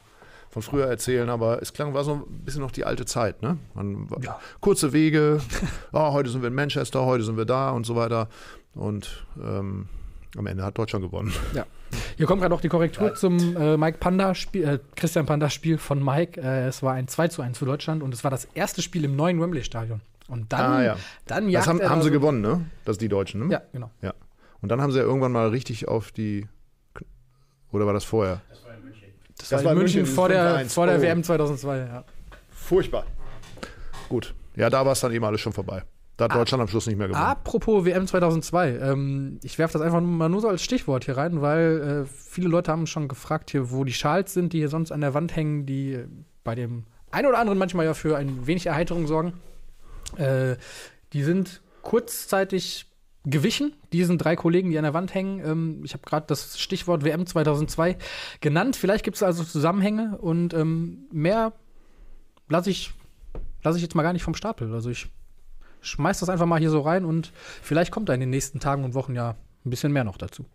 von 0.50 0.62
früher 0.62 0.88
erzählen, 0.88 1.30
aber 1.30 1.62
es 1.62 1.74
klang, 1.74 1.94
war 1.94 2.04
so 2.04 2.14
ein 2.14 2.24
bisschen 2.46 2.62
noch 2.62 2.72
die 2.72 2.86
alte 2.86 3.06
Zeit, 3.06 3.42
ne? 3.42 3.58
Man, 3.74 4.08
Ja. 4.22 4.40
Kurze 4.62 4.94
Wege, 4.94 5.42
ah, 5.92 6.12
heute 6.12 6.30
sind 6.30 6.42
wir 6.42 6.48
in 6.48 6.56
Manchester, 6.56 7.06
heute 7.06 7.24
sind 7.24 7.36
wir 7.38 7.46
da 7.46 7.72
und 7.72 7.86
so 7.86 7.96
weiter 7.96 8.30
und 8.76 9.26
ähm, 9.42 9.88
am 10.38 10.46
Ende 10.48 10.64
hat 10.64 10.78
Deutschland 10.78 11.04
gewonnen. 11.06 11.34
Hier 12.18 12.26
kommt 12.26 12.42
gerade 12.42 12.54
auch 12.54 12.62
die 12.62 12.68
Korrektur 12.68 13.16
zum 13.16 13.56
äh, 13.56 13.78
Mike 13.78 13.98
Panda 14.00 14.36
Spiel, 14.36 14.64
äh, 14.68 14.80
Christian 14.96 15.26
Panda 15.26 15.50
Spiel 15.50 15.78
von 15.78 16.04
Mike. 16.04 16.40
Äh, 16.42 16.68
es 16.68 16.84
war 16.84 16.94
ein 16.94 17.08
2 17.08 17.30
zu 17.30 17.42
1 17.42 17.58
für 17.58 17.66
Deutschland 17.66 18.04
und 18.04 18.14
es 18.14 18.24
war 18.24 18.32
das 18.32 18.46
erste 18.54 18.82
Spiel 18.82 19.06
im 19.06 19.16
neuen 19.16 19.40
Wembley 19.42 19.64
Stadion. 19.64 20.02
Und 20.28 20.52
dann, 20.52 20.60
Ah, 20.74 20.84
ja. 20.84 20.98
dann 21.28 21.50
Das 21.52 21.68
haben, 21.68 21.82
haben 21.88 22.02
sie 22.02 22.08
so- 22.08 22.14
gewonnen, 22.14 22.42
ne? 22.42 22.66
Das 22.84 22.98
die 22.98 23.08
Deutschen, 23.08 23.48
ne? 23.48 23.54
Ja, 23.54 23.62
genau. 23.72 23.92
ja. 24.02 24.14
Und 24.62 24.70
dann 24.70 24.82
haben 24.82 24.92
sie 24.92 24.98
ja 24.98 25.04
irgendwann 25.06 25.32
mal 25.32 25.50
richtig 25.50 25.88
auf 25.88 26.12
die, 26.12 26.48
oder 27.72 27.86
war 27.86 27.94
das 27.94 28.04
vorher? 28.04 28.42
Das, 28.50 29.50
Das 29.50 29.52
war 29.52 29.60
in 29.60 29.66
war 29.68 29.76
München, 29.76 30.00
München, 30.02 30.16
vor 30.16 30.28
der, 30.30 30.62
5-1. 30.66 30.70
vor 30.74 30.86
der 30.88 30.98
Oh. 30.98 31.02
WM 31.02 31.24
2002. 31.24 31.78
Ja. 31.78 32.04
Furchtbar. 32.50 33.06
Gut, 34.10 34.34
ja, 34.56 34.70
da 34.70 34.86
war 34.86 34.94
es 34.94 35.00
dann 35.02 35.12
eben 35.14 35.24
alles 35.26 35.42
schon 35.42 35.54
vorbei. 35.54 35.84
Da 36.18 36.26
hat 36.26 36.32
Ah. 36.32 36.36
Deutschland 36.38 36.62
am 36.62 36.68
Schluss 36.68 36.88
nicht 36.88 36.98
mehr 36.98 37.08
gewonnen. 37.08 37.24
Apropos 37.26 37.84
WM 37.86 38.08
2002, 38.08 38.78
ähm, 38.78 39.40
ich 39.44 39.58
werfe 39.58 39.74
das 39.74 39.82
einfach 39.82 40.02
mal 40.02 40.30
nur 40.30 40.42
so 40.42 40.48
als 40.48 40.64
Stichwort 40.64 41.06
hier 41.06 41.18
rein, 41.18 41.42
weil 41.42 42.06
äh, 42.06 42.06
viele 42.06 42.48
Leute 42.48 42.72
haben 42.72 42.88
schon 42.88 43.08
gefragt 43.08 43.52
hier, 43.52 43.72
wo 43.72 43.84
die 43.84 43.94
Schals 43.94 44.34
sind, 44.34 44.54
die 44.54 44.60
hier 44.60 44.70
sonst 44.70 44.92
an 44.92 45.02
der 45.02 45.14
Wand 45.14 45.36
hängen, 45.36 45.66
die 45.66 45.94
äh, 45.94 46.08
bei 46.44 46.56
dem 46.56 46.84
einen 47.12 47.28
oder 47.28 47.40
anderen 47.40 47.60
manchmal 47.60 47.86
ja 47.86 47.94
für 47.94 48.18
ein 48.18 48.48
wenig 48.48 48.66
Erheiterung 48.66 49.08
sorgen. 49.08 49.34
Äh, 50.18 50.56
die 51.14 51.24
sind 51.24 51.62
kurzzeitig 51.82 52.86
gewichen, 53.26 53.74
diesen 53.92 54.18
drei 54.18 54.36
Kollegen, 54.36 54.70
die 54.70 54.78
an 54.78 54.84
der 54.84 54.94
Wand 54.94 55.14
hängen. 55.14 55.40
Ähm, 55.46 55.82
ich 55.84 55.94
habe 55.94 56.04
gerade 56.06 56.28
das 56.28 56.60
Stichwort 56.60 57.04
WM 57.04 57.26
2002 57.26 57.98
genannt. 58.40 58.76
Vielleicht 58.76 59.04
gibt 59.04 59.18
es 59.18 59.24
also 59.24 59.44
Zusammenhänge 59.44 60.18
und 60.20 60.54
ähm, 60.54 61.06
mehr 61.12 61.54
lasse 62.48 62.70
ich, 62.70 62.94
lass 63.64 63.76
ich 63.76 63.82
jetzt 63.82 63.96
mal 63.96 64.04
gar 64.04 64.14
nicht 64.14 64.24
vom 64.24 64.36
Stapel. 64.36 64.72
Also 64.74 64.90
ich 64.90 65.08
schmeiß 65.86 66.20
das 66.20 66.30
einfach 66.30 66.46
mal 66.46 66.60
hier 66.60 66.70
so 66.70 66.82
rein 66.82 67.06
und 67.06 67.32
vielleicht 67.62 67.92
kommt 67.92 68.10
da 68.10 68.14
in 68.14 68.20
den 68.20 68.30
nächsten 68.30 68.60
Tagen 68.60 68.84
und 68.84 68.94
Wochen 68.94 69.16
ja 69.16 69.36
ein 69.66 69.70
bisschen 69.70 69.92
mehr 69.92 70.04
noch 70.04 70.18
dazu. 70.18 70.46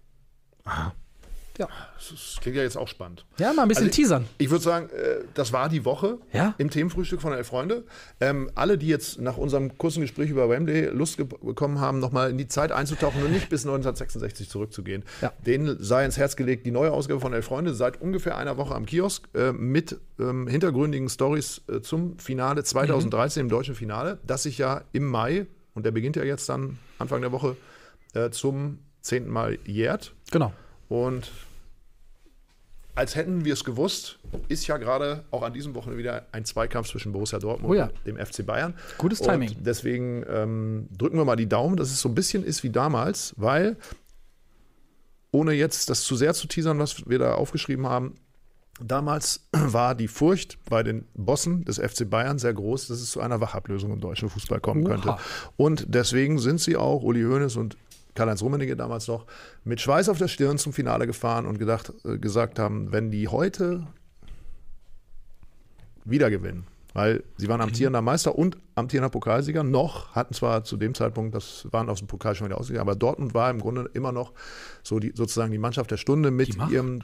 Das, 1.59 2.11
ist- 2.13 2.39
klingt 2.41 2.57
ja 2.57 2.63
jetzt 2.63 2.77
auch 2.79 2.89
spannend. 2.89 3.27
Ja, 3.39 3.53
mal 3.53 3.63
ein 3.63 3.69
bisschen 3.69 3.85
Also 3.89 3.95
teasern. 3.97 4.25
Ich 4.39 4.49
würde 4.51 4.65
sagen, 4.65 4.89
äh, 4.91 5.25
das 5.35 5.53
war 5.53 5.69
die 5.69 5.85
Woche 5.85 6.19
Ja. 6.33 6.55
im 6.59 6.71
Themenfrühstück 6.71 7.21
von 7.21 7.33
Elf 7.33 7.49
Freunde. 7.49 7.85
Ähm, 8.21 8.51
alle, 8.55 8.79
die 8.79 8.87
jetzt 8.89 9.21
nach 9.21 9.37
unserem 9.37 9.77
kurzen 9.77 10.01
Gespräch 10.01 10.31
über 10.31 10.49
Wembley 10.49 10.87
Lust 10.87 11.17
bekommen 11.19 11.79
haben, 11.81 11.99
nochmal 11.99 12.31
in 12.31 12.39
die 12.39 12.49
Zeit 12.49 12.73
einzutauchen 12.73 13.23
und 13.23 13.33
nicht 13.33 13.51
bis 13.51 13.65
1966 13.67 14.49
zurückzugehen, 14.49 15.05
Ja. 15.21 15.33
denen 15.45 15.77
sei 15.83 16.05
ins 16.05 16.17
Herz 16.17 16.37
gelegt, 16.37 16.65
die 16.65 16.71
neue 16.71 16.93
Ausgabe 16.93 17.21
von 17.21 17.33
Elf 17.35 17.45
Freunde 17.47 17.75
seit 17.75 18.01
ungefähr 18.01 18.39
einer 18.39 18.57
Woche 18.57 18.75
am 18.75 18.87
Kiosk 18.87 19.29
äh, 19.35 19.53
mit 19.53 19.99
ähm, 20.19 20.47
hintergründigen 20.49 21.09
Stories 21.11 21.61
äh, 21.69 21.81
zum 21.83 22.19
Finale 22.19 22.65
2013, 22.65 23.43
im 23.43 23.49
deutschen 23.51 23.75
Finale, 23.75 24.19
das 24.27 24.45
sich 24.45 24.57
ja 24.59 24.83
im 24.93 25.05
Mai, 25.07 25.47
und 25.75 25.85
der 25.85 25.91
beginnt 25.91 26.17
ja 26.17 26.25
jetzt 26.25 26.49
dann 26.49 26.79
Anfang 26.99 27.21
der 27.21 27.33
Woche, 27.33 27.57
äh, 28.15 28.31
zum 28.31 28.79
zehnten 29.03 29.31
Mal 29.31 29.59
jährt. 29.65 30.13
Genau. 30.31 30.53
Und 30.91 31.31
als 32.97 33.15
hätten 33.15 33.45
wir 33.45 33.53
es 33.55 33.65
gewusst, 33.65 34.19
ist 34.49 34.67
ja 34.67 34.77
gerade 34.77 35.25
auch 35.31 35.43
an 35.43 35.53
diesem 35.55 35.75
Wochenende 35.77 35.99
wieder 35.99 36.27
ein 36.33 36.45
Zweikampf 36.45 36.89
zwischen 36.91 37.13
Borussia 37.13 37.39
Dortmund 37.39 37.71
Oh 37.71 37.75
ja. 37.75 37.85
und 37.87 38.07
dem 38.07 38.17
FC 38.19 38.45
Bayern. 38.45 38.75
Gutes 38.99 39.21
Timing. 39.21 39.51
Und 39.51 39.67
deswegen 39.67 40.25
ähm, 40.29 40.89
drücken 40.99 41.17
wir 41.17 41.25
mal 41.25 41.37
die 41.37 41.49
Daumen, 41.49 41.77
dass 41.77 41.91
es 41.93 42.01
so 42.01 42.09
ein 42.09 42.15
bisschen 42.17 42.45
ist 42.45 42.65
wie 42.65 42.71
damals, 42.71 43.33
weil, 43.37 43.77
ohne 45.31 45.53
jetzt 45.53 45.89
das 45.89 46.03
zu 46.03 46.17
sehr 46.17 46.35
zu 46.35 46.49
teasern, 46.49 46.81
was 46.81 47.09
wir 47.09 47.21
da 47.21 47.35
aufgeschrieben 47.37 47.87
haben, 47.87 48.17
damals 48.85 49.47
war 49.53 49.95
die 49.95 50.09
Furcht 50.09 50.59
bei 50.69 50.83
den 50.83 51.07
Bossen 51.15 51.65
des 51.65 51.79
FC 51.79 52.11
Bayern 52.11 52.41
sehr 52.41 52.53
groß, 52.53 52.89
dass 52.89 53.01
es 53.01 53.13
zu 53.13 53.21
einer 53.21 53.41
Wachablösung 53.41 53.93
im 53.93 54.01
deutschen 54.01 54.29
Fußball 54.29 54.59
kommen 54.59 54.85
Oha. 54.85 54.91
könnte. 54.91 55.17
Und 55.57 55.87
deswegen 55.89 56.41
sind 56.41 56.61
sie 56.61 56.77
auch, 56.77 57.05
Uli 57.05 57.23
Hoeneß 57.23 57.55
und 57.57 57.77
Karl-Heinz 58.21 58.43
Rummenigge 58.43 58.77
damals 58.77 59.09
noch, 59.09 59.25
mit 59.65 59.81
Schweiß 59.81 60.11
auf 60.11 60.19
der 60.19 60.29
Stirn 60.29 60.59
zum 60.59 60.75
Finale 60.75 61.07
gefahren 61.07 61.47
und 61.47 61.59
gedacht, 61.59 61.91
äh, 62.05 62.19
gesagt 62.19 62.59
haben, 62.59 62.93
wenn 62.93 63.11
die 63.11 63.29
heute 63.29 63.87
wieder 66.05 66.29
gewinnen, 66.29 66.67
weil 66.93 67.25
sie 67.39 67.49
waren 67.49 67.63
amtierender 67.63 68.03
Meister 68.03 68.37
und 68.37 68.59
amtierender 68.75 69.09
Pokalsieger, 69.09 69.65
noch, 69.65 70.15
hatten 70.15 70.35
zwar 70.35 70.65
zu 70.65 70.77
dem 70.77 70.95
Zeitpunkt, 70.95 71.35
das 71.35 71.67
waren 71.71 71.89
aus 71.89 72.01
dem 72.01 72.09
Pokal 72.09 72.35
schon 72.35 72.47
wieder 72.47 72.59
ausgegangen, 72.59 72.87
aber 72.87 72.95
Dortmund 72.95 73.33
war 73.33 73.51
im 73.51 73.59
Grunde 73.59 73.89
immer 73.95 74.13
noch 74.13 74.35
so 74.83 74.99
die, 74.99 75.13
sozusagen 75.15 75.51
die 75.51 75.57
Mannschaft 75.57 75.91
der 75.91 75.97
Stunde 75.97 76.31
mit 76.31 76.59
ihrem 76.71 77.03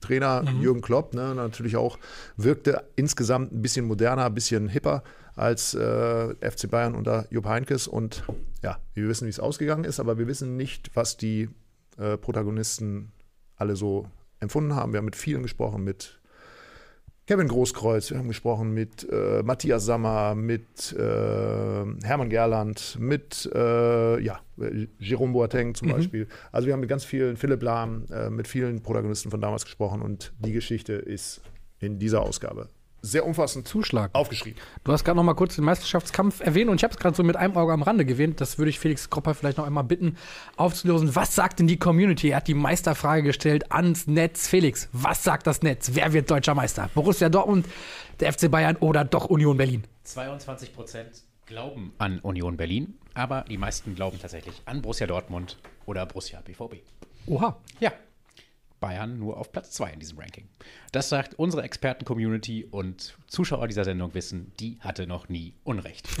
Trainer 0.00 0.44
Jürgen 0.60 0.80
Klopp, 0.80 1.14
ne, 1.14 1.34
natürlich 1.34 1.76
auch 1.76 1.98
wirkte 2.36 2.84
insgesamt 2.96 3.52
ein 3.52 3.62
bisschen 3.62 3.86
moderner, 3.86 4.26
ein 4.26 4.34
bisschen 4.34 4.68
hipper 4.68 5.02
als 5.36 5.74
äh, 5.74 6.34
FC 6.40 6.68
Bayern 6.70 6.94
unter 6.94 7.26
Jupp 7.30 7.46
Heynckes 7.46 7.86
und 7.86 8.24
ja, 8.62 8.78
wir 8.94 9.08
wissen, 9.08 9.26
wie 9.26 9.30
es 9.30 9.38
ausgegangen 9.38 9.84
ist, 9.84 10.00
aber 10.00 10.18
wir 10.18 10.26
wissen 10.26 10.56
nicht, 10.56 10.90
was 10.94 11.16
die 11.16 11.48
äh, 11.96 12.16
Protagonisten 12.16 13.12
alle 13.56 13.76
so 13.76 14.08
empfunden 14.40 14.74
haben. 14.74 14.92
Wir 14.92 14.98
haben 14.98 15.04
mit 15.04 15.16
vielen 15.16 15.42
gesprochen, 15.42 15.84
mit 15.84 16.17
Kevin 17.28 17.48
Großkreuz, 17.48 18.10
wir 18.10 18.16
haben 18.16 18.28
gesprochen 18.28 18.72
mit 18.72 19.06
äh, 19.12 19.42
Matthias 19.42 19.84
Sammer, 19.84 20.34
mit 20.34 20.94
äh, 20.94 21.84
Hermann 22.02 22.30
Gerland, 22.30 22.96
mit 22.98 23.46
äh, 23.54 24.18
ja, 24.18 24.40
Jerome 24.98 25.34
Boateng 25.34 25.74
zum 25.74 25.88
mhm. 25.88 25.92
Beispiel. 25.92 26.28
Also 26.52 26.68
wir 26.68 26.72
haben 26.72 26.80
mit 26.80 26.88
ganz 26.88 27.04
vielen, 27.04 27.36
Philipp 27.36 27.62
Lahm, 27.62 28.06
äh, 28.10 28.30
mit 28.30 28.48
vielen 28.48 28.80
Protagonisten 28.80 29.30
von 29.30 29.42
damals 29.42 29.66
gesprochen 29.66 30.00
und 30.00 30.32
die 30.38 30.52
Geschichte 30.52 30.94
ist 30.94 31.42
in 31.80 31.98
dieser 31.98 32.22
Ausgabe 32.22 32.70
sehr 33.02 33.24
umfassend 33.24 33.68
Zuschlag 33.68 34.10
aufgeschrieben. 34.14 34.60
Du 34.84 34.92
hast 34.92 35.04
gerade 35.04 35.16
noch 35.16 35.24
mal 35.24 35.34
kurz 35.34 35.54
den 35.54 35.64
Meisterschaftskampf 35.64 36.40
erwähnt 36.40 36.70
und 36.70 36.76
ich 36.76 36.84
habe 36.84 36.92
es 36.92 36.98
gerade 36.98 37.16
so 37.16 37.22
mit 37.22 37.36
einem 37.36 37.56
Auge 37.56 37.72
am 37.72 37.82
Rande 37.82 38.04
gewähnt. 38.04 38.40
Das 38.40 38.58
würde 38.58 38.70
ich 38.70 38.78
Felix 38.78 39.10
Kropper 39.10 39.34
vielleicht 39.34 39.58
noch 39.58 39.66
einmal 39.66 39.84
bitten 39.84 40.16
aufzulösen. 40.56 41.14
Was 41.14 41.34
sagt 41.34 41.60
denn 41.60 41.66
die 41.66 41.78
Community? 41.78 42.30
Er 42.30 42.38
hat 42.38 42.48
die 42.48 42.54
Meisterfrage 42.54 43.22
gestellt 43.22 43.70
ans 43.72 44.06
Netz. 44.06 44.48
Felix, 44.48 44.88
was 44.92 45.22
sagt 45.22 45.46
das 45.46 45.62
Netz? 45.62 45.90
Wer 45.94 46.12
wird 46.12 46.30
deutscher 46.30 46.54
Meister? 46.54 46.90
Borussia 46.94 47.28
Dortmund, 47.28 47.66
der 48.20 48.32
FC 48.32 48.50
Bayern 48.50 48.76
oder 48.76 49.04
doch 49.04 49.26
Union 49.26 49.56
Berlin? 49.56 49.84
22 50.04 50.74
Prozent 50.74 51.22
glauben 51.46 51.92
an 51.98 52.18
Union 52.20 52.56
Berlin, 52.56 52.94
aber 53.14 53.44
die 53.48 53.58
meisten 53.58 53.94
glauben 53.94 54.18
tatsächlich 54.20 54.60
an 54.66 54.82
Borussia 54.82 55.06
Dortmund 55.06 55.58
oder 55.86 56.04
Borussia 56.06 56.40
BVB. 56.40 56.76
Oha. 57.26 57.56
Ja, 57.80 57.92
Bayern 58.80 59.18
nur 59.18 59.36
auf 59.36 59.52
Platz 59.52 59.72
2 59.72 59.92
in 59.92 60.00
diesem 60.00 60.18
Ranking. 60.18 60.48
Das 60.92 61.08
sagt 61.08 61.34
unsere 61.38 61.62
Experten-Community 61.62 62.66
und 62.70 63.16
Zuschauer 63.26 63.68
dieser 63.68 63.84
Sendung 63.84 64.14
wissen, 64.14 64.52
die 64.60 64.78
hatte 64.80 65.06
noch 65.06 65.28
nie 65.28 65.54
Unrecht. 65.64 66.08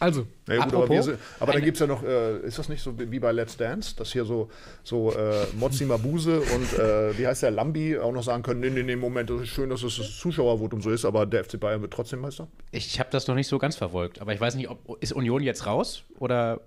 Also, 0.00 0.26
ja, 0.48 0.64
gut, 0.64 0.74
aber, 0.74 1.02
sind, 1.02 1.18
aber 1.40 1.52
dann 1.52 1.62
gibt 1.62 1.76
es 1.76 1.80
ja 1.80 1.86
noch, 1.86 2.02
äh, 2.02 2.40
ist 2.40 2.58
das 2.58 2.68
nicht 2.68 2.82
so 2.82 2.98
wie 2.98 3.18
bei 3.18 3.32
Let's 3.32 3.56
Dance, 3.56 3.94
dass 3.96 4.12
hier 4.12 4.24
so, 4.24 4.50
so 4.82 5.12
äh, 5.12 5.46
Mozzi 5.54 5.84
Mabuse 5.84 6.40
und 6.40 6.78
äh, 6.78 7.16
wie 7.16 7.26
heißt 7.26 7.42
der 7.42 7.52
Lambi 7.52 7.96
auch 7.96 8.12
noch 8.12 8.22
sagen 8.22 8.42
können, 8.42 8.60
nee, 8.60 8.70
nee, 8.70 8.82
nee, 8.82 8.96
Moment, 8.96 9.30
das 9.30 9.42
ist 9.42 9.48
schön, 9.48 9.70
dass 9.70 9.82
es 9.82 9.96
das 9.96 10.18
Zuschauervotum 10.18 10.82
so 10.82 10.90
ist, 10.90 11.04
aber 11.04 11.26
der 11.26 11.44
FC 11.44 11.58
Bayern 11.58 11.80
wird 11.80 11.92
trotzdem 11.92 12.20
Meister? 12.20 12.48
Ich 12.72 12.98
habe 12.98 13.08
das 13.12 13.28
noch 13.28 13.34
nicht 13.34 13.48
so 13.48 13.58
ganz 13.58 13.76
verfolgt, 13.76 14.20
aber 14.20 14.34
ich 14.34 14.40
weiß 14.40 14.56
nicht, 14.56 14.68
ob 14.68 15.02
ist 15.02 15.12
Union 15.12 15.42
jetzt 15.42 15.64
raus 15.64 16.04
oder 16.18 16.60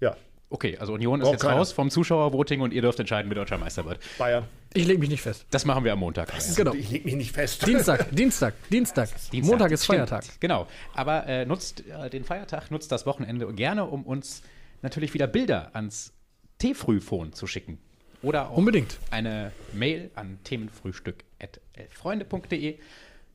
ja. 0.00 0.16
Okay, 0.52 0.76
also 0.76 0.92
Union 0.92 1.20
ist 1.20 1.24
Braucht 1.24 1.32
jetzt 1.32 1.40
keiner. 1.42 1.56
raus 1.56 1.72
vom 1.72 1.88
Zuschauervoting 1.88 2.60
und 2.60 2.74
ihr 2.74 2.82
dürft 2.82 3.00
entscheiden, 3.00 3.30
wer 3.30 3.36
deutscher 3.36 3.56
Meister 3.56 3.86
wird. 3.86 4.00
Bayern. 4.18 4.44
Ich 4.74 4.86
lege 4.86 5.00
mich 5.00 5.08
nicht 5.08 5.22
fest. 5.22 5.46
Das 5.50 5.64
machen 5.64 5.82
wir 5.82 5.94
am 5.94 6.00
Montag. 6.00 6.30
Genau. 6.54 6.74
Ich 6.74 6.90
lege 6.90 7.06
mich 7.06 7.14
nicht 7.14 7.32
fest. 7.32 7.66
Dienstag, 7.66 8.10
Dienstag, 8.14 8.52
Dienstag. 8.68 9.08
Dienstag. 9.30 9.50
Montag 9.50 9.72
ist 9.72 9.84
Stimmt. 9.84 10.10
Feiertag. 10.10 10.24
Genau. 10.40 10.66
Aber 10.92 11.26
äh, 11.26 11.46
nutzt 11.46 11.84
äh, 11.88 12.10
den 12.10 12.24
Feiertag, 12.24 12.70
nutzt 12.70 12.92
das 12.92 13.06
Wochenende 13.06 13.50
gerne, 13.54 13.86
um 13.86 14.04
uns 14.04 14.42
natürlich 14.82 15.14
wieder 15.14 15.26
Bilder 15.26 15.70
ans 15.72 16.12
T-Frühphone 16.58 17.32
zu 17.32 17.46
schicken. 17.46 17.78
Oder 18.20 18.50
auch 18.50 18.58
Unbedingt. 18.58 18.98
eine 19.10 19.52
Mail 19.72 20.10
an 20.16 20.38
themenfrühstück.elfreunde.de. 20.44 22.78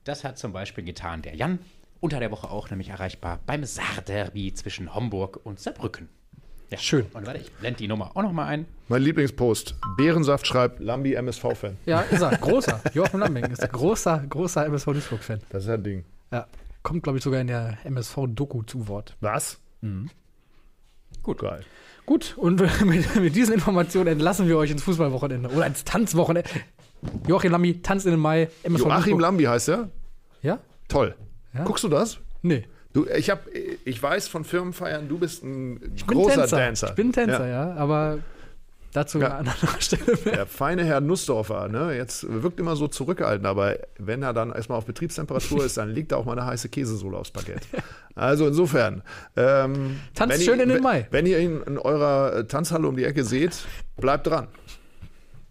Das 0.03 0.23
hat 0.23 0.37
zum 0.37 0.53
Beispiel 0.53 0.83
getan 0.83 1.23
der 1.23 1.35
Jan. 1.35 1.57
Unter 1.99 2.19
der 2.19 2.29
Woche 2.29 2.51
auch 2.51 2.69
nämlich 2.69 2.89
erreichbar 2.89 3.39
beim 3.47 3.63
Saarderby 3.63 4.53
zwischen 4.53 4.93
Homburg 4.93 5.39
und 5.43 5.59
Saarbrücken. 5.59 6.09
Ja. 6.69 6.77
Schön. 6.77 7.05
Und 7.13 7.25
warte, 7.25 7.39
ich 7.39 7.51
blende 7.53 7.77
die 7.77 7.87
Nummer 7.87 8.11
auch 8.15 8.21
noch 8.21 8.33
mal 8.33 8.45
ein. 8.45 8.65
Mein 8.89 9.01
Lieblingspost. 9.01 9.75
Bärensaft 9.95 10.45
schreibt 10.47 10.79
Lambi 10.79 11.13
MSV-Fan. 11.13 11.77
Ja, 11.85 12.01
ist 12.01 12.21
er. 12.21 12.31
Großer. 12.37 12.81
Joachim 12.93 13.21
Lambing 13.21 13.45
ist 13.45 13.63
ein 13.63 13.71
großer, 13.71 14.25
großer 14.29 14.65
MSV 14.65 14.85
Duisburg-Fan. 14.85 15.41
Das 15.49 15.63
ist 15.63 15.69
ein 15.69 15.83
Ding. 15.83 16.05
Ja. 16.31 16.47
Kommt, 16.83 17.03
glaube 17.03 17.17
ich, 17.19 17.23
sogar 17.23 17.39
in 17.39 17.47
der 17.47 17.77
MSV-Doku 17.85 18.63
zu 18.63 18.87
Wort. 18.87 19.15
Was? 19.21 19.59
Mhm. 19.81 20.09
Gut. 21.23 21.39
Geil. 21.39 21.63
Gut, 22.05 22.35
und 22.37 22.61
mit, 22.85 23.15
mit, 23.15 23.35
diesen 23.35 23.53
Informationen 23.53 24.07
entlassen 24.07 24.47
wir 24.47 24.57
euch 24.57 24.71
ins 24.71 24.83
Fußballwochenende 24.83 25.49
oder 25.49 25.67
ins 25.67 25.83
Tanzwochenende. 25.83 26.49
Joachim 27.27 27.51
Lambi, 27.51 27.81
Tanz 27.81 28.05
in 28.05 28.11
den 28.11 28.19
Mai. 28.19 28.49
MSV 28.63 28.85
Joachim 28.85 29.03
Duisburg. 29.03 29.21
Lambi 29.21 29.43
heißt 29.43 29.69
er? 29.69 29.89
Ja? 30.41 30.59
Toll. 30.87 31.15
Ja? 31.53 31.63
Guckst 31.63 31.83
du 31.83 31.89
das? 31.89 32.19
Nee. 32.41 32.65
Du, 32.97 33.05
ich, 33.05 33.29
hab, 33.29 33.45
ich 33.85 34.01
weiß 34.01 34.27
von 34.27 34.43
Firmenfeiern, 34.43 35.07
du 35.07 35.19
bist 35.19 35.43
ein 35.43 35.79
großer 36.07 36.47
Tänzer. 36.47 36.57
Dancer. 36.57 36.87
Ich 36.87 36.95
bin 36.95 37.13
Tänzer, 37.13 37.45
ja, 37.45 37.69
ja 37.69 37.75
aber 37.75 38.17
dazu 38.91 39.19
ja. 39.19 39.37
an 39.37 39.47
anderer 39.47 39.79
Stelle 39.79 40.17
mehr. 40.25 40.33
Der 40.33 40.45
feine 40.47 40.83
Herr 40.83 40.99
Nussdorfer, 40.99 41.67
ne, 41.67 41.95
jetzt 41.95 42.25
wirkt 42.27 42.59
immer 42.59 42.75
so 42.75 42.87
zurückgehalten, 42.87 43.45
aber 43.45 43.77
wenn 43.99 44.23
er 44.23 44.33
dann 44.33 44.51
erstmal 44.51 44.79
auf 44.79 44.85
Betriebstemperatur 44.85 45.63
ist, 45.63 45.77
dann 45.77 45.91
liegt 45.91 46.11
da 46.11 46.15
auch 46.15 46.25
mal 46.25 46.31
eine 46.31 46.47
heiße 46.47 46.69
Käsesohle 46.69 47.17
aufs 47.17 47.29
Parkett. 47.29 47.61
Also 48.15 48.47
insofern. 48.47 49.03
Ähm, 49.35 49.99
Tanzt 50.15 50.43
schön 50.43 50.57
ihr, 50.57 50.63
in 50.63 50.69
den 50.69 50.81
Mai. 50.81 51.05
Wenn 51.11 51.27
ihr 51.27 51.37
ihn 51.37 51.61
in 51.67 51.77
eurer 51.77 52.47
Tanzhalle 52.47 52.87
um 52.87 52.97
die 52.97 53.03
Ecke 53.03 53.23
seht, 53.23 53.63
bleibt 53.95 54.25
dran. 54.25 54.47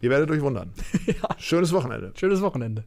Ihr 0.01 0.11
werdet 0.11 0.33
euch 0.33 0.41
wundern. 0.41 0.73
ja. 1.07 1.29
Schönes 1.39 1.73
Wochenende. 1.73 2.11
Schönes 2.17 2.41
Wochenende. 2.41 2.83